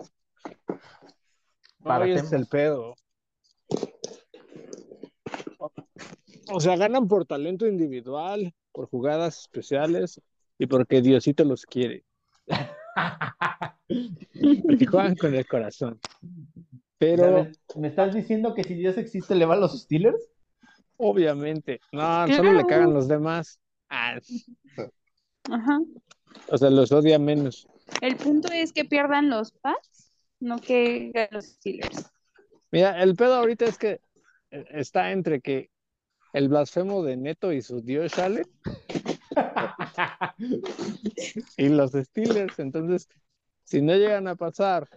Para 1.82 2.08
es 2.08 2.32
el 2.32 2.46
pedo. 2.46 2.94
O 6.50 6.60
sea, 6.60 6.76
ganan 6.76 7.08
por 7.08 7.26
talento 7.26 7.66
individual, 7.66 8.54
por 8.72 8.88
jugadas 8.88 9.40
especiales 9.40 10.22
y 10.58 10.66
porque 10.66 11.02
Diosito 11.02 11.44
los 11.44 11.66
quiere. 11.66 12.06
porque 14.66 14.86
juegan 14.86 15.14
con 15.14 15.34
el 15.34 15.46
corazón. 15.46 16.00
Pero. 16.96 17.48
¿Me 17.74 17.88
estás 17.88 18.14
diciendo 18.14 18.54
que 18.54 18.64
si 18.64 18.74
Dios 18.74 18.96
existe 18.96 19.34
le 19.34 19.44
van 19.44 19.60
los 19.60 19.78
Steelers? 19.78 20.30
Obviamente. 20.98 21.80
No, 21.92 22.26
solo 22.28 22.52
le 22.52 22.66
cagan 22.66 22.94
los 22.94 23.08
demás. 23.08 23.60
Ah. 23.88 24.18
Ajá. 25.50 25.80
O 26.48 26.58
sea, 26.58 26.70
los 26.70 26.92
odia 26.92 27.18
menos. 27.18 27.66
El 28.00 28.16
punto 28.16 28.52
es 28.52 28.72
que 28.72 28.84
pierdan 28.84 29.30
los 29.30 29.52
Pats, 29.52 30.12
no 30.40 30.58
que 30.58 31.28
los 31.30 31.46
Steelers. 31.46 32.10
Mira, 32.72 33.02
el 33.02 33.14
pedo 33.14 33.36
ahorita 33.36 33.64
es 33.64 33.78
que 33.78 34.00
eh, 34.50 34.64
está 34.70 35.12
entre 35.12 35.40
que 35.40 35.70
el 36.32 36.48
blasfemo 36.48 37.02
de 37.02 37.16
Neto 37.16 37.52
y 37.52 37.62
su 37.62 37.80
dios 37.80 38.12
Shale 38.12 38.46
y 41.56 41.68
los 41.68 41.92
Steelers. 41.92 42.58
Entonces, 42.58 43.08
si 43.64 43.80
no 43.80 43.94
llegan 43.94 44.28
a 44.28 44.34
pasar, 44.34 44.88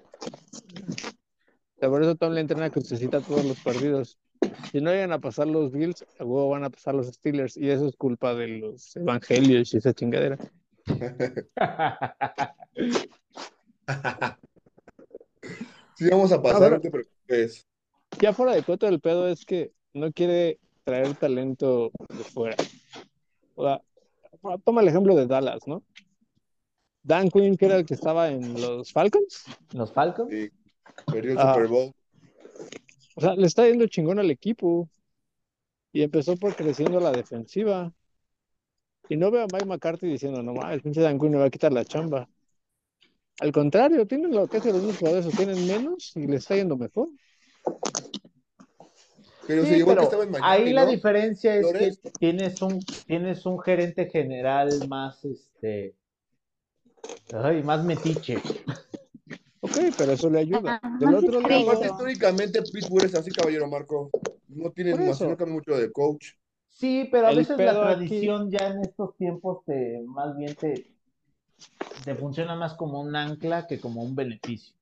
por 1.80 2.02
eso 2.02 2.16
Tom 2.16 2.34
le 2.34 2.42
entrena 2.42 2.70
que 2.70 2.80
necesita 2.80 3.22
todos 3.22 3.46
los 3.46 3.60
partidos. 3.60 4.18
Si 4.72 4.82
no 4.82 4.92
llegan 4.92 5.12
a 5.12 5.20
pasar 5.20 5.48
los 5.48 5.72
Bills, 5.72 6.06
luego 6.20 6.50
van 6.50 6.64
a 6.64 6.70
pasar 6.70 6.96
los 6.96 7.08
Steelers 7.08 7.58
y 7.58 7.70
eso 7.70 7.88
es 7.88 7.96
culpa 7.96 8.34
de 8.36 8.48
los 8.48 8.96
evangelios 8.96 9.74
y 9.74 9.78
esa 9.78 9.94
chingadera. 9.94 10.38
sí, 15.96 16.08
vamos 16.10 16.32
a 16.32 16.42
pasar, 16.42 16.72
no 16.72 16.82
te 16.82 16.90
preocupes. 16.92 17.68
Ya 18.20 18.34
fuera 18.34 18.54
de 18.54 18.64
cuento 18.64 18.86
del 18.86 19.00
pedo 19.00 19.28
es 19.28 19.46
que 19.46 19.72
no 19.94 20.12
quiere 20.12 20.60
traer 20.84 21.14
talento 21.16 21.92
de 22.10 22.24
fuera. 22.24 22.56
O 23.56 23.64
sea, 23.64 23.82
toma 24.64 24.82
el 24.82 24.88
ejemplo 24.88 25.16
de 25.16 25.28
Dallas, 25.28 25.68
¿no? 25.68 25.84
Dan 27.04 27.30
Quinn, 27.30 27.58
que 27.58 27.66
era 27.66 27.78
el 27.78 27.86
que 27.86 27.94
estaba 27.94 28.30
en 28.30 28.60
los 28.60 28.92
Falcons. 28.92 29.46
¿Los 29.74 29.92
Falcons? 29.94 30.32
Sí, 30.32 30.50
perdió 31.06 31.32
el 31.32 31.40
Super 31.40 31.68
Bowl. 31.68 31.94
O 33.20 33.22
sea, 33.22 33.36
le 33.36 33.48
está 33.48 33.68
yendo 33.68 33.86
chingón 33.88 34.18
al 34.18 34.32
equipo. 34.32 34.90
Y 35.92 36.04
empezó 36.04 36.38
por 36.38 36.56
creciendo 36.56 37.02
la 37.02 37.12
defensiva. 37.12 37.92
Y 39.10 39.18
no 39.18 39.30
veo 39.30 39.42
a 39.42 39.48
Mike 39.52 39.66
McCarthy 39.66 40.08
diciendo, 40.08 40.42
no 40.42 40.54
mames, 40.54 40.82
pinche 40.82 41.02
Dan 41.02 41.20
Quinn 41.20 41.32
me 41.32 41.40
va 41.40 41.46
a 41.46 41.50
quitar 41.50 41.74
la 41.74 41.84
chamba. 41.84 42.30
Al 43.42 43.52
contrario, 43.52 44.08
tienen 44.08 44.32
lo 44.32 44.48
que 44.48 44.58
hacen 44.58 44.72
los 44.72 44.98
jugadores, 44.98 45.26
o 45.26 45.32
tienen 45.32 45.68
menos 45.68 46.16
y 46.16 46.28
le 46.28 46.38
está 46.38 46.56
yendo 46.56 46.78
mejor. 46.78 47.10
Pero 49.48 49.66
sí, 49.66 49.84
pero 49.86 50.10
ahí 50.42 50.72
la 50.72 50.86
diferencia 50.86 51.56
es 51.56 52.00
que 52.00 52.12
tienes 52.20 52.62
un, 52.62 52.80
tienes 53.06 53.46
un 53.46 53.60
gerente 53.60 54.10
general 54.10 54.88
más, 54.88 55.26
este, 55.26 55.96
ay, 57.34 57.64
más 57.64 57.84
metiche. 57.84 58.38
Ok, 59.70 59.94
pero 59.98 60.12
eso 60.14 60.30
le 60.30 60.40
ayuda. 60.40 60.82
Del 61.00 61.16
otro 61.16 61.42
lado... 61.42 61.84
históricamente 61.84 62.62
Pittsburgh 62.62 63.06
es 63.06 63.16
así, 63.16 63.32
caballero 63.32 63.68
Marco. 63.68 64.10
No 64.48 64.72
tiene 64.72 64.96
más, 64.96 65.22
no 65.22 65.38
cambia 65.38 65.56
mucho 65.56 65.78
de 65.78 65.92
coach. 65.92 66.34
Sí, 66.68 67.08
pero 67.12 67.28
a 67.28 67.34
veces 67.34 67.58
la 67.58 67.74
tradición 67.74 68.50
ya 68.50 68.70
en 68.70 68.82
estos 68.82 69.16
tiempos 69.18 69.66
te, 69.66 70.02
más 70.06 70.36
bien 70.38 70.56
te, 70.56 70.92
te 72.06 72.16
funciona 72.16 72.56
más 72.56 72.76
como 72.76 73.02
un 73.02 73.16
ancla 73.16 73.68
que 73.68 73.80
como 73.80 74.02
un 74.02 74.16
beneficio. 74.16 74.74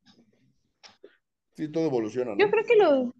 Sí, 1.56 1.70
todo 1.72 1.88
evoluciona. 1.88 2.36
Yo 2.38 2.52
creo 2.52 2.64
que 2.66 2.76
lo, 2.76 3.14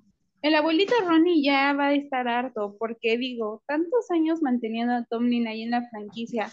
el 0.44 0.56
abuelito 0.56 0.94
Ronnie 1.06 1.44
ya 1.44 1.74
va 1.74 1.88
a 1.88 1.96
estar 1.96 2.28
harto, 2.28 2.76
porque 2.78 3.18
digo, 3.18 3.64
tantos 3.66 4.12
años 4.12 4.44
manteniendo 4.44 4.94
a 4.94 5.06
Tomlin 5.06 5.48
ahí 5.48 5.64
en 5.64 5.72
la 5.72 5.90
franquicia 5.90 6.52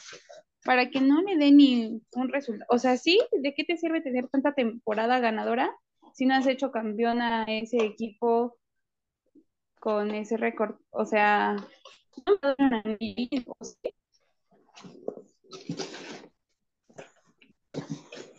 para 0.64 0.88
que 0.90 1.00
no 1.00 1.22
le 1.22 1.36
dé 1.36 1.52
ni 1.52 2.00
un 2.14 2.28
resultado. 2.28 2.66
O 2.70 2.78
sea, 2.78 2.96
sí, 2.96 3.20
¿de 3.32 3.54
qué 3.54 3.64
te 3.64 3.76
sirve 3.76 4.00
tener 4.00 4.28
tanta 4.28 4.54
temporada 4.54 5.20
ganadora 5.20 5.70
si 6.14 6.26
no 6.26 6.34
has 6.34 6.46
hecho 6.46 6.70
campeón 6.70 7.20
a 7.20 7.44
ese 7.44 7.78
equipo 7.84 8.56
con 9.78 10.10
ese 10.12 10.36
récord? 10.36 10.76
O 10.90 11.04
sea, 11.04 11.56
no 12.26 12.38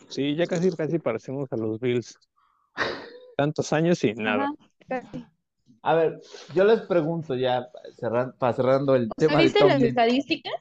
Sí, 0.09 0.35
ya 0.35 0.47
casi, 0.47 0.71
casi 0.71 0.97
parecemos 0.97 1.51
a 1.51 1.57
los 1.57 1.79
Bills. 1.79 2.17
Tantos 3.37 3.73
años 3.73 4.03
y 4.03 4.13
nada. 4.13 4.51
A 5.81 5.93
ver, 5.93 6.21
yo 6.55 6.63
les 6.63 6.81
pregunto 6.81 7.35
ya, 7.35 7.69
para 8.39 8.53
cerrando 8.53 8.95
el 8.95 9.09
tema. 9.15 9.41
¿Viste 9.41 9.63
las 9.65 9.81
estadísticas? 9.81 10.53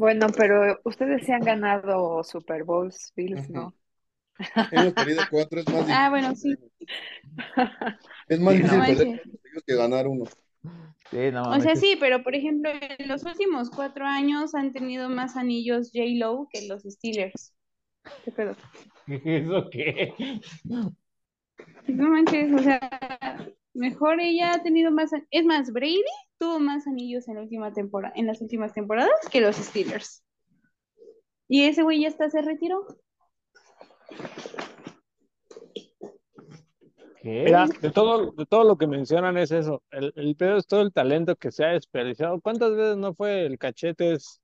Bueno, 0.00 0.28
pero 0.34 0.80
ustedes 0.84 1.26
se 1.26 1.34
han 1.34 1.42
ganado 1.42 2.24
Super 2.24 2.64
Bowls, 2.64 3.12
Bills, 3.14 3.50
¿no? 3.50 3.74
Hemos 4.72 4.94
perdido 4.94 5.22
cuatro, 5.30 5.60
es 5.60 5.68
más 5.68 5.86
difícil. 5.86 5.94
Ah, 5.94 6.08
bueno, 6.08 6.34
sí. 6.34 6.56
Es 8.26 8.40
más 8.40 8.54
difícil 8.54 8.80
perder 8.80 9.20
que 9.66 9.76
ganar 9.76 10.08
uno. 10.08 10.24
Sí, 11.10 11.30
no, 11.30 11.42
o 11.42 11.60
sea, 11.60 11.76
sí, 11.76 11.98
pero 12.00 12.22
por 12.22 12.34
ejemplo, 12.34 12.70
en 12.70 13.08
los 13.08 13.26
últimos 13.26 13.68
cuatro 13.68 14.06
años 14.06 14.54
han 14.54 14.72
tenido 14.72 15.10
más 15.10 15.36
anillos 15.36 15.90
J-Lo 15.92 16.48
que 16.50 16.66
los 16.66 16.82
Steelers. 16.84 17.52
¿Qué 18.24 18.32
pedo? 18.32 18.56
¿Eso 19.06 19.68
qué? 19.70 20.14
No 21.88 22.08
manches, 22.08 22.54
o 22.54 22.58
sea, 22.60 22.80
mejor 23.74 24.18
ella 24.18 24.54
ha 24.54 24.62
tenido 24.62 24.90
más. 24.90 25.10
Es 25.30 25.44
más, 25.44 25.70
Brady 25.70 26.02
tuvo 26.40 26.58
más 26.58 26.86
anillos 26.86 27.28
en 27.28 27.34
la 27.36 27.42
última 27.42 27.72
temporada, 27.72 28.14
en 28.16 28.26
las 28.26 28.40
últimas 28.40 28.72
temporadas 28.72 29.12
que 29.30 29.42
los 29.42 29.56
Steelers. 29.56 30.24
Y 31.46 31.64
ese 31.64 31.82
güey 31.82 32.00
ya 32.00 32.08
está 32.08 32.30
se 32.30 32.40
retiró. 32.40 32.86
Mira, 37.22 37.66
de 37.82 37.90
todo, 37.90 38.32
de 38.32 38.46
todo 38.46 38.64
lo 38.64 38.78
que 38.78 38.86
mencionan 38.86 39.36
es 39.36 39.50
eso. 39.50 39.82
El, 39.90 40.14
el 40.16 40.34
pedo 40.36 40.56
es 40.56 40.66
todo 40.66 40.80
el 40.80 40.92
talento 40.92 41.36
que 41.36 41.52
se 41.52 41.64
ha 41.64 41.68
desperdiciado. 41.72 42.40
¿Cuántas 42.40 42.74
veces 42.74 42.96
no 42.96 43.12
fue 43.12 43.44
el 43.44 43.58
cachetes 43.58 44.40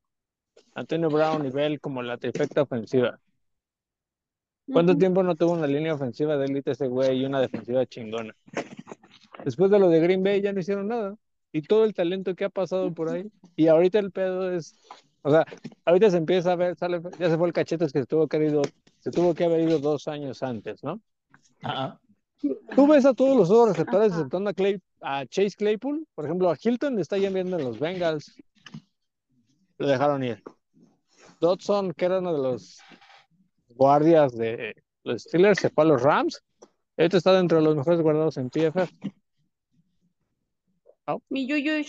Antonio 0.74 1.08
Brown 1.08 1.46
y 1.46 1.50
Bell 1.50 1.80
como 1.80 2.02
la 2.02 2.18
trifecta 2.18 2.62
ofensiva? 2.62 3.18
¿Cuánto 4.70 4.98
tiempo 4.98 5.22
no 5.22 5.34
tuvo 5.34 5.52
una 5.52 5.66
línea 5.66 5.94
ofensiva 5.94 6.36
de 6.36 6.44
élite 6.44 6.72
ese 6.72 6.88
güey 6.88 7.20
y 7.20 7.24
una 7.24 7.40
defensiva 7.40 7.86
chingona? 7.86 8.36
Después 9.44 9.70
de 9.70 9.78
lo 9.78 9.88
de 9.88 10.00
Green 10.00 10.22
Bay 10.22 10.42
ya 10.42 10.52
no 10.52 10.60
hicieron 10.60 10.88
nada. 10.88 11.16
Y 11.56 11.62
todo 11.62 11.86
el 11.86 11.94
talento 11.94 12.34
que 12.34 12.44
ha 12.44 12.50
pasado 12.50 12.92
por 12.92 13.08
ahí. 13.08 13.30
Y 13.56 13.68
ahorita 13.68 13.98
el 13.98 14.12
pedo 14.12 14.52
es. 14.52 14.74
O 15.22 15.30
sea, 15.30 15.46
ahorita 15.86 16.10
se 16.10 16.18
empieza 16.18 16.52
a 16.52 16.56
ver, 16.56 16.76
sale, 16.76 17.00
ya 17.18 17.30
se 17.30 17.38
fue 17.38 17.46
el 17.46 17.54
cachetes 17.54 17.90
que 17.90 18.00
se 18.00 18.06
tuvo 18.06 18.28
que 18.28 18.36
haber 18.36 18.50
ido, 18.50 18.62
se 19.00 19.10
tuvo 19.10 19.34
que 19.34 19.44
haber 19.44 19.60
ido 19.66 19.78
dos 19.78 20.06
años 20.06 20.42
antes, 20.42 20.84
¿no? 20.84 21.00
Ajá. 21.62 21.98
Tú 22.38 22.86
ves 22.86 23.06
a 23.06 23.14
todos 23.14 23.34
los 23.34 23.50
otros 23.50 23.70
receptores, 23.70 24.12
exceptuando 24.12 24.50
a, 24.50 24.52
Clay, 24.52 24.78
a 25.00 25.24
Chase 25.24 25.56
Claypool, 25.56 26.06
por 26.14 26.26
ejemplo, 26.26 26.50
a 26.50 26.58
Hilton 26.62 26.96
le 26.96 27.00
está 27.00 27.16
yendo 27.16 27.38
en 27.38 27.50
los 27.50 27.78
Bengals. 27.78 28.36
Lo 29.78 29.86
dejaron 29.86 30.22
ir. 30.22 30.42
Dodson, 31.40 31.94
que 31.94 32.04
era 32.04 32.18
uno 32.18 32.34
de 32.34 32.42
los 32.42 32.80
guardias 33.70 34.36
de 34.36 34.76
los 35.04 35.22
Steelers, 35.22 35.60
se 35.60 35.70
fue 35.70 35.84
a 35.84 35.86
los 35.86 36.02
Rams. 36.02 36.42
Este 36.98 37.16
está 37.16 37.32
dentro 37.32 37.56
de 37.56 37.64
los 37.64 37.76
mejores 37.76 38.02
guardados 38.02 38.36
en 38.36 38.50
PFF. 38.50 38.92
Mi 41.28 41.48
Juju, 41.48 41.84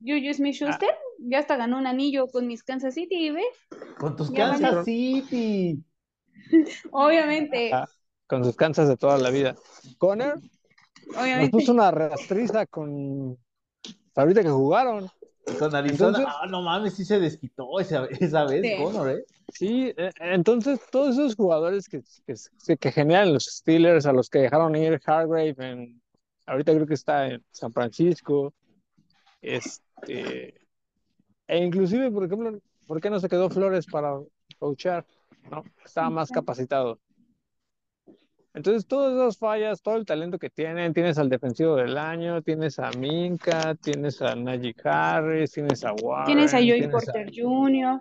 Juju 0.00 0.34
Smith 0.34 0.54
Schuster 0.54 0.90
ya 1.18 1.40
hasta 1.40 1.56
ganó 1.56 1.78
un 1.78 1.86
anillo 1.86 2.28
con 2.28 2.46
mis 2.46 2.62
Kansas 2.62 2.94
City, 2.94 3.30
¿ves? 3.30 3.44
Con 3.98 4.16
tus 4.16 4.30
Kansas 4.30 4.84
City. 4.84 5.82
Obviamente. 6.92 7.70
con 8.26 8.44
sus 8.44 8.56
Kansas 8.56 8.88
de 8.88 8.96
toda 8.96 9.18
la 9.18 9.30
vida. 9.30 9.56
Conner 9.98 10.34
Obviamente. 11.10 11.42
nos 11.42 11.50
puso 11.50 11.72
una 11.72 11.90
rastriza 11.90 12.66
con 12.66 13.38
ahorita 14.14 14.42
que 14.42 14.50
jugaron. 14.50 15.08
Con 15.58 15.74
Arizona, 15.74 16.26
ah, 16.26 16.46
no 16.46 16.60
mames, 16.60 16.94
sí 16.94 17.06
se 17.06 17.18
desquitó 17.18 17.80
esa, 17.80 18.04
esa 18.20 18.44
vez, 18.44 18.62
sí. 18.62 18.82
Connor, 18.82 19.10
¿eh? 19.10 19.24
Sí, 19.54 19.94
e, 19.96 20.10
entonces 20.20 20.78
todos 20.90 21.14
esos 21.14 21.36
jugadores 21.36 21.88
que, 21.88 22.02
que, 22.26 22.76
que, 22.76 22.92
generan 22.92 23.32
los 23.32 23.44
Steelers, 23.44 24.04
a 24.04 24.12
los 24.12 24.28
que 24.28 24.40
dejaron 24.40 24.76
ir 24.76 25.00
Hargrave, 25.06 25.54
en, 25.58 26.02
ahorita 26.48 26.74
creo 26.74 26.86
que 26.86 26.94
está 26.94 27.28
en 27.28 27.44
San 27.50 27.72
Francisco, 27.72 28.54
este, 29.40 30.54
e 31.46 31.58
inclusive, 31.58 32.10
por 32.10 32.24
ejemplo, 32.24 32.58
¿por 32.86 33.00
qué 33.00 33.10
no 33.10 33.20
se 33.20 33.28
quedó 33.28 33.50
Flores 33.50 33.86
para 33.86 34.18
coachar? 34.58 35.06
¿no? 35.50 35.64
Estaba 35.84 36.10
más 36.10 36.30
capacitado. 36.30 36.98
Entonces, 38.54 38.86
todas 38.86 39.14
esas 39.14 39.38
fallas, 39.38 39.82
todo 39.82 39.96
el 39.96 40.06
talento 40.06 40.38
que 40.38 40.50
tienen, 40.50 40.92
tienes 40.92 41.18
al 41.18 41.28
defensivo 41.28 41.76
del 41.76 41.96
año, 41.96 42.42
tienes 42.42 42.78
a 42.78 42.90
Minka, 42.92 43.74
tienes 43.76 44.20
a 44.20 44.34
Najee 44.34 44.74
Harris, 44.82 45.52
tienes 45.52 45.84
a 45.84 45.92
Warren. 45.92 46.26
Tienes 46.26 46.54
a 46.54 46.58
Joey 46.58 46.88
Porter 46.88 47.30
Jr. 47.32 48.00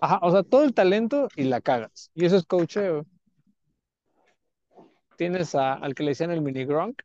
Ajá, 0.00 0.20
o 0.22 0.30
sea, 0.30 0.42
todo 0.42 0.64
el 0.64 0.72
talento 0.72 1.28
y 1.36 1.44
la 1.44 1.60
cagas. 1.60 2.10
Y 2.14 2.24
eso 2.24 2.36
es 2.36 2.46
coacheo. 2.46 3.04
Tienes 5.16 5.54
a, 5.54 5.74
al 5.74 5.94
que 5.94 6.04
le 6.04 6.10
decían 6.10 6.30
el 6.30 6.40
mini 6.40 6.64
Gronk 6.64 7.02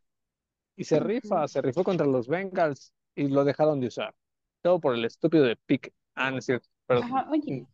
y 0.76 0.84
se 0.84 1.00
rifa, 1.00 1.48
se 1.48 1.62
rifó 1.62 1.84
contra 1.84 2.06
los 2.06 2.28
Bengals 2.28 2.94
y 3.16 3.28
lo 3.28 3.44
dejaron 3.44 3.80
de 3.80 3.88
usar. 3.88 4.14
Todo 4.62 4.80
por 4.80 4.96
el 4.96 5.06
estúpido 5.06 5.44
de 5.44 5.56
Pique. 5.56 5.94
Ah, 6.16 6.32
no 6.32 6.38
es 6.38 6.46
cierto. 6.46 6.68
Ajá, 6.88 7.28
oye. 7.30 7.68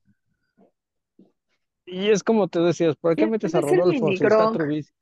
Y 1.85 2.09
es 2.09 2.23
como 2.23 2.47
te 2.47 2.59
decías, 2.59 2.95
¿por 2.95 3.15
qué 3.15 3.25
metes 3.25 3.55
a 3.55 3.61
Rodolfo 3.61 4.09
si 4.09 4.13
está 4.23 4.51
Trubisky? 4.51 4.93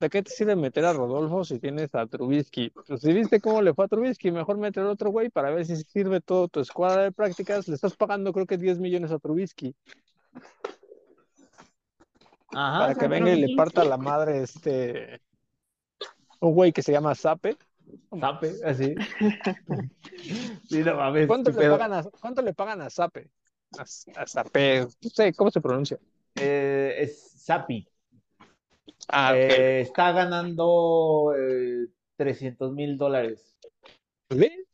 ¿De 0.00 0.10
qué 0.10 0.20
te 0.20 0.30
sirve 0.30 0.56
meter 0.56 0.84
a 0.84 0.92
Rodolfo 0.92 1.44
si 1.44 1.60
tienes 1.60 1.94
a 1.94 2.06
Trubisky? 2.06 2.70
Pues 2.70 3.00
si 3.00 3.12
viste 3.12 3.40
cómo 3.40 3.62
le 3.62 3.72
fue 3.72 3.84
a 3.84 3.88
Trubisky, 3.88 4.32
mejor 4.32 4.58
meter 4.58 4.82
otro 4.82 5.10
güey 5.10 5.28
para 5.28 5.50
ver 5.50 5.64
si 5.64 5.76
sirve 5.76 6.20
todo 6.20 6.48
tu 6.48 6.58
escuadra 6.58 7.04
de 7.04 7.12
prácticas. 7.12 7.68
Le 7.68 7.76
estás 7.76 7.96
pagando 7.96 8.32
creo 8.32 8.46
que 8.46 8.58
10 8.58 8.80
millones 8.80 9.12
a 9.12 9.20
Trubisky. 9.20 9.76
Ajá, 12.48 12.78
para 12.80 12.94
que 12.96 13.06
venga 13.06 13.30
y 13.30 13.40
le 13.40 13.56
parta 13.56 13.84
la 13.84 13.96
madre 13.98 14.42
este 14.42 15.20
un 16.42 16.54
güey 16.54 16.72
que 16.72 16.82
se 16.82 16.92
llama 16.92 17.14
Sape. 17.14 17.56
Sape, 18.18 18.52
así. 18.64 18.94
sí, 20.68 20.78
no 20.80 20.96
mames. 20.96 21.26
¿Cuánto, 21.26 21.50
le 21.50 21.70
pagan 21.70 21.92
a, 21.92 22.02
¿Cuánto 22.02 22.42
le 22.42 22.52
pagan 22.52 22.80
a 22.82 22.90
Sape? 22.90 23.30
A, 23.78 24.26
Sape, 24.26 24.80
no 24.80 25.10
sé, 25.10 25.32
¿cómo 25.32 25.50
se 25.50 25.60
pronuncia? 25.60 25.98
Eh, 26.34 26.94
es 26.98 27.32
Sapi. 27.36 27.86
Ah, 29.08 29.36
eh, 29.36 29.80
está 29.82 30.12
ganando 30.12 31.32
eh, 31.36 31.86
300 32.16 32.72
mil 32.72 32.98
dólares. 32.98 33.56
¿Ve? 34.28 34.66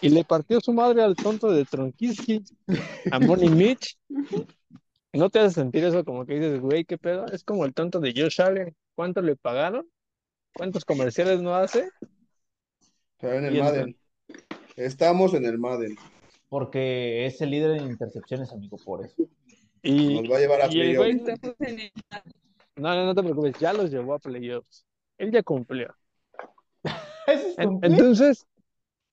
Y, 0.00 0.08
le 0.10 0.24
partió 0.24 0.60
su 0.60 0.72
madre 0.72 1.02
al 1.02 1.14
tonto 1.14 1.50
de 1.50 1.64
Tronkiski, 1.64 2.44
a 3.10 3.20
Money 3.20 3.48
Mitch. 3.76 3.96
¿No 5.12 5.30
te 5.30 5.38
hace 5.40 5.54
sentir 5.54 5.84
eso 5.84 6.04
como 6.04 6.26
que 6.26 6.34
dices, 6.34 6.60
güey, 6.60 6.84
qué 6.84 6.98
pedo? 6.98 7.26
Es 7.26 7.44
como 7.44 7.64
el 7.64 7.74
tonto 7.74 8.00
de 8.00 8.12
Josh 8.14 8.40
Allen. 8.40 8.76
¿Cuánto 8.98 9.22
le 9.22 9.36
pagaron? 9.36 9.88
¿Cuántos 10.56 10.84
comerciales 10.84 11.40
no 11.40 11.54
hace? 11.54 11.88
en 13.20 13.44
el 13.44 13.56
Madden. 13.56 13.96
Estamos 14.74 15.34
en 15.34 15.44
el 15.44 15.56
Madden. 15.56 15.96
Porque 16.48 17.24
es 17.24 17.40
el 17.40 17.50
líder 17.50 17.76
en 17.76 17.90
intercepciones, 17.90 18.50
amigo, 18.50 18.76
por 18.84 19.06
eso. 19.06 19.22
Y, 19.82 20.20
Nos 20.20 20.32
va 20.32 20.38
a 20.38 20.40
llevar 20.40 20.62
a 20.62 20.68
playoffs. 20.68 21.40
No, 22.74 22.92
no, 22.96 23.06
no 23.06 23.14
te 23.14 23.22
preocupes, 23.22 23.56
ya 23.60 23.72
los 23.72 23.88
llevó 23.88 24.14
a 24.14 24.18
playoffs. 24.18 24.84
Él 25.16 25.30
ya 25.30 25.44
cumplió. 25.44 25.94
Entonces, 27.56 28.48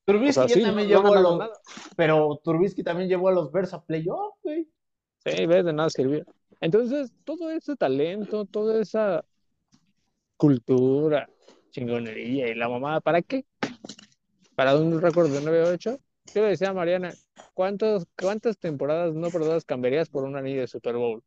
Turbisky 0.06 0.64
también 0.64 0.88
llevó 0.88 1.14
a 1.14 1.22
los. 1.22 1.50
Pero 1.96 2.42
Turbisky 2.44 2.82
también 2.82 3.08
llevó 3.08 3.30
a 3.30 3.34
los 3.34 3.52
Bears 3.52 3.76
a 3.76 3.86
playoffs, 3.86 4.42
güey. 4.42 4.68
Sí, 5.24 5.46
ves, 5.46 5.64
de 5.64 5.74
nada 5.74 5.92
sirvió. 5.92 6.26
Entonces, 6.60 7.14
todo 7.24 7.52
ese 7.52 7.76
talento, 7.76 8.46
toda 8.46 8.82
esa 8.82 9.24
cultura, 10.38 11.30
chingonería 11.72 12.50
y 12.50 12.56
la 12.56 12.70
mamada, 12.70 13.02
¿para 13.02 13.22
qué? 13.22 13.46
Para 14.56 14.76
un 14.76 15.02
récord 15.02 15.30
de 15.30 15.42
9-8. 15.42 16.00
Yo 16.34 16.42
le 16.42 16.50
decía 16.50 16.70
a 16.70 16.74
Mariana, 16.74 17.14
¿cuántos, 17.54 18.08
¿cuántas 18.20 18.58
temporadas 18.58 19.14
no 19.14 19.30
perdidas 19.30 19.66
cambiarías 19.66 20.10
por 20.10 20.24
un 20.24 20.36
anillo 20.36 20.62
de 20.62 20.68
Super 20.68 20.96
Bowl? 20.96 21.24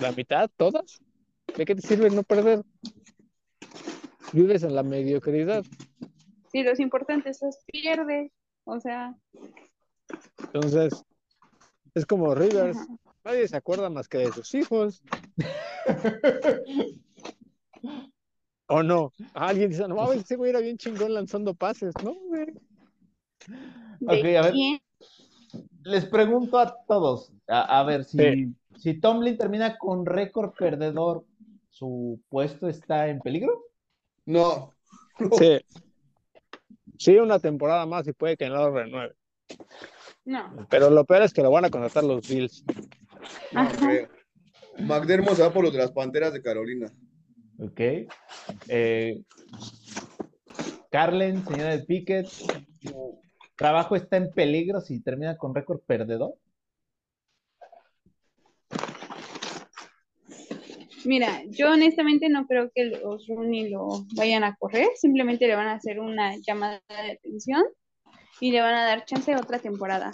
¿La 0.00 0.12
mitad? 0.12 0.50
¿Todas? 0.56 1.00
¿De 1.56 1.64
qué 1.64 1.74
te 1.74 1.82
sirve 1.82 2.10
no 2.10 2.22
perder? 2.22 2.62
Vives 4.32 4.62
en 4.62 4.74
la 4.74 4.82
mediocridad. 4.82 5.64
Sí, 6.52 6.62
los 6.62 6.78
importantes 6.78 7.42
es 7.42 7.58
pierde. 7.66 8.30
O 8.64 8.78
sea. 8.80 9.16
Entonces, 10.38 11.04
es 11.94 12.06
como 12.06 12.34
Rivers. 12.34 12.78
Nadie 13.28 13.46
se 13.46 13.58
acuerda 13.58 13.90
más 13.90 14.08
que 14.08 14.16
de 14.16 14.32
sus 14.32 14.54
hijos. 14.54 15.02
¿O 18.68 18.82
no? 18.82 19.12
Alguien 19.34 19.68
dice, 19.68 19.86
no 19.86 20.12
ese 20.14 20.36
güey 20.36 20.48
era 20.48 20.60
bien 20.60 20.78
chingón 20.78 21.12
lanzando 21.12 21.52
pases, 21.52 21.92
¿no? 22.02 22.12
Ok, 24.06 24.24
a 24.24 24.42
ver. 24.42 24.54
Les 25.82 26.06
pregunto 26.06 26.58
a 26.58 26.74
todos, 26.86 27.30
a, 27.48 27.82
ver, 27.82 28.04
si, 28.04 28.54
si 28.78 28.98
Tomlin 28.98 29.36
termina 29.36 29.76
con 29.76 30.06
récord 30.06 30.54
perdedor, 30.54 31.26
¿su 31.68 32.18
puesto 32.30 32.66
está 32.66 33.08
en 33.08 33.20
peligro? 33.20 33.62
No. 34.24 34.72
Sí. 35.38 35.58
Sí, 36.96 37.18
una 37.18 37.38
temporada 37.38 37.84
más 37.84 38.08
y 38.08 38.14
puede 38.14 38.38
que 38.38 38.48
no 38.48 38.56
lo 38.56 38.70
renueve. 38.70 39.14
No. 40.24 40.66
Pero 40.70 40.88
lo 40.88 41.04
peor 41.04 41.22
es 41.22 41.34
que 41.34 41.42
lo 41.42 41.50
van 41.50 41.66
a 41.66 41.70
contratar 41.70 42.04
los 42.04 42.26
Bills. 42.26 42.64
No 43.52 43.68
creo. 43.68 44.08
McDermott 44.78 45.34
se 45.34 45.42
va 45.42 45.52
por 45.52 45.64
los 45.64 45.72
de 45.72 45.78
las 45.78 45.92
Panteras 45.92 46.32
de 46.32 46.42
Carolina. 46.42 46.92
Ok. 47.58 47.80
Eh, 48.68 49.22
Carlen, 50.90 51.44
señora 51.44 51.76
de 51.76 51.84
Pickett, 51.84 52.26
¿su 52.26 53.20
trabajo 53.56 53.96
está 53.96 54.16
en 54.16 54.30
peligro 54.30 54.80
si 54.80 55.00
termina 55.00 55.36
con 55.36 55.54
récord 55.54 55.80
perdedor? 55.80 56.34
Mira, 61.04 61.42
yo 61.48 61.72
honestamente 61.72 62.28
no 62.28 62.46
creo 62.46 62.70
que 62.74 62.84
los 62.84 63.26
Rooney 63.28 63.70
lo 63.70 64.04
vayan 64.14 64.44
a 64.44 64.56
correr, 64.56 64.88
simplemente 64.96 65.46
le 65.46 65.54
van 65.54 65.68
a 65.68 65.74
hacer 65.74 66.00
una 66.00 66.36
llamada 66.36 66.82
de 66.88 67.12
atención 67.12 67.62
y 68.40 68.50
le 68.50 68.60
van 68.60 68.74
a 68.74 68.84
dar 68.84 69.04
chance 69.04 69.30
de 69.30 69.38
otra 69.38 69.58
temporada. 69.58 70.10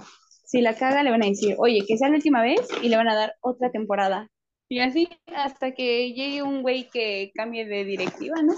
Si 0.54 0.60
la 0.60 0.76
caga, 0.76 1.02
le 1.02 1.10
van 1.10 1.24
a 1.24 1.26
decir, 1.26 1.56
oye, 1.58 1.82
que 1.84 1.98
sea 1.98 2.08
la 2.08 2.14
última 2.14 2.40
vez 2.40 2.60
y 2.80 2.88
le 2.88 2.96
van 2.96 3.08
a 3.08 3.16
dar 3.16 3.34
otra 3.40 3.72
temporada. 3.72 4.30
Y 4.68 4.78
así 4.78 5.08
hasta 5.34 5.72
que 5.72 6.12
llegue 6.12 6.44
un 6.44 6.62
güey 6.62 6.88
que 6.90 7.32
cambie 7.34 7.66
de 7.66 7.84
directiva, 7.84 8.40
¿no? 8.40 8.54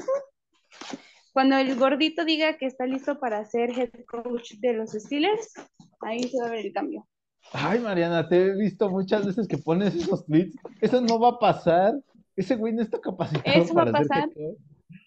Cuando 1.32 1.56
el 1.56 1.74
gordito 1.74 2.26
diga 2.26 2.58
que 2.58 2.66
está 2.66 2.84
listo 2.84 3.18
para 3.18 3.46
ser 3.46 3.70
head 3.70 3.92
coach 4.06 4.56
de 4.58 4.74
los 4.74 4.90
Steelers, 4.90 5.54
ahí 6.02 6.22
se 6.24 6.38
va 6.38 6.48
a 6.48 6.50
ver 6.50 6.66
el 6.66 6.72
cambio. 6.74 7.08
Ay, 7.50 7.78
Mariana, 7.78 8.28
te 8.28 8.42
he 8.42 8.54
visto 8.54 8.90
muchas 8.90 9.24
veces 9.24 9.48
que 9.48 9.56
pones 9.56 9.94
esos 9.94 10.26
tweets. 10.26 10.54
Eso 10.82 11.00
no 11.00 11.18
va 11.18 11.30
a 11.30 11.38
pasar. 11.38 11.94
Ese 12.36 12.56
güey 12.56 12.74
no 12.74 12.82
está 12.82 13.00
capacitado. 13.00 13.58
Eso 13.58 13.72
va 13.72 13.84
a 13.84 13.92
pasar. 13.92 14.28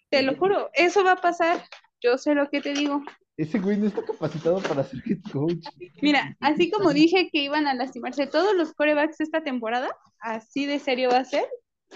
Te 0.10 0.24
lo 0.24 0.36
juro, 0.38 0.72
eso 0.74 1.04
va 1.04 1.12
a 1.12 1.22
pasar. 1.22 1.64
Yo 2.02 2.18
sé 2.18 2.34
lo 2.34 2.50
que 2.50 2.62
te 2.62 2.74
digo. 2.74 3.04
Ese 3.40 3.58
güey 3.58 3.78
no 3.78 3.88
está 3.88 4.04
capacitado 4.04 4.60
para 4.60 4.84
ser 4.84 5.02
head 5.06 5.20
coach. 5.32 5.66
Mira, 6.02 6.36
así 6.42 6.70
como 6.70 6.92
dije 6.92 7.30
que 7.32 7.42
iban 7.42 7.68
a 7.68 7.74
lastimarse 7.74 8.28
todos 8.28 8.54
los 8.54 8.74
corebacks 8.74 9.22
esta 9.22 9.42
temporada, 9.42 9.88
así 10.20 10.66
de 10.66 10.78
serio 10.78 11.10
va 11.10 11.20
a 11.20 11.24
ser 11.24 11.46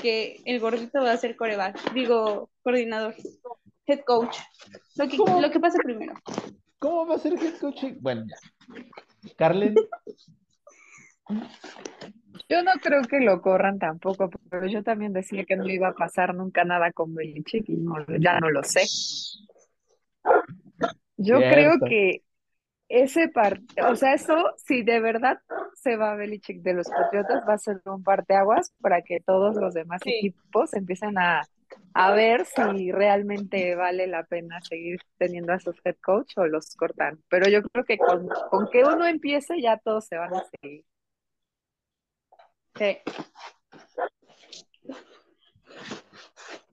que 0.02 0.38
el 0.46 0.62
gordito 0.62 1.02
va 1.02 1.12
a 1.12 1.18
ser 1.18 1.36
coreback, 1.36 1.92
digo, 1.92 2.50
coordinador, 2.62 3.14
head 3.86 4.00
coach. 4.06 4.38
Lo 4.96 5.10
que, 5.10 5.18
lo 5.18 5.52
que 5.52 5.60
pasa 5.60 5.80
primero. 5.84 6.14
¿Cómo 6.80 7.08
va 7.08 7.16
a 7.16 7.20
ser 7.20 7.34
head 7.34 7.58
coach? 7.60 7.88
Bueno, 8.00 8.24
ya. 8.26 9.36
Carlen. 9.36 9.76
Yo 12.48 12.64
no 12.64 12.72
creo 12.82 13.02
que 13.02 13.20
lo 13.20 13.42
corran 13.42 13.80
tampoco, 13.80 14.30
pero 14.50 14.66
yo 14.68 14.82
también 14.82 15.12
decía 15.12 15.44
que 15.44 15.58
no 15.58 15.68
iba 15.68 15.90
a 15.90 15.94
pasar 15.94 16.34
nunca 16.36 16.64
nada 16.64 16.94
con 16.94 17.14
Belichick 17.14 17.68
y 17.68 17.84
ya 18.22 18.40
no 18.40 18.50
lo 18.50 18.64
sé. 18.64 18.86
Yo 21.24 21.38
creo 21.38 21.80
que 21.88 22.24
ese 22.90 23.28
partido, 23.30 23.90
o 23.90 23.96
sea, 23.96 24.14
eso, 24.14 24.36
si 24.58 24.84
de 24.84 25.00
verdad 25.00 25.40
se 25.74 25.96
va 25.98 26.12
a 26.12 26.16
Belichick 26.16 26.62
de 26.62 26.74
los 26.74 26.88
Patriotas, 26.90 27.44
va 27.48 27.54
a 27.54 27.58
ser 27.58 27.82
un 27.86 28.04
parteaguas 28.04 28.72
para 28.82 29.02
que 29.02 29.20
todos 29.20 29.56
los 29.56 29.74
demás 29.74 30.02
equipos 30.06 30.74
empiecen 30.74 31.18
a, 31.18 31.42
ver 32.14 32.46
si 32.46 32.92
realmente 32.92 33.76
vale 33.76 34.06
la 34.06 34.24
pena 34.24 34.62
seguir 34.62 35.00
teniendo 35.18 35.54
a 35.54 35.60
sus 35.60 35.76
head 35.84 35.96
coach 36.04 36.34
o 36.38 36.46
los 36.46 36.76
cortan. 36.76 37.20
Pero 37.30 37.50
yo 37.50 37.64
creo 37.64 37.84
que 37.86 37.98
con, 37.98 38.70
que 38.72 38.84
uno 38.84 39.08
empiece, 39.08 39.60
ya 39.62 39.78
todos 39.78 40.06
se 40.06 40.18
van 40.18 40.34
a 40.36 40.44
seguir. 40.44 40.86
Sí. 42.76 42.98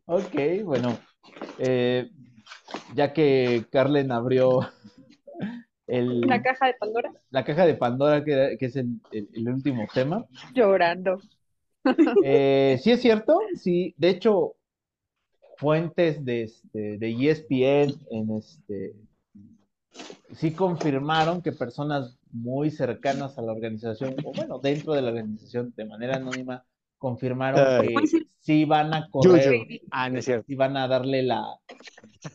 Ok, 0.04 0.64
bueno. 0.64 0.98
Eh, 1.58 2.10
ya 2.94 3.12
que 3.12 3.66
Carlen 3.70 4.12
abrió 4.12 4.60
el, 5.86 6.20
la 6.20 6.40
caja 6.40 6.66
de 6.66 6.74
Pandora. 6.74 7.12
La 7.30 7.44
caja 7.44 7.66
de 7.66 7.74
Pandora, 7.74 8.24
que, 8.24 8.56
es 8.60 8.76
el, 8.76 9.00
último 9.48 9.86
tema. 9.92 10.24
Llorando. 10.54 11.20
Eh, 12.22 12.78
sí 12.82 12.90
es 12.90 13.00
cierto, 13.00 13.40
sí. 13.54 13.94
De 13.96 14.10
hecho, 14.10 14.56
fuentes 15.56 16.24
de, 16.24 16.42
este, 16.42 16.98
de 16.98 17.30
ESPN 17.30 17.98
en, 18.10 18.30
este, 18.36 18.94
sí 20.34 20.52
confirmaron 20.52 21.42
que 21.42 21.52
personas 21.52 22.18
muy 22.30 22.70
cercanas 22.70 23.38
a 23.38 23.42
la 23.42 23.52
organización, 23.52 24.14
o 24.24 24.32
bueno, 24.32 24.58
dentro 24.58 24.92
de 24.92 25.02
la 25.02 25.08
organización 25.08 25.72
de 25.76 25.84
manera 25.86 26.16
anónima, 26.16 26.64
confirmaron 27.00 27.80
que 27.80 27.94
sí 28.40 28.66
van 28.66 28.92
a 28.92 29.08
correr, 29.10 29.80
ah, 29.90 30.10
no 30.10 30.18
es 30.18 30.26
cierto. 30.26 30.44
y 30.52 30.54
van 30.54 30.76
a 30.76 30.86
darle 30.86 31.22
la, 31.22 31.58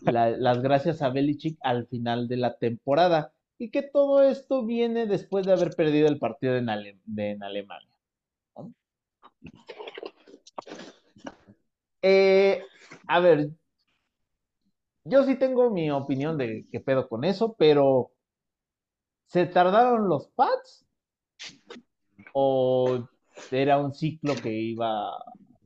las 0.01 0.61
gracias 0.61 1.03
a 1.03 1.09
Belichick 1.09 1.57
al 1.61 1.87
final 1.87 2.27
de 2.27 2.37
la 2.37 2.57
temporada. 2.57 3.31
Y 3.57 3.69
que 3.69 3.83
todo 3.83 4.23
esto 4.23 4.65
viene 4.65 5.05
después 5.05 5.45
de 5.45 5.53
haber 5.53 5.73
perdido 5.75 6.09
el 6.09 6.19
partido 6.19 6.57
en, 6.57 6.67
en 6.69 7.43
Alemania. 7.43 7.95
Eh, 12.01 12.61
a 13.07 13.19
ver, 13.19 13.49
yo 15.05 15.23
sí 15.23 15.35
tengo 15.35 15.69
mi 15.69 15.91
opinión 15.91 16.37
de 16.37 16.65
qué 16.71 16.79
pedo 16.79 17.07
con 17.07 17.23
eso, 17.23 17.55
pero 17.57 18.11
¿se 19.27 19.45
tardaron 19.45 20.09
los 20.09 20.27
pads? 20.29 20.85
¿O 22.33 23.07
era 23.51 23.77
un 23.77 23.93
ciclo 23.93 24.35
que 24.35 24.51
iba, 24.51 25.11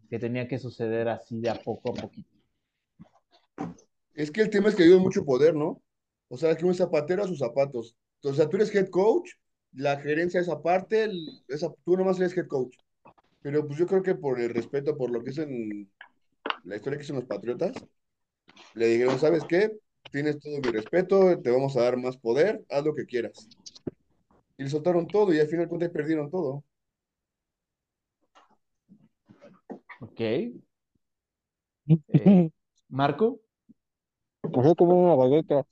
que 0.10 0.20
tenía 0.20 0.48
que 0.48 0.60
suceder 0.60 1.10
así 1.10 1.40
de 1.40 1.50
a 1.50 1.56
poco 1.56 1.92
a 1.92 2.02
poquito? 2.02 2.30
Es 4.14 4.32
que 4.32 4.42
el 4.42 4.50
tema 4.50 4.70
es 4.70 4.76
que 4.76 4.84
dio 4.84 5.00
mucho 5.00 5.24
poder, 5.24 5.56
¿no? 5.56 5.82
O 6.28 6.38
sea, 6.38 6.56
que 6.56 6.66
un 6.66 6.76
zapatero 6.76 7.24
a 7.24 7.28
sus 7.28 7.40
zapatos. 7.40 7.96
O 8.24 8.34
sea, 8.34 8.50
tú 8.50 8.58
eres 8.58 8.74
head 8.74 8.90
coach, 8.90 9.32
la 9.74 10.00
gerencia 10.00 10.42
es 10.42 10.50
aparte, 10.50 11.10
esa, 11.48 11.74
tú 11.86 11.96
nomás 11.96 12.20
eres 12.20 12.36
head 12.38 12.48
coach. 12.48 12.76
Pero 13.42 13.66
pues 13.66 13.80
yo 13.80 13.88
creo 13.88 14.04
que 14.04 14.16
por 14.16 14.40
el 14.40 14.54
respeto, 14.54 14.98
por 14.98 15.12
lo 15.12 15.24
que 15.24 15.30
es 15.30 15.38
en 15.38 15.90
la 16.64 16.76
historia 16.76 17.00
que 17.00 17.06
son 17.06 17.18
los 17.18 17.26
Patriotas, 17.26 17.74
le 18.74 18.88
dijeron, 18.88 19.18
¿sabes 19.20 19.44
qué? 19.46 19.72
Tienes 20.12 20.40
todo 20.40 20.58
mi 20.58 20.72
respeto, 20.72 21.40
te 21.40 21.52
vamos 21.52 21.78
a 21.78 21.84
dar 21.84 21.98
más 21.98 22.18
poder, 22.18 22.64
haz 22.70 22.84
lo 22.84 22.96
que 22.96 23.06
quieras. 23.06 23.48
Y 24.58 24.64
le 24.64 24.70
soltaron 24.70 25.08
todo 25.08 25.34
y 25.34 25.40
al 25.40 25.48
final 25.48 25.68
cuentas 25.68 25.90
perdieron 25.90 26.30
todo. 26.30 26.64
Ok. 30.02 30.20
Eh, 30.20 30.60
Marco. 32.90 33.40
Pues 34.42 34.76
como 34.78 35.04
una 35.04 35.16
bagueta. 35.16 35.66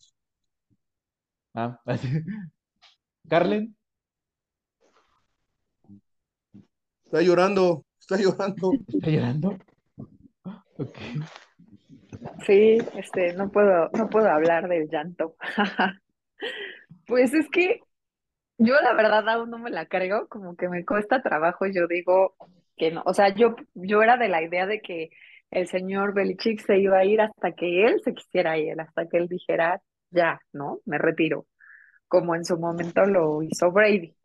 Ah, 1.53 1.79
Carlen. 3.29 3.75
Está 7.05 7.21
llorando, 7.21 7.85
está 7.99 8.17
llorando. 8.17 8.73
¿Está 8.87 9.09
llorando? 9.09 9.57
Ok. 10.77 10.97
Sí, 12.45 12.77
este, 12.95 13.33
no 13.33 13.49
puedo, 13.49 13.89
no 13.93 14.09
puedo 14.09 14.29
hablar 14.29 14.67
del 14.67 14.89
llanto. 14.89 15.35
Pues 17.07 17.33
es 17.33 17.47
que 17.49 17.79
yo 18.57 18.75
la 18.81 18.93
verdad 18.93 19.27
aún 19.29 19.49
no 19.49 19.59
me 19.59 19.69
la 19.69 19.85
creo, 19.87 20.27
como 20.27 20.57
que 20.57 20.67
me 20.67 20.85
cuesta 20.85 21.21
trabajo, 21.21 21.65
yo 21.67 21.87
digo 21.87 22.35
que 22.77 22.91
no, 22.91 23.03
o 23.05 23.13
sea, 23.13 23.33
yo, 23.33 23.55
yo 23.73 24.01
era 24.03 24.17
de 24.17 24.29
la 24.29 24.41
idea 24.43 24.65
de 24.67 24.81
que 24.81 25.09
el 25.51 25.67
señor 25.67 26.13
Belichick 26.13 26.61
se 26.65 26.79
iba 26.79 26.99
a 26.99 27.05
ir 27.05 27.21
hasta 27.21 27.53
que 27.53 27.85
él 27.85 28.01
se 28.03 28.13
quisiera 28.13 28.57
ir, 28.57 28.79
hasta 28.79 29.07
que 29.07 29.17
él 29.17 29.27
dijera, 29.27 29.81
ya, 30.11 30.41
¿no? 30.53 30.79
Me 30.85 30.97
retiro, 30.97 31.47
como 32.07 32.35
en 32.35 32.45
su 32.45 32.57
momento 32.57 33.05
lo 33.05 33.41
hizo 33.43 33.71
Brady. 33.71 34.15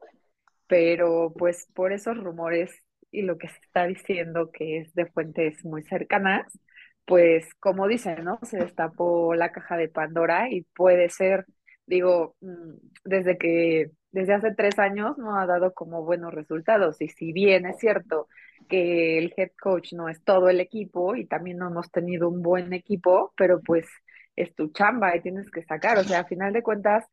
Pero 0.67 1.33
pues 1.37 1.69
por 1.75 1.93
esos 1.93 2.17
rumores 2.19 2.73
y 3.11 3.23
lo 3.23 3.39
que 3.39 3.49
se 3.49 3.59
está 3.61 3.87
diciendo 3.87 4.51
que 4.53 4.79
es 4.79 4.95
de 4.95 5.07
fuentes 5.07 5.65
muy 5.65 5.83
cercanas, 5.85 6.59
pues 7.05 7.55
como 7.61 7.89
dicen, 7.89 8.25
¿no? 8.25 8.39
Se 8.43 8.59
destapó 8.59 9.35
la 9.35 9.53
caja 9.53 9.77
de 9.77 9.89
Pandora 9.89 10.49
y 10.51 10.63
puede 10.75 11.09
ser, 11.11 11.47
digo, 11.87 12.37
mm, 12.41 12.75
desde 13.05 13.39
que, 13.39 13.91
desde 14.13 14.35
hace 14.35 14.55
tres 14.55 14.79
años 14.79 15.19
no 15.19 15.37
ha 15.39 15.47
dado 15.47 15.75
como 15.75 16.05
buenos 16.05 16.33
resultados. 16.35 17.01
Y 17.01 17.09
si 17.09 17.33
bien 17.33 17.67
es 17.67 17.79
cierto 17.79 18.29
que 18.69 19.19
el 19.19 19.35
head 19.37 19.51
coach 19.61 19.93
no 19.95 20.09
es 20.09 20.23
todo 20.25 20.49
el 20.49 20.61
equipo 20.61 21.17
y 21.17 21.27
también 21.27 21.59
no 21.59 21.69
hemos 21.69 21.91
tenido 21.91 22.29
un 22.29 22.43
buen 22.43 22.73
equipo, 22.73 23.33
pero 23.37 23.61
pues 23.61 23.87
es 24.37 24.55
tu 24.55 24.69
chamba 24.73 25.17
y 25.17 25.23
tienes 25.23 25.51
que 25.51 25.65
sacar. 25.65 25.99
O 25.99 26.05
sea, 26.05 26.21
a 26.21 26.25
final 26.25 26.53
de 26.53 26.63
cuentas, 26.63 27.07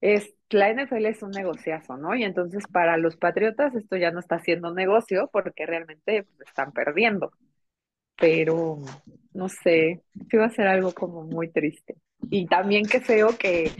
es, 0.00 0.34
la 0.50 0.70
NFL 0.70 1.06
es 1.06 1.22
un 1.22 1.30
negociazo, 1.30 1.96
¿no? 1.96 2.14
Y 2.14 2.24
entonces 2.24 2.66
para 2.68 2.96
los 2.98 3.16
Patriotas 3.16 3.74
esto 3.74 3.96
ya 3.96 4.10
no 4.10 4.20
está 4.20 4.38
siendo 4.40 4.72
negocio 4.74 5.30
porque 5.32 5.66
realmente 5.66 6.26
están 6.46 6.72
perdiendo 6.72 7.32
pero 8.16 8.78
no 9.34 9.48
sé, 9.48 10.02
sí 10.30 10.36
va 10.36 10.46
a 10.46 10.50
ser 10.50 10.66
algo 10.66 10.92
como 10.92 11.24
muy 11.24 11.48
triste. 11.48 11.96
Y 12.30 12.46
también 12.46 12.86
que 12.86 13.00
feo 13.00 13.36
que 13.38 13.70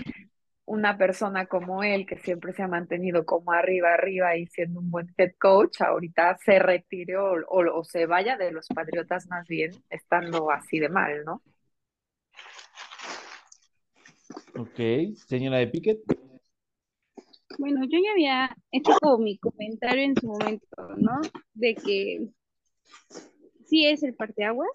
una 0.67 0.99
persona 0.99 1.47
como 1.47 1.85
él, 1.85 2.07
que 2.07 2.19
siempre 2.19 2.53
se 2.53 2.63
ha 2.63 2.69
mantenido 2.69 3.25
como 3.25 3.53
arriba, 3.53 3.95
arriba 3.95 4.37
y 4.37 4.47
siendo 4.49 4.81
un 4.81 4.91
buen 4.91 5.15
head 5.17 5.33
coach, 5.39 5.81
ahorita 5.81 6.37
se 6.45 6.59
retire 6.59 7.17
o, 7.17 7.37
o, 7.49 7.85
se 7.85 8.07
vaya 8.07 8.37
de 8.37 8.53
los 8.53 8.67
Patriotas 8.69 9.29
más 9.29 9.47
bien, 9.47 9.71
estando 9.91 10.51
así 10.51 10.81
de 10.81 10.89
mal, 10.89 11.25
¿no? 11.25 11.41
Ok, 14.59 15.17
señora 15.29 15.59
de 15.59 15.69
Piquet. 15.69 16.01
Bueno, 17.59 17.85
yo 17.85 17.99
ya 18.03 18.11
había 18.11 18.57
hecho 18.73 18.93
como 19.01 19.19
mi 19.19 19.39
comentario 19.39 20.03
en 20.03 20.17
su 20.17 20.27
momento, 20.27 20.67
¿no? 20.97 21.21
De 21.55 21.75
que 21.77 22.27
sí 23.67 23.87
es 23.87 24.03
el 24.03 24.15
parteaguas, 24.15 24.69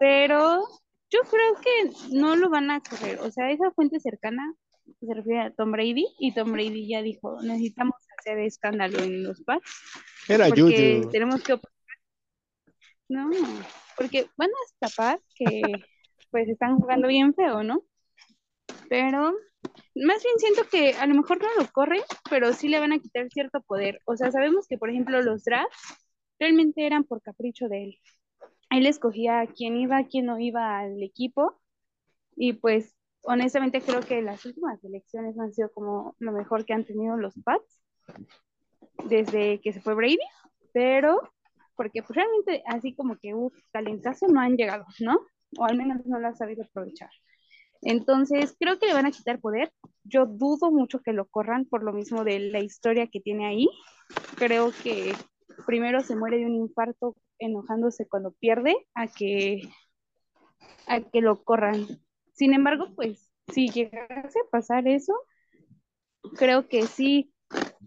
pero 0.00 0.62
yo 1.10 1.20
creo 1.30 1.54
que 1.62 2.16
no 2.16 2.34
lo 2.34 2.48
van 2.48 2.70
a 2.70 2.80
correr. 2.80 3.20
O 3.20 3.30
sea, 3.30 3.50
esa 3.50 3.70
fuente 3.72 4.00
cercana 4.00 4.54
se 5.00 5.14
refiere 5.14 5.40
a 5.40 5.50
Tom 5.50 5.72
Brady 5.72 6.06
y 6.18 6.32
Tom 6.32 6.52
Brady 6.52 6.88
ya 6.88 7.02
dijo, 7.02 7.40
necesitamos 7.42 7.96
hacer 8.18 8.38
escándalo 8.38 8.98
en 8.98 9.24
los 9.24 9.42
pads. 9.42 9.62
Era 10.28 10.48
porque 10.48 11.06
tenemos 11.10 11.42
que 11.42 11.58
no, 13.08 13.30
porque 13.96 14.28
van 14.36 14.50
a 14.50 14.88
tapar 14.88 15.20
que 15.34 15.62
pues 16.30 16.48
están 16.48 16.76
jugando 16.78 17.08
bien 17.08 17.34
feo, 17.34 17.62
¿no? 17.62 17.84
Pero 18.88 19.32
más 19.94 20.22
bien 20.22 20.38
siento 20.38 20.68
que 20.68 20.94
a 20.94 21.06
lo 21.06 21.14
mejor 21.14 21.40
no 21.40 21.48
lo 21.58 21.70
corre, 21.72 22.02
pero 22.28 22.52
sí 22.52 22.68
le 22.68 22.80
van 22.80 22.92
a 22.92 22.98
quitar 22.98 23.28
cierto 23.30 23.60
poder. 23.62 24.00
O 24.04 24.16
sea, 24.16 24.30
sabemos 24.30 24.66
que 24.68 24.78
por 24.78 24.90
ejemplo 24.90 25.22
los 25.22 25.44
drafts 25.44 25.94
realmente 26.38 26.86
eran 26.86 27.04
por 27.04 27.22
capricho 27.22 27.68
de 27.68 27.84
él. 27.84 28.00
Él 28.70 28.86
escogía 28.86 29.46
quién 29.56 29.76
iba, 29.76 30.04
quién 30.04 30.26
no 30.26 30.38
iba 30.38 30.78
al 30.78 31.02
equipo 31.02 31.60
y 32.34 32.54
pues 32.54 32.95
honestamente 33.26 33.80
creo 33.80 34.00
que 34.00 34.22
las 34.22 34.44
últimas 34.44 34.82
elecciones 34.84 35.38
han 35.38 35.52
sido 35.52 35.70
como 35.70 36.14
lo 36.18 36.32
mejor 36.32 36.64
que 36.64 36.72
han 36.72 36.84
tenido 36.84 37.16
los 37.16 37.34
Pats 37.44 37.80
desde 39.04 39.60
que 39.60 39.72
se 39.72 39.80
fue 39.80 39.94
Brady, 39.94 40.18
pero 40.72 41.20
porque 41.76 42.02
pues 42.02 42.16
realmente 42.16 42.62
así 42.66 42.94
como 42.94 43.16
que 43.18 43.34
un 43.34 43.52
talentazo 43.72 44.26
no 44.28 44.40
han 44.40 44.56
llegado, 44.56 44.86
¿no? 45.00 45.20
O 45.58 45.64
al 45.64 45.76
menos 45.76 46.06
no 46.06 46.18
lo 46.18 46.26
han 46.28 46.36
sabido 46.36 46.64
aprovechar. 46.64 47.10
Entonces, 47.82 48.56
creo 48.58 48.78
que 48.78 48.86
le 48.86 48.94
van 48.94 49.06
a 49.06 49.10
quitar 49.10 49.40
poder. 49.40 49.70
Yo 50.02 50.26
dudo 50.26 50.70
mucho 50.70 51.00
que 51.00 51.12
lo 51.12 51.26
corran 51.26 51.66
por 51.66 51.82
lo 51.82 51.92
mismo 51.92 52.24
de 52.24 52.38
la 52.40 52.60
historia 52.60 53.06
que 53.06 53.20
tiene 53.20 53.46
ahí. 53.46 53.68
Creo 54.36 54.72
que 54.82 55.14
primero 55.66 56.00
se 56.00 56.16
muere 56.16 56.38
de 56.38 56.46
un 56.46 56.54
infarto 56.54 57.16
enojándose 57.38 58.08
cuando 58.08 58.32
pierde 58.32 58.74
a 58.94 59.06
que, 59.06 59.68
a 60.86 61.00
que 61.00 61.20
lo 61.20 61.44
corran. 61.44 61.86
Sin 62.36 62.52
embargo, 62.52 62.88
pues 62.94 63.30
si 63.48 63.70
llegase 63.70 64.40
a 64.40 64.50
pasar 64.50 64.86
eso, 64.86 65.14
creo 66.36 66.68
que 66.68 66.82
sí, 66.82 67.32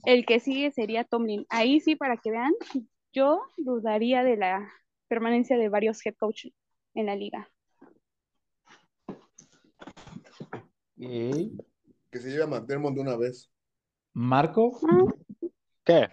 el 0.06 0.26
que 0.26 0.39
sigue 0.39 0.72
sería 0.72 1.04
Tomlin. 1.04 1.45
Ahí 1.50 1.80
sí, 1.80 1.95
para 1.95 2.18
que 2.18 2.32
vean, 2.32 2.54
yo 3.14 3.43
dudaría 3.58 4.24
de 4.24 4.38
la 4.38 4.68
permanencia 5.08 5.56
de 5.56 5.70
varios 5.70 6.04
head 6.04 6.16
coaches 6.16 6.52
en 6.95 7.06
la 7.06 7.16
liga. 7.16 7.47
Que 10.97 12.20
se 12.20 12.32
lleve 12.32 12.43
a 12.43 12.47
McDermott 12.47 12.95
de 12.95 13.02
una 13.02 13.18
vez. 13.18 13.52
¿Marco? 14.14 14.80
¿Qué? 15.84 16.10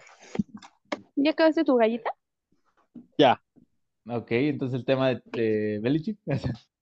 ¿Ya 1.15 1.31
acabaste 1.31 1.63
tu 1.63 1.75
gallita? 1.75 2.11
Ya. 3.17 3.41
Ok, 4.07 4.31
entonces 4.31 4.79
el 4.79 4.85
tema 4.85 5.09
de, 5.09 5.21
de 5.25 5.79
Belichick. 5.81 6.19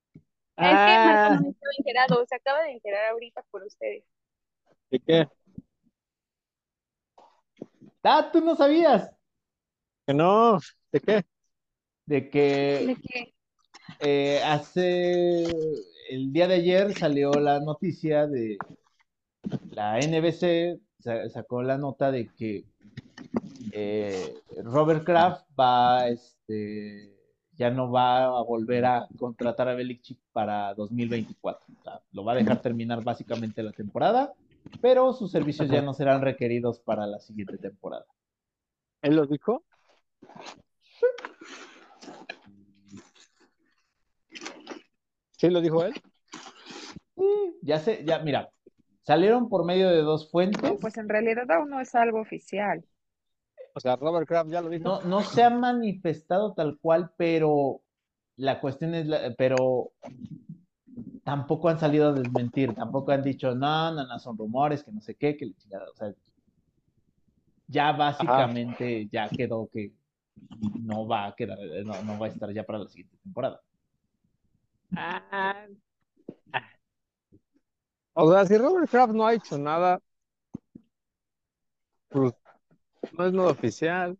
Es 0.57 0.67
que 0.67 0.73
Marco 0.73 1.43
no 1.43 1.49
estaba 1.49 1.71
enterado, 1.77 2.25
se 2.27 2.35
acaba 2.35 2.61
de 2.61 2.71
enterar 2.71 3.11
ahorita 3.11 3.43
por 3.51 3.63
ustedes. 3.63 4.03
¿De 4.89 4.99
qué? 4.99 5.27
Ah, 8.03 8.29
tú 8.31 8.39
no 8.39 8.55
sabías. 8.55 9.11
Que 10.05 10.13
no, 10.13 10.59
¿de 10.91 10.99
qué? 10.99 11.25
De 12.05 12.29
que, 12.29 12.85
¿De 12.87 12.95
qué? 13.01 13.33
Eh, 13.99 14.41
hace 14.43 15.43
el 16.09 16.31
día 16.31 16.47
de 16.47 16.55
ayer 16.55 16.93
salió 16.93 17.31
la 17.33 17.59
noticia 17.59 18.27
de 18.27 18.57
la 19.71 19.99
NBC, 19.99 20.79
sacó 21.31 21.63
la 21.63 21.77
nota 21.77 22.11
de 22.11 22.27
que 22.33 22.65
eh, 23.71 24.33
Robert 24.63 25.03
Kraft 25.03 25.45
va, 25.59 26.07
este, 26.07 27.14
ya 27.57 27.69
no 27.69 27.91
va 27.91 28.25
a 28.25 28.43
volver 28.43 28.85
a 28.85 29.07
contratar 29.17 29.69
a 29.69 29.75
Belichick 29.75 30.19
para 30.33 30.73
2024. 30.73 31.65
lo 32.11 32.23
va 32.23 32.33
a 32.33 32.35
dejar 32.35 32.61
terminar 32.61 33.03
básicamente 33.03 33.63
la 33.63 33.71
temporada, 33.71 34.33
pero 34.81 35.13
sus 35.13 35.31
servicios 35.31 35.69
ya 35.69 35.81
no 35.81 35.93
serán 35.93 36.21
requeridos 36.21 36.79
para 36.79 37.07
la 37.07 37.19
siguiente 37.19 37.57
temporada. 37.57 38.05
¿Él 39.01 39.15
lo 39.15 39.25
dijo? 39.25 39.63
¿Sí 45.37 45.49
lo 45.49 45.61
dijo 45.61 45.83
él? 45.83 45.93
ya 47.61 47.79
sé, 47.79 48.03
ya, 48.05 48.19
mira, 48.19 48.51
salieron 49.03 49.49
por 49.49 49.65
medio 49.65 49.89
de 49.89 50.01
dos 50.01 50.29
fuentes. 50.29 50.71
pues 50.79 50.97
en 50.97 51.09
realidad 51.09 51.49
aún 51.51 51.69
no 51.69 51.79
es 51.79 51.95
algo 51.95 52.19
oficial. 52.19 52.83
O 53.75 53.79
sea, 53.81 53.97
Robert 53.97 54.25
Kraft 54.25 54.49
ya 54.49 54.61
lo 54.61 54.69
dijo. 54.69 54.85
No, 54.85 55.01
no 55.01 55.21
se 55.21 55.43
ha 55.43 55.49
manifestado 55.49 56.53
tal 56.53 56.79
cual, 56.79 57.11
pero 57.17 57.81
la 58.37 58.61
cuestión 58.61 58.95
es, 58.95 59.05
la, 59.05 59.33
pero 59.37 59.91
tampoco 61.25 61.67
han 61.67 61.77
salido 61.77 62.09
a 62.09 62.13
desmentir, 62.13 62.73
tampoco 62.73 63.11
han 63.11 63.21
dicho, 63.21 63.53
no, 63.53 63.91
no, 63.91 64.07
no, 64.07 64.19
son 64.19 64.37
rumores, 64.37 64.81
que 64.81 64.93
no 64.93 65.01
sé 65.01 65.15
qué, 65.15 65.35
que 65.35 65.47
o 65.47 65.95
sea, 65.95 66.13
ya 67.67 67.91
básicamente 67.91 69.09
ya 69.11 69.27
quedó 69.27 69.67
que 69.67 69.91
no 70.81 71.05
va 71.05 71.27
a 71.27 71.35
quedar, 71.35 71.57
no, 71.83 72.01
no, 72.03 72.17
va 72.17 72.27
a 72.27 72.29
estar 72.29 72.53
ya 72.53 72.63
para 72.63 72.79
la 72.79 72.87
siguiente 72.87 73.17
temporada. 73.23 73.59
Ah, 74.95 75.65
o 78.13 78.31
sea, 78.31 78.45
si 78.45 78.57
Robert 78.57 78.89
Kraft 78.89 79.13
no 79.13 79.27
ha 79.27 79.33
hecho 79.33 79.57
nada, 79.57 79.99
pues 82.07 82.33
no 83.13 83.25
es 83.25 83.33
nada 83.33 83.49
oficial. 83.49 84.17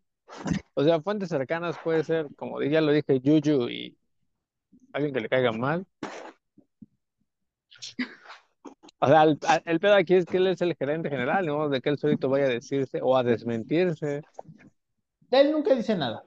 O 0.74 0.84
sea, 0.84 1.02
fuentes 1.02 1.30
cercanas 1.30 1.78
puede 1.84 2.04
ser, 2.04 2.28
como 2.36 2.62
ya 2.62 2.82
lo 2.82 2.92
dije, 2.92 3.20
Yuyu 3.20 3.70
y 3.70 3.98
alguien 4.94 5.14
que 5.14 5.22
le 5.22 5.30
caiga 5.30 5.52
mal. 5.52 5.86
O 9.00 9.08
sea, 9.08 9.24
el, 9.24 9.80
pedo 9.80 9.94
aquí 9.94 10.16
es 10.16 10.26
que 10.26 10.38
él 10.38 10.48
es 10.48 10.62
el 10.62 10.76
gerente 10.76 11.10
general, 11.10 11.46
¿no? 11.46 11.70
De 11.70 11.82
que 11.82 11.90
él 11.90 11.98
solito 11.98 12.30
vaya 12.30 12.46
a 12.46 12.50
decirse 12.50 13.00
o 13.04 13.16
a 13.16 13.24
desmentirse. 13.24 14.22
Él 15.32 15.52
nunca 15.52 15.76
dice 15.76 15.96
nada. 15.96 16.24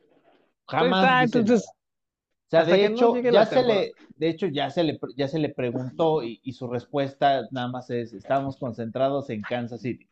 Jamás. 0.68 1.34
entonces, 1.34 1.66
O 1.66 2.50
sea, 2.50 2.64
de 2.64 2.86
hecho, 2.86 3.16
ya 3.16 3.46
se 3.46 3.62
le, 3.62 3.92
de 4.16 4.28
hecho, 4.28 4.46
ya 4.46 4.70
se 4.70 4.84
le, 4.84 5.00
ya 5.16 5.28
se 5.28 5.38
le 5.38 5.48
preguntó 5.48 6.22
y, 6.22 6.40
y, 6.44 6.52
su 6.52 6.68
respuesta 6.68 7.48
nada 7.50 7.68
más 7.68 7.90
es, 7.90 8.12
estamos 8.12 8.58
concentrados 8.58 9.30
en 9.30 9.40
Kansas 9.40 9.80
City. 9.80 10.08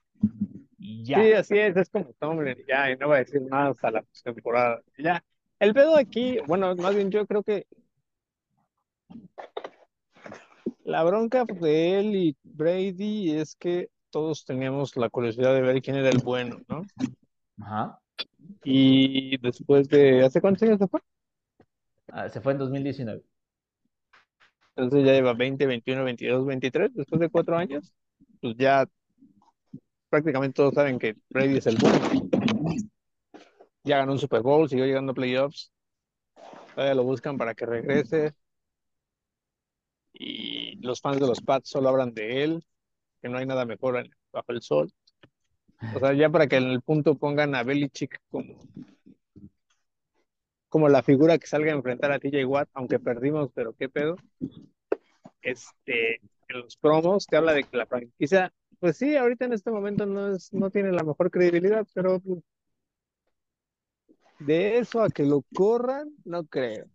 Sí, 0.86 1.32
así 1.32 1.58
es, 1.58 1.76
es 1.76 1.90
como 1.90 2.12
Tomlin, 2.20 2.56
ya, 2.68 2.92
y 2.92 2.96
no 2.96 3.08
va 3.08 3.16
a 3.16 3.18
decir 3.18 3.42
nada 3.42 3.70
hasta 3.70 3.90
la 3.90 4.04
temporada. 4.22 4.80
Ya, 4.96 5.24
el 5.58 5.74
pedo 5.74 5.96
aquí, 5.96 6.38
bueno, 6.46 6.76
más 6.76 6.94
bien 6.94 7.10
yo 7.10 7.26
creo 7.26 7.42
que 7.42 7.66
la 10.84 11.02
bronca 11.02 11.44
de 11.44 11.98
él 11.98 12.14
y 12.14 12.36
Brady 12.44 13.32
es 13.32 13.56
que 13.56 13.88
todos 14.10 14.44
teníamos 14.44 14.96
la 14.96 15.10
curiosidad 15.10 15.54
de 15.54 15.62
ver 15.62 15.82
quién 15.82 15.96
era 15.96 16.08
el 16.08 16.18
bueno, 16.18 16.60
¿no? 16.68 16.82
Ajá. 17.60 17.98
Y 18.62 19.38
después 19.38 19.88
de, 19.88 20.24
¿hace 20.24 20.40
cuántos 20.40 20.62
años 20.62 20.78
se 20.78 20.86
fue? 20.86 21.00
Ah, 22.06 22.28
se 22.28 22.40
fue 22.40 22.52
en 22.52 22.58
2019. 22.58 23.22
Entonces 24.76 25.04
ya 25.04 25.12
lleva 25.12 25.32
20, 25.34 25.66
21, 25.66 26.04
22, 26.04 26.46
23, 26.46 26.94
después 26.94 27.20
de 27.20 27.28
cuatro 27.28 27.56
años, 27.56 27.92
pues 28.40 28.54
ya 28.56 28.86
prácticamente 30.08 30.54
todos 30.54 30.74
saben 30.74 30.98
que 30.98 31.16
Brady 31.30 31.58
es 31.58 31.66
el 31.66 31.76
bueno. 31.76 31.98
Ya 33.84 33.98
ganó 33.98 34.12
un 34.12 34.18
Super 34.18 34.42
Bowl, 34.42 34.68
siguió 34.68 34.84
llegando 34.84 35.12
a 35.12 35.14
playoffs. 35.14 35.72
Todavía 36.74 36.94
lo 36.94 37.04
buscan 37.04 37.38
para 37.38 37.54
que 37.54 37.66
regrese. 37.66 38.34
Y 40.12 40.76
los 40.84 41.00
fans 41.00 41.20
de 41.20 41.26
los 41.26 41.40
Pats 41.40 41.68
solo 41.68 41.88
hablan 41.88 42.12
de 42.14 42.42
él, 42.42 42.66
que 43.20 43.28
no 43.28 43.38
hay 43.38 43.46
nada 43.46 43.64
mejor 43.64 44.08
bajo 44.32 44.52
el 44.52 44.62
sol. 44.62 44.92
O 45.94 45.98
sea, 45.98 46.14
ya 46.14 46.30
para 46.30 46.46
que 46.46 46.56
en 46.56 46.64
el 46.64 46.82
punto 46.82 47.16
pongan 47.16 47.54
a 47.54 47.62
Belichick 47.62 48.18
como, 48.30 48.66
como 50.68 50.88
la 50.88 51.02
figura 51.02 51.38
que 51.38 51.46
salga 51.46 51.72
a 51.72 51.76
enfrentar 51.76 52.12
a 52.12 52.18
TJ 52.18 52.44
Watt, 52.46 52.68
aunque 52.74 52.98
perdimos, 52.98 53.50
pero 53.54 53.74
qué 53.74 53.88
pedo. 53.88 54.16
Este, 55.42 56.16
en 56.48 56.60
los 56.60 56.76
promos 56.76 57.26
te 57.26 57.36
habla 57.36 57.52
de 57.52 57.64
que 57.64 57.76
la 57.76 57.86
franquicia 57.86 58.52
pues 58.80 58.96
sí, 58.96 59.16
ahorita 59.16 59.44
en 59.44 59.52
este 59.52 59.70
momento 59.70 60.06
no, 60.06 60.34
es, 60.34 60.52
no 60.52 60.70
tiene 60.70 60.92
la 60.92 61.02
mejor 61.02 61.30
credibilidad, 61.30 61.86
pero 61.94 62.20
de 64.38 64.78
eso 64.78 65.02
a 65.02 65.08
que 65.08 65.24
lo 65.24 65.42
corran, 65.54 66.10
no 66.24 66.44
creo. 66.44 66.86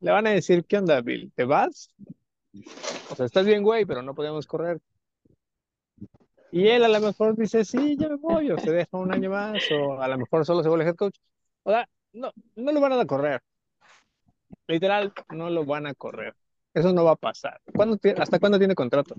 Le 0.00 0.10
van 0.10 0.26
a 0.26 0.30
decir, 0.30 0.64
¿qué 0.66 0.78
onda, 0.78 1.00
Bill? 1.00 1.32
¿Te 1.34 1.44
vas? 1.44 1.88
O 3.10 3.14
sea, 3.16 3.26
estás 3.26 3.46
bien, 3.46 3.62
güey, 3.62 3.84
pero 3.84 4.02
no 4.02 4.14
podemos 4.14 4.46
correr. 4.46 4.80
Y 6.52 6.68
él 6.68 6.84
a 6.84 6.88
lo 6.88 7.00
mejor 7.00 7.36
dice, 7.36 7.64
sí, 7.64 7.96
ya 7.98 8.08
me 8.08 8.16
voy, 8.16 8.50
o 8.50 8.58
se 8.58 8.70
deja 8.70 8.96
un 8.96 9.12
año 9.12 9.30
más, 9.30 9.62
o 9.72 10.00
a 10.00 10.06
lo 10.06 10.18
mejor 10.18 10.46
solo 10.46 10.62
se 10.62 10.68
vuelve 10.68 10.84
head 10.84 10.94
coach. 10.94 11.16
O 11.64 11.70
sea, 11.70 11.88
no, 12.12 12.30
no 12.54 12.72
lo 12.72 12.80
van 12.80 12.92
a 12.92 13.06
correr. 13.06 13.40
Literal, 14.68 15.12
no 15.30 15.50
lo 15.50 15.64
van 15.64 15.86
a 15.86 15.94
correr. 15.94 16.34
Eso 16.72 16.92
no 16.92 17.04
va 17.04 17.12
a 17.12 17.16
pasar. 17.16 17.60
¿Hasta 18.18 18.38
cuándo 18.38 18.58
tiene 18.58 18.74
contrato? 18.74 19.16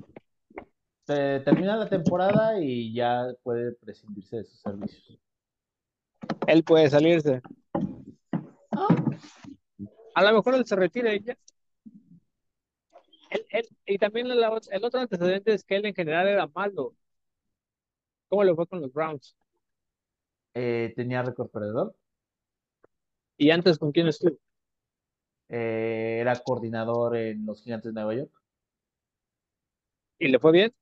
Se 1.05 1.39
termina 1.41 1.77
la 1.77 1.87
temporada 1.87 2.59
y 2.59 2.93
ya 2.93 3.27
puede 3.43 3.73
prescindirse 3.73 4.37
de 4.37 4.43
sus 4.43 4.59
servicios. 4.59 5.19
Él 6.47 6.63
puede 6.63 6.89
salirse. 6.89 7.41
A 10.15 10.23
lo 10.23 10.33
mejor 10.33 10.55
él 10.55 10.65
se 10.65 10.75
retira 10.75 11.13
y 11.13 11.23
ya. 11.23 11.37
y 13.85 13.97
también 13.97 14.27
el, 14.27 14.43
otro 14.43 14.99
antecedente 14.99 15.53
es 15.53 15.63
que 15.63 15.75
él 15.75 15.85
en 15.85 15.93
general 15.93 16.27
era 16.27 16.47
malo. 16.47 16.95
¿Cómo 18.27 18.43
le 18.43 18.55
fue 18.55 18.65
con 18.65 18.81
los 18.81 18.91
Browns? 18.91 19.35
Eh, 20.55 20.93
tenía 20.95 21.21
récord 21.21 21.49
perdedor. 21.49 21.95
¿Y 23.37 23.51
antes 23.51 23.77
con 23.77 23.91
quién 23.91 24.07
estuvo? 24.07 24.37
Eh, 25.49 26.17
era 26.21 26.35
coordinador 26.39 27.15
en 27.17 27.45
los 27.45 27.61
Gigantes 27.61 27.93
de 27.93 28.01
Nueva 28.01 28.15
York. 28.15 28.44
¿Y 30.19 30.29
le 30.29 30.39
fue 30.39 30.51
bien? 30.51 30.73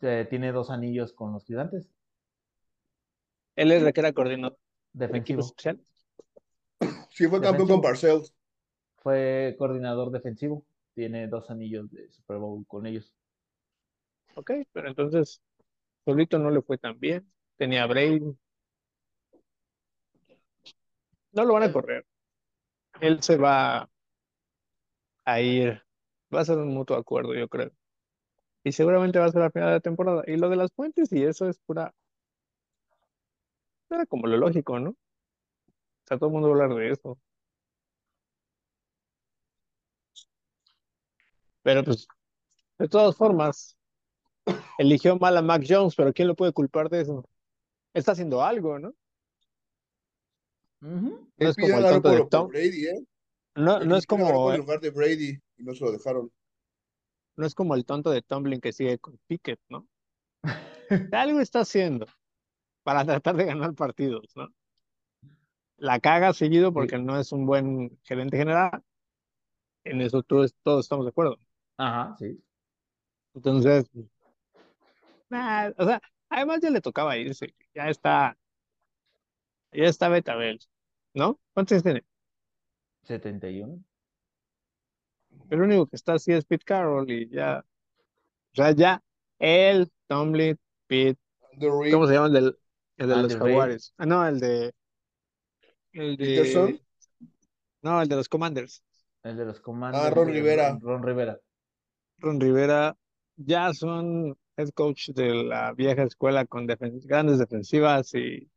tiene 0.00 0.52
dos 0.52 0.70
anillos 0.70 1.12
con 1.12 1.32
los 1.32 1.44
gigantes. 1.44 1.88
Él 3.56 3.72
es 3.72 3.82
de 3.82 3.92
que 3.92 4.00
era 4.00 4.12
coordinador. 4.12 4.58
Defensivo. 4.92 5.42
Sí, 7.10 7.26
fue 7.26 7.40
campeón 7.40 7.68
con 7.68 7.80
Parcells. 7.80 8.34
Fue 8.96 9.54
coordinador 9.58 10.10
defensivo. 10.10 10.64
Tiene 10.94 11.28
dos 11.28 11.50
anillos 11.50 11.90
de 11.90 12.10
Super 12.10 12.38
Bowl 12.38 12.66
con 12.66 12.86
ellos. 12.86 13.14
Ok, 14.34 14.52
pero 14.72 14.88
entonces, 14.88 15.42
solito 16.04 16.38
no 16.38 16.50
le 16.50 16.62
fue 16.62 16.78
tan 16.78 16.98
bien. 16.98 17.30
Tenía 17.56 17.86
Brady. 17.86 18.36
No 21.32 21.44
lo 21.44 21.54
van 21.54 21.64
a 21.64 21.72
correr. 21.72 22.06
Él 23.00 23.22
se 23.22 23.36
va 23.36 23.88
a 25.24 25.40
ir. 25.40 25.82
Va 26.34 26.40
a 26.40 26.44
ser 26.44 26.58
un 26.58 26.74
mutuo 26.74 26.96
acuerdo, 26.96 27.34
yo 27.34 27.48
creo 27.48 27.70
y 28.62 28.72
seguramente 28.72 29.18
va 29.18 29.26
a 29.26 29.32
ser 29.32 29.40
la 29.40 29.50
final 29.50 29.68
de 29.68 29.74
la 29.74 29.80
temporada. 29.80 30.22
Y 30.26 30.36
lo 30.36 30.48
de 30.48 30.56
las 30.56 30.72
fuentes 30.72 31.12
y 31.12 31.22
eso 31.22 31.48
es 31.48 31.58
pura. 31.58 31.94
Era 33.88 34.06
como 34.06 34.26
lo 34.26 34.36
lógico, 34.36 34.78
¿no? 34.78 34.90
O 34.90 36.06
sea, 36.06 36.18
todo 36.18 36.28
el 36.28 36.32
mundo 36.32 36.48
va 36.48 36.54
a 36.56 36.64
hablar 36.64 36.78
de 36.78 36.90
eso. 36.90 37.18
Pero 41.62 41.84
pues, 41.84 42.06
de 42.78 42.88
todas 42.88 43.16
formas, 43.16 43.76
eligió 44.78 45.18
mal 45.18 45.36
a 45.36 45.42
Mac 45.42 45.64
Jones, 45.68 45.94
pero 45.94 46.12
¿quién 46.12 46.28
lo 46.28 46.34
puede 46.34 46.52
culpar 46.52 46.88
de 46.88 47.02
eso? 47.02 47.24
Está 47.92 48.12
haciendo 48.12 48.42
algo, 48.42 48.78
¿no? 48.78 48.94
No 50.80 51.28
es 51.36 51.56
como 51.56 51.76
el 51.76 51.84
tonto 51.84 52.10
de 52.10 52.26
Tom. 52.26 52.48
Brady, 52.48 52.86
¿eh? 52.86 53.04
No, 53.56 53.80
no 53.80 53.96
es 53.96 54.06
como. 54.06 54.52
En 54.52 54.60
lugar 54.60 54.80
de 54.80 54.90
Brady 54.90 55.38
y 55.58 55.62
no 55.62 55.74
se 55.74 55.84
lo 55.84 55.92
dejaron 55.92 56.32
no 57.40 57.46
es 57.46 57.54
como 57.54 57.74
el 57.74 57.86
tonto 57.86 58.10
de 58.10 58.20
Tumbling 58.22 58.60
que 58.60 58.72
sigue 58.72 58.98
con 58.98 59.18
Pickett, 59.26 59.58
¿no? 59.70 59.88
Algo 61.12 61.40
está 61.40 61.60
haciendo 61.60 62.06
para 62.82 63.04
tratar 63.04 63.36
de 63.36 63.46
ganar 63.46 63.74
partidos, 63.74 64.30
¿no? 64.36 64.48
La 65.78 65.98
caga 66.00 66.34
seguido 66.34 66.72
porque 66.72 66.98
no 66.98 67.18
es 67.18 67.32
un 67.32 67.46
buen 67.46 67.98
gerente 68.04 68.36
general. 68.36 68.82
En 69.84 70.02
eso 70.02 70.22
todos, 70.22 70.54
todos 70.62 70.84
estamos 70.84 71.06
de 71.06 71.10
acuerdo. 71.10 71.38
Ajá, 71.78 72.14
sí. 72.18 72.38
Entonces, 73.34 73.86
o 73.94 75.84
sea, 75.86 76.02
además 76.28 76.60
ya 76.60 76.68
le 76.68 76.82
tocaba 76.82 77.16
irse. 77.16 77.54
Ya 77.74 77.88
está, 77.88 78.36
ya 79.72 79.84
está 79.84 80.10
Betabel, 80.10 80.58
¿no? 81.14 81.40
¿Cuántos 81.54 81.72
años 81.72 81.84
tiene? 81.84 82.04
71. 83.04 83.82
El 85.50 85.62
único 85.62 85.86
que 85.86 85.96
está 85.96 86.14
así 86.14 86.32
es 86.32 86.44
Pete 86.44 86.64
Carroll 86.64 87.10
y 87.10 87.28
ya. 87.28 87.64
O 88.52 88.56
sea, 88.56 88.72
ya 88.72 89.02
él, 89.38 89.90
Tomlin, 90.06 90.58
Pete. 90.86 91.20
¿Cómo 91.58 92.06
se 92.06 92.14
llama 92.14 92.26
el, 92.26 92.32
del, 92.32 92.58
el 92.96 93.08
de 93.08 93.16
los 93.16 93.36
Jaguares? 93.36 93.94
Ah, 93.98 94.06
no, 94.06 94.26
el 94.26 94.40
de. 94.40 94.72
El 95.92 96.16
de. 96.16 96.80
No, 97.82 98.00
el 98.00 98.08
de 98.08 98.16
los 98.16 98.28
Commanders. 98.28 98.82
El 99.22 99.36
de 99.36 99.44
los 99.44 99.60
Commanders. 99.60 100.04
Ah, 100.04 100.10
Ron 100.10 100.28
Rivera. 100.28 100.78
Ron, 100.80 101.02
Rivera. 101.02 101.38
Ron 102.18 102.40
Rivera 102.40 102.96
ya 103.36 103.72
son 103.72 104.36
head 104.56 104.68
coach 104.70 105.10
de 105.10 105.34
la 105.34 105.72
vieja 105.72 106.04
escuela 106.04 106.46
con 106.46 106.66
grandes 106.66 107.38
defensivas 107.38 108.14
y 108.14 108.50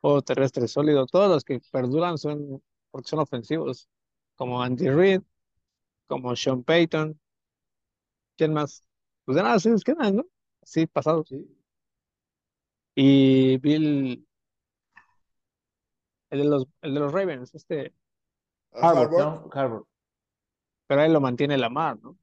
juego 0.00 0.22
terrestre 0.22 0.68
sólido. 0.68 1.06
Todos 1.06 1.30
los 1.30 1.44
que 1.44 1.60
perduran 1.70 2.18
son 2.18 2.62
porque 2.90 3.08
son 3.08 3.18
ofensivos, 3.18 3.88
como 4.36 4.62
Andy 4.62 4.88
Reid, 4.88 5.20
como 6.06 6.34
Sean 6.36 6.62
Payton. 6.62 7.18
¿Quién 8.36 8.52
más? 8.52 8.84
Pues 9.24 9.36
de 9.36 9.42
nada, 9.42 9.58
sí, 9.58 9.70
quedan, 9.84 10.16
¿no? 10.16 10.26
Sí, 10.62 10.86
pasado. 10.86 11.24
Sí. 11.24 11.46
Y 12.94 13.58
Bill, 13.58 14.26
el 16.30 16.38
de 16.38 16.44
los, 16.44 16.66
el 16.82 16.94
de 16.94 17.00
los 17.00 17.12
Ravens, 17.12 17.54
este. 17.54 17.94
Harvard. 18.72 19.48
Harvard. 19.52 19.84
Pero 20.86 21.00
ahí 21.00 21.10
lo 21.10 21.20
mantiene 21.20 21.58
Lamar, 21.58 21.98
¿no? 22.00 22.10
O 22.10 22.18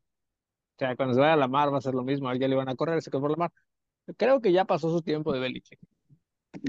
sea, 0.77 0.95
cuando 0.95 1.13
se 1.13 1.19
vaya 1.19 1.33
a 1.33 1.37
Lamar 1.37 1.73
va 1.73 1.77
a 1.77 1.81
ser 1.81 1.93
lo 1.93 2.03
mismo, 2.03 2.29
a 2.29 2.33
él 2.33 2.39
ya 2.39 2.47
le 2.47 2.55
van 2.55 2.69
a 2.69 2.75
correr, 2.75 3.01
se 3.01 3.11
quedó 3.11 3.21
por 3.21 3.31
Lamar. 3.31 3.51
Creo 4.17 4.41
que 4.41 4.51
ya 4.51 4.65
pasó 4.65 4.89
su 4.89 5.01
tiempo 5.01 5.31
de 5.33 5.39
Belichick. 5.39 5.79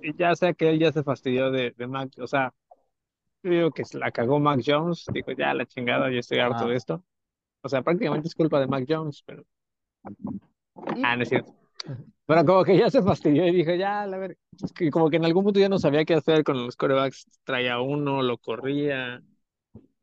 Y 0.02 0.16
ya 0.16 0.34
sé 0.34 0.54
que 0.54 0.70
él 0.70 0.78
ya 0.78 0.92
se 0.92 1.02
fastidió 1.02 1.50
de, 1.50 1.72
de 1.72 1.86
Mac, 1.86 2.10
o 2.18 2.26
sea, 2.26 2.54
yo 3.44 3.50
digo 3.50 3.70
que 3.70 3.82
la 3.92 4.10
cagó 4.10 4.40
Mac 4.40 4.60
Jones, 4.64 5.04
digo, 5.12 5.32
ya 5.32 5.54
la 5.54 5.66
chingada, 5.66 6.10
yo 6.10 6.18
estoy 6.18 6.38
harto 6.38 6.66
de 6.66 6.76
esto. 6.76 7.04
O 7.62 7.68
sea, 7.68 7.82
prácticamente 7.82 8.28
es 8.28 8.34
culpa 8.34 8.58
de 8.58 8.66
Mac 8.66 8.84
Jones, 8.88 9.22
pero. 9.24 9.44
Ah, 11.02 11.16
no 11.16 11.22
es 11.22 11.28
cierto. 11.28 11.54
Pero 12.26 12.42
como 12.46 12.64
que 12.64 12.78
ya 12.78 12.88
se 12.88 13.02
fastidió 13.02 13.46
y 13.46 13.52
dijo, 13.52 13.74
ya, 13.74 14.04
a 14.04 14.06
ver, 14.06 14.38
es 14.62 14.72
que 14.72 14.90
como 14.90 15.10
que 15.10 15.18
en 15.18 15.26
algún 15.26 15.44
punto 15.44 15.60
ya 15.60 15.68
no 15.68 15.78
sabía 15.78 16.06
qué 16.06 16.14
hacer 16.14 16.42
con 16.42 16.64
los 16.64 16.74
corebacks. 16.74 17.26
Traía 17.44 17.80
uno, 17.80 18.22
lo 18.22 18.38
corría, 18.38 19.22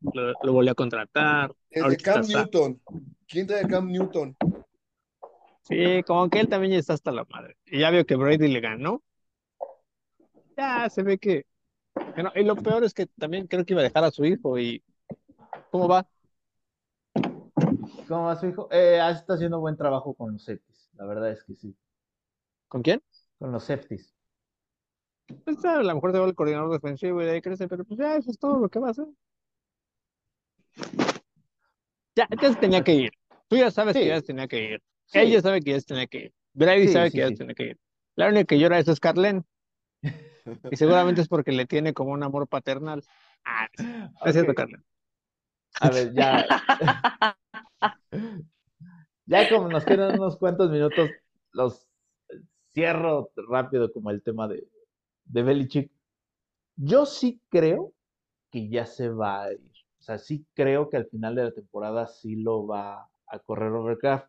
lo, 0.02 0.34
lo 0.44 0.54
volvió 0.54 0.74
a 0.74 0.76
contratar. 0.76 1.52
El 1.72 1.90
de 1.90 1.98
Cam 1.98 2.22
Newton. 2.28 2.80
¿Quién 3.28 3.48
trae 3.48 3.68
Cam 3.68 3.88
Newton? 3.88 4.38
Sí, 5.64 6.04
como 6.04 6.30
que 6.30 6.42
él 6.42 6.48
también 6.48 6.74
ya 6.74 6.80
está 6.80 6.94
hasta 6.94 7.12
la 7.12 7.26
madre. 7.26 7.56
Y 7.66 7.80
ya 7.80 7.90
vio 7.90 8.06
que 8.06 8.16
Brady 8.16 8.48
le 8.48 8.60
ganó. 8.60 9.02
Ya 10.56 10.90
se 10.90 11.02
ve 11.02 11.18
que. 11.18 11.46
Bueno, 12.14 12.32
y 12.36 12.44
lo 12.44 12.56
peor 12.56 12.84
es 12.84 12.94
que 12.94 13.06
también 13.06 13.48
creo 13.48 13.66
que 13.66 13.74
iba 13.74 13.82
a 13.82 13.86
dejar 13.86 14.04
a 14.04 14.12
su 14.12 14.26
hijo 14.26 14.58
y. 14.60 14.84
¿Cómo 15.70 15.88
va? 15.88 16.08
¿Cómo 18.08 18.26
va 18.26 18.36
su 18.36 18.48
hijo? 18.48 18.68
Eh, 18.72 19.00
está 19.12 19.34
haciendo 19.36 19.60
buen 19.60 19.78
trabajo 19.78 20.14
con 20.14 20.34
los 20.34 20.44
Safeties. 20.44 20.90
La 20.96 21.06
verdad 21.06 21.32
es 21.32 21.44
que 21.44 21.56
sí. 21.56 21.76
¿Con 22.68 22.82
quién? 22.82 23.02
Con 23.40 23.52
los 23.52 23.64
Safeties. 23.64 24.14
Pues 25.46 25.64
a 25.64 25.82
lo 25.82 25.96
mejor 25.96 26.12
se 26.12 26.20
va 26.20 26.26
el 26.26 26.36
coordinador 26.36 26.72
defensivo 26.72 27.22
y 27.22 27.26
de 27.26 27.32
ahí 27.32 27.42
crece, 27.42 27.68
pero 27.68 27.86
pues 27.86 28.00
ya 28.00 28.18
eso 28.18 28.30
es 28.30 28.38
todo 28.38 28.60
lo 28.60 28.70
que 28.70 28.80
va 28.80 28.90
a 28.90 28.92
hacer. 28.92 29.06
Ya, 32.16 32.28
ya 32.42 32.50
se 32.50 32.60
tenía 32.60 32.84
que 32.84 32.94
ir. 32.94 33.12
Tú 33.48 33.56
ya 33.56 33.72
sabes 33.72 33.96
que 33.96 34.06
ya 34.06 34.18
se 34.18 34.28
tenía 34.28 34.48
que 34.48 34.74
ir. 34.74 34.84
Ella 35.14 35.42
sabe 35.42 35.62
que 35.62 35.72
ya 35.72 35.80
se 35.80 35.86
tenía 35.86 36.08
que 36.08 36.18
ir. 36.18 36.34
Brady 36.54 36.88
sabe 36.88 37.12
que 37.12 37.18
ya 37.18 37.28
se 37.30 37.36
tenía 37.36 37.56
que 37.56 37.64
ir. 37.64 37.80
La 38.16 38.28
única 38.28 38.46
que 38.46 38.60
llora 38.60 38.80
es 38.80 39.00
Carlen. 39.00 39.46
Y 40.70 40.76
seguramente 40.76 41.22
es 41.22 41.28
porque 41.28 41.52
le 41.52 41.66
tiene 41.66 41.94
como 41.94 42.12
un 42.12 42.24
amor 42.24 42.48
paternal. 42.48 43.04
Ah, 43.46 43.68
es 44.26 44.34
cierto, 44.34 44.54
Carlen. 44.54 44.84
A 45.80 45.90
ver, 45.90 46.14
ya. 46.14 46.46
ya 49.26 49.50
como 49.50 49.70
nos 49.70 49.86
quedan 49.86 50.20
unos 50.20 50.38
cuantos 50.38 50.70
minutos, 50.70 51.10
los 51.52 51.88
cierro 52.74 53.32
rápido 53.36 53.92
como 53.92 54.12
el 54.12 54.22
tema 54.22 54.48
de, 54.48 54.68
de 55.26 55.44
Belichick. 55.44 55.92
Yo 56.76 57.06
sí 57.06 57.42
creo 57.50 57.94
que 58.52 58.70
ya 58.70 58.86
se 58.86 59.10
va 59.10 59.44
a 59.44 59.54
ir. 59.54 59.72
O 60.00 60.04
sea, 60.04 60.18
sí 60.18 60.46
creo 60.54 60.90
que 60.90 60.98
al 60.98 61.06
final 61.06 61.36
de 61.36 61.44
la 61.44 61.52
temporada 61.52 62.08
sí 62.08 62.36
lo 62.36 62.66
va 62.66 63.10
a 63.28 63.40
correr 63.40 63.72
Overcraft. 63.72 64.28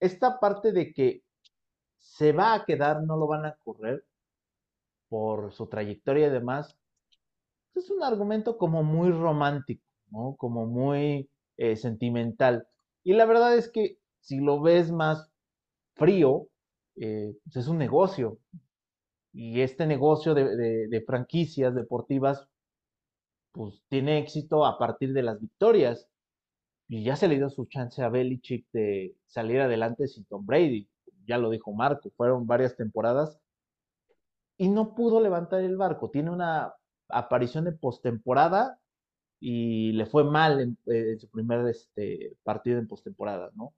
Esta 0.00 0.40
parte 0.40 0.72
de 0.72 0.92
que 0.92 1.22
se 1.98 2.32
va 2.32 2.54
a 2.54 2.64
quedar, 2.64 3.02
no 3.02 3.16
lo 3.16 3.26
van 3.26 3.46
a 3.46 3.54
correr 3.56 4.04
por 5.08 5.52
su 5.52 5.66
trayectoria 5.68 6.28
y 6.28 6.30
demás, 6.30 6.76
es 7.74 7.90
un 7.90 8.02
argumento 8.02 8.56
como 8.58 8.82
muy 8.82 9.10
romántico, 9.10 9.84
¿no? 10.10 10.36
Como 10.36 10.66
muy 10.66 11.28
eh, 11.56 11.76
sentimental. 11.76 12.66
Y 13.02 13.14
la 13.14 13.26
verdad 13.26 13.56
es 13.56 13.68
que 13.70 13.98
si 14.20 14.38
lo 14.40 14.60
ves 14.62 14.90
más 14.90 15.30
frío, 15.94 16.48
eh, 16.96 17.34
pues 17.44 17.56
es 17.56 17.68
un 17.68 17.78
negocio. 17.78 18.38
Y 19.32 19.60
este 19.62 19.86
negocio 19.86 20.34
de, 20.34 21.04
franquicias 21.06 21.74
deportivas, 21.74 22.48
pues 23.52 23.82
tiene 23.88 24.18
éxito 24.18 24.64
a 24.64 24.78
partir 24.78 25.12
de 25.12 25.22
las 25.22 25.40
victorias. 25.40 26.08
Y 26.88 27.04
ya 27.04 27.16
se 27.16 27.28
le 27.28 27.36
dio 27.36 27.50
su 27.50 27.66
chance 27.66 28.02
a 28.02 28.08
Belichick 28.08 28.66
de 28.72 29.16
salir 29.26 29.60
adelante 29.60 30.06
sin 30.06 30.24
Tom 30.26 30.46
Brady. 30.46 30.88
Ya 31.26 31.38
lo 31.38 31.50
dijo 31.50 31.72
Marco, 31.72 32.10
fueron 32.16 32.46
varias 32.46 32.76
temporadas 32.76 33.38
y 34.56 34.68
no 34.68 34.94
pudo 34.94 35.20
levantar 35.20 35.60
el 35.60 35.76
barco. 35.76 36.10
Tiene 36.10 36.30
una 36.30 36.74
aparición 37.08 37.64
de 37.64 37.72
postemporada 37.72 38.78
y 39.40 39.92
le 39.92 40.06
fue 40.06 40.24
mal 40.24 40.60
en, 40.60 40.78
eh, 40.86 41.16
su 41.18 41.28
primer 41.28 41.66
este, 41.68 42.36
partido 42.42 42.78
en 42.78 42.88
postemporada, 42.88 43.50
¿no? 43.54 43.74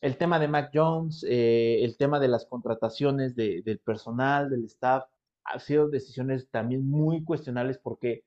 El 0.00 0.18
tema 0.18 0.38
de 0.38 0.48
Mac 0.48 0.70
Jones, 0.74 1.24
eh, 1.28 1.82
el 1.82 1.96
tema 1.96 2.20
de 2.20 2.28
las 2.28 2.46
contrataciones 2.46 3.34
del 3.36 3.80
personal, 3.84 4.50
del 4.50 4.64
staff, 4.66 5.04
han 5.44 5.60
sido 5.60 5.88
decisiones 5.88 6.48
también 6.50 6.88
muy 6.88 7.24
cuestionables 7.24 7.78
porque 7.78 8.24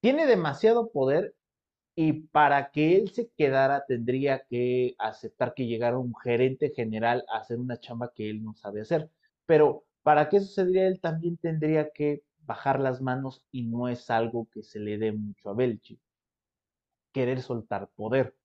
tiene 0.00 0.26
demasiado 0.26 0.90
poder 0.90 1.34
y 1.94 2.12
para 2.28 2.70
que 2.70 2.96
él 2.96 3.10
se 3.10 3.30
quedara 3.36 3.84
tendría 3.86 4.44
que 4.48 4.94
aceptar 4.98 5.54
que 5.54 5.66
llegara 5.66 5.98
un 5.98 6.14
gerente 6.16 6.72
general 6.74 7.24
a 7.28 7.38
hacer 7.38 7.58
una 7.58 7.78
chamba 7.78 8.12
que 8.14 8.30
él 8.30 8.42
no 8.42 8.54
sabe 8.54 8.80
hacer. 8.82 9.10
Pero 9.46 9.84
para 10.02 10.28
que 10.28 10.38
eso 10.38 10.46
sucediera, 10.46 10.88
él 10.88 11.00
también 11.00 11.36
tendría 11.38 11.90
que 11.92 12.24
bajar 12.40 12.80
las 12.80 13.00
manos 13.00 13.46
y 13.52 13.64
no 13.64 13.88
es 13.88 14.10
algo 14.10 14.48
que 14.52 14.62
se 14.62 14.80
le 14.80 14.98
dé 14.98 15.12
mucho 15.12 15.50
a 15.50 15.54
Belichick. 15.54 16.00
Querer 17.14 17.40
soltar 17.40 17.88
poder. 17.96 18.36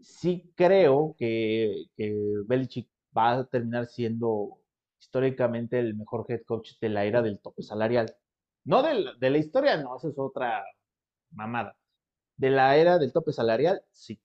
Sí 0.00 0.52
creo 0.56 1.14
que, 1.18 1.86
que 1.96 2.14
Belichick 2.46 2.88
va 3.16 3.32
a 3.38 3.44
terminar 3.46 3.86
siendo 3.86 4.60
históricamente 5.00 5.78
el 5.80 5.94
mejor 5.96 6.24
head 6.28 6.42
coach 6.46 6.72
de 6.80 6.88
la 6.88 7.04
era 7.04 7.20
del 7.22 7.40
tope 7.40 7.62
salarial. 7.62 8.14
No 8.64 8.82
de, 8.82 9.12
de 9.18 9.30
la 9.30 9.38
historia, 9.38 9.76
no, 9.76 9.96
esa 9.96 10.08
es 10.08 10.18
otra 10.18 10.64
mamada. 11.30 11.76
De 12.36 12.50
la 12.50 12.76
era 12.76 12.98
del 12.98 13.12
tope 13.12 13.32
salarial, 13.32 13.82
sí. 13.92 14.20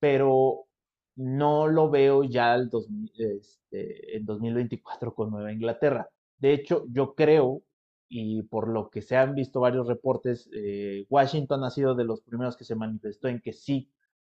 Pero 0.00 0.68
no 1.16 1.68
lo 1.68 1.90
veo 1.90 2.24
ya 2.24 2.56
este, 2.56 4.16
en 4.16 4.24
2024 4.24 5.14
con 5.14 5.30
Nueva 5.30 5.52
Inglaterra. 5.52 6.08
De 6.38 6.52
hecho, 6.52 6.84
yo 6.90 7.14
creo, 7.14 7.62
y 8.08 8.42
por 8.42 8.68
lo 8.68 8.90
que 8.90 9.02
se 9.02 9.16
han 9.16 9.34
visto 9.34 9.60
varios 9.60 9.86
reportes, 9.86 10.48
eh, 10.54 11.06
Washington 11.08 11.64
ha 11.64 11.70
sido 11.70 11.94
de 11.94 12.04
los 12.04 12.22
primeros 12.22 12.56
que 12.56 12.64
se 12.64 12.74
manifestó 12.74 13.28
en 13.28 13.40
que 13.40 13.52
sí 13.52 13.90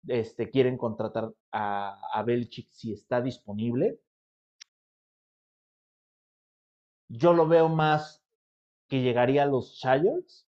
este, 0.08 0.50
quieren 0.50 0.76
contratar 0.76 1.32
a, 1.52 1.98
a 2.12 2.22
Belichick 2.22 2.68
si 2.70 2.92
está 2.92 3.20
disponible. 3.22 4.00
Yo 7.08 7.32
lo 7.32 7.46
veo 7.48 7.68
más 7.68 8.22
que 8.88 9.02
llegaría 9.02 9.44
a 9.44 9.46
los 9.46 9.78
Chargers 9.78 10.46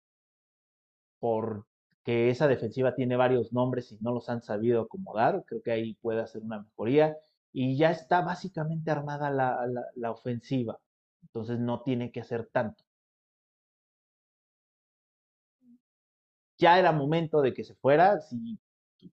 porque 2.06 2.30
esa 2.30 2.46
defensiva 2.46 2.94
tiene 2.94 3.16
varios 3.16 3.52
nombres 3.52 3.90
y 3.90 3.98
no 4.00 4.12
los 4.12 4.28
han 4.28 4.40
sabido 4.40 4.82
acomodar. 4.82 5.44
Creo 5.46 5.60
que 5.62 5.72
ahí 5.72 5.94
puede 5.94 6.20
hacer 6.22 6.42
una 6.42 6.60
mejoría. 6.62 7.16
Y 7.52 7.76
ya 7.76 7.90
está 7.90 8.20
básicamente 8.22 8.90
armada 8.92 9.28
la, 9.30 9.58
la 9.96 10.12
ofensiva. 10.12 10.78
Entonces 11.22 11.58
no 11.58 11.82
tiene 11.82 12.12
que 12.12 12.20
hacer 12.20 12.46
tanto. 12.52 12.84
Ya 16.58 16.78
era 16.78 16.92
momento 16.92 17.42
de 17.42 17.52
que 17.52 17.64
se 17.64 17.74
fuera, 17.74 18.20
si 18.20 18.58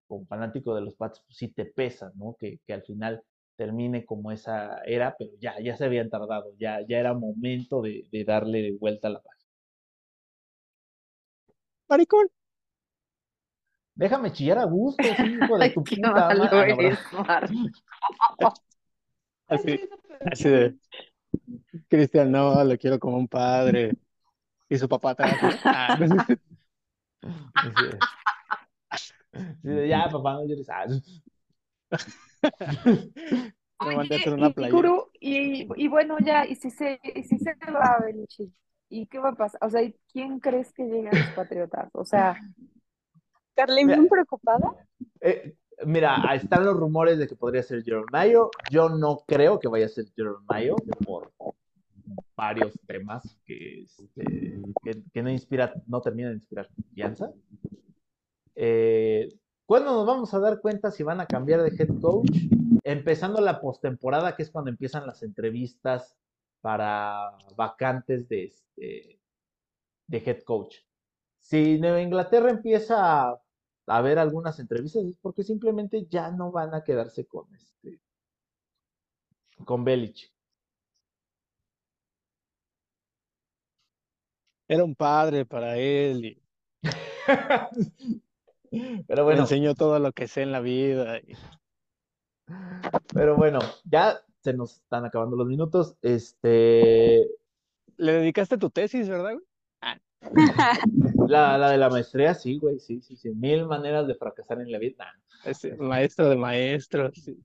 como 0.07 0.25
fanático 0.27 0.75
de 0.75 0.81
los 0.81 0.95
Pats, 0.95 1.21
pues 1.25 1.37
sí 1.37 1.47
te 1.49 1.65
pesa, 1.65 2.11
¿no? 2.15 2.35
Que, 2.39 2.59
que, 2.65 2.73
al 2.73 2.83
final 2.83 3.23
termine 3.55 4.05
como 4.05 4.31
esa 4.31 4.79
era, 4.85 5.15
pero 5.17 5.31
ya, 5.39 5.59
ya 5.61 5.75
se 5.75 5.85
habían 5.85 6.09
tardado, 6.09 6.53
ya, 6.59 6.81
ya 6.87 6.99
era 6.99 7.13
momento 7.13 7.81
de, 7.81 8.07
de 8.11 8.23
darle 8.23 8.77
vuelta 8.79 9.07
a 9.07 9.11
la 9.11 9.21
página. 9.21 9.49
Maricón. 11.89 12.42
Déjame 13.95 14.31
chillar 14.31 14.57
a 14.59 14.65
gusto, 14.65 15.03
hijo 15.25 15.57
de 15.57 15.69
tu 15.69 15.83
puta 15.83 16.11
madre. 16.11 16.97
así, 19.47 19.79
así 20.31 20.49
de. 20.49 20.75
Cristian, 21.87 22.31
no, 22.31 22.63
lo 22.63 22.77
quiero 22.77 22.99
como 22.99 23.17
un 23.17 23.27
padre. 23.27 23.95
Y 24.69 24.77
su 24.77 24.87
papá 24.87 25.15
también. 25.15 25.39
Ah, 25.65 25.97
ya, 29.63 30.09
papá, 30.11 30.33
no 30.33 30.45
llores. 30.45 30.69
Ah. 30.69 30.85
y, 35.19 35.67
y, 35.75 35.87
bueno, 35.87 36.17
ya, 36.19 36.45
y 36.45 36.55
si 36.55 36.69
se, 36.71 36.99
y 37.03 37.23
si 37.23 37.37
se 37.37 37.55
va 37.71 37.97
a 37.97 38.03
¿y 38.89 39.07
qué 39.07 39.19
va 39.19 39.29
a 39.29 39.35
pasar? 39.35 39.59
O 39.63 39.69
sea, 39.69 39.81
¿quién 40.11 40.39
crees 40.39 40.71
que 40.73 40.83
llegue 40.83 41.09
a 41.09 41.15
los 41.15 41.29
Patriotas? 41.35 41.89
O 41.93 42.05
sea, 42.05 42.39
Carly, 43.55 43.85
¿muy 43.85 44.07
preocupada? 44.07 44.75
Eh, 45.21 45.55
Mira, 45.85 46.23
están 46.35 46.65
los 46.65 46.77
rumores 46.77 47.17
de 47.17 47.27
que 47.27 47.35
podría 47.35 47.63
ser 47.63 47.83
Jerome 47.83 48.07
Mayo. 48.11 48.51
Yo 48.71 48.89
no 48.89 49.23
creo 49.27 49.59
que 49.59 49.67
vaya 49.67 49.85
a 49.85 49.89
ser 49.89 50.05
Jerome 50.15 50.45
Mayo 50.47 50.75
por 51.05 51.31
varios 52.35 52.73
temas 52.87 53.37
que, 53.45 53.83
este, 53.83 54.61
que, 55.13 55.23
no 55.23 55.29
inspira, 55.29 55.73
no 55.87 56.01
terminan 56.01 56.31
de 56.31 56.37
inspirar 56.37 56.69
confianza. 56.73 57.31
Eh, 58.55 59.29
¿Cuándo 59.65 59.93
nos 59.93 60.05
vamos 60.05 60.33
a 60.33 60.39
dar 60.39 60.61
cuenta 60.61 60.91
si 60.91 61.03
van 61.03 61.21
a 61.21 61.25
cambiar 61.25 61.61
de 61.63 61.75
head 61.75 61.99
coach? 62.01 62.37
Empezando 62.83 63.41
la 63.41 63.59
postemporada, 63.61 64.35
que 64.35 64.43
es 64.43 64.51
cuando 64.51 64.69
empiezan 64.69 65.07
las 65.07 65.23
entrevistas 65.23 66.15
para 66.61 67.31
vacantes 67.55 68.27
de, 68.29 68.45
este, 68.45 69.19
de 70.07 70.17
head 70.17 70.43
coach. 70.43 70.77
Si 71.39 71.77
Nueva 71.79 72.01
Inglaterra 72.01 72.49
empieza 72.49 73.37
a, 73.87 74.01
ver 74.01 74.19
algunas 74.19 74.59
entrevistas, 74.59 75.05
es 75.05 75.17
porque 75.17 75.43
simplemente 75.43 76.05
ya 76.09 76.31
no 76.31 76.51
van 76.51 76.73
a 76.73 76.83
quedarse 76.83 77.25
con 77.25 77.53
este 77.55 77.99
con 79.65 79.83
Belichick. 79.83 80.31
Era 84.67 84.83
un 84.83 84.95
padre 84.95 85.45
para 85.45 85.77
él. 85.77 86.25
Y... 86.25 86.41
Pero 89.07 89.23
bueno. 89.23 89.37
Me 89.37 89.43
enseñó 89.43 89.75
todo 89.75 89.99
lo 89.99 90.11
que 90.13 90.27
sé 90.27 90.41
en 90.41 90.51
la 90.51 90.61
vida. 90.61 91.21
Pero 93.13 93.35
bueno, 93.35 93.59
ya 93.83 94.19
se 94.41 94.53
nos 94.53 94.77
están 94.77 95.05
acabando 95.05 95.35
los 95.35 95.47
minutos. 95.47 95.95
Este. 96.01 97.27
Le 97.97 98.13
dedicaste 98.13 98.57
tu 98.57 98.69
tesis, 98.69 99.07
¿verdad, 99.07 99.33
güey? 99.33 99.45
La, 101.27 101.57
la, 101.57 101.71
de 101.71 101.77
la 101.77 101.89
maestría, 101.89 102.33
sí, 102.33 102.57
güey, 102.59 102.79
sí, 102.79 103.01
sí, 103.01 103.15
sí. 103.15 103.29
Mil 103.29 103.65
maneras 103.65 104.07
de 104.07 104.15
fracasar 104.15 104.61
en 104.61 104.71
la 104.71 104.77
vida. 104.79 105.13
maestro 105.77 106.29
de 106.29 106.35
maestros. 106.35 107.13
Sí. 107.15 107.37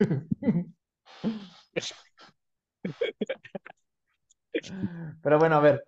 Pero 5.22 5.38
bueno, 5.38 5.56
a 5.56 5.60
ver. 5.60 5.84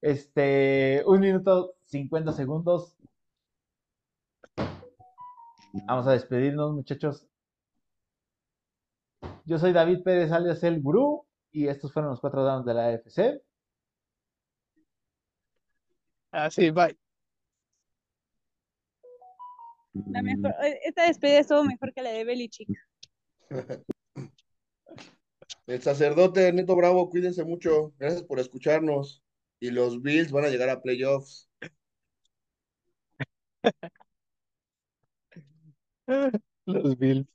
Este, 0.00 1.02
un 1.06 1.20
minuto, 1.20 1.74
cincuenta 1.84 2.32
segundos. 2.32 2.96
Vamos 5.86 6.06
a 6.06 6.12
despedirnos, 6.12 6.72
muchachos. 6.72 7.26
Yo 9.44 9.58
soy 9.58 9.72
David 9.72 10.02
Pérez, 10.02 10.32
alias 10.32 10.62
El 10.64 10.82
Gurú, 10.82 11.26
y 11.52 11.68
estos 11.68 11.92
fueron 11.92 12.10
los 12.10 12.20
cuatro 12.20 12.44
danos 12.44 12.64
de 12.66 12.74
la 12.74 12.86
AFC. 12.88 13.42
Así, 16.36 16.70
bye. 16.70 16.94
La 19.94 20.22
mejor, 20.22 20.54
eh, 20.62 20.80
esta 20.84 21.06
despedida 21.06 21.38
estuvo 21.38 21.64
mejor 21.64 21.94
que 21.94 22.02
la 22.02 22.10
de 22.10 22.24
Belichick. 22.24 22.68
El 25.66 25.82
sacerdote 25.82 26.52
Neto 26.52 26.76
Bravo, 26.76 27.08
cuídense 27.08 27.42
mucho. 27.42 27.94
Gracias 27.98 28.22
por 28.22 28.38
escucharnos. 28.38 29.22
Y 29.60 29.70
los 29.70 30.02
Bills 30.02 30.30
van 30.30 30.44
a 30.44 30.48
llegar 30.48 30.68
a 30.68 30.82
playoffs. 30.82 31.48
Los 36.66 36.98
Bills. 36.98 37.26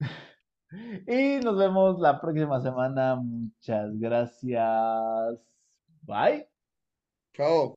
Y 1.06 1.38
nos 1.44 1.56
vemos 1.56 2.00
la 2.00 2.20
próxima 2.20 2.60
semana. 2.60 3.16
Muchas 3.16 3.98
gracias. 3.98 5.38
Bye. 6.02 6.55
Chao. 7.36 7.76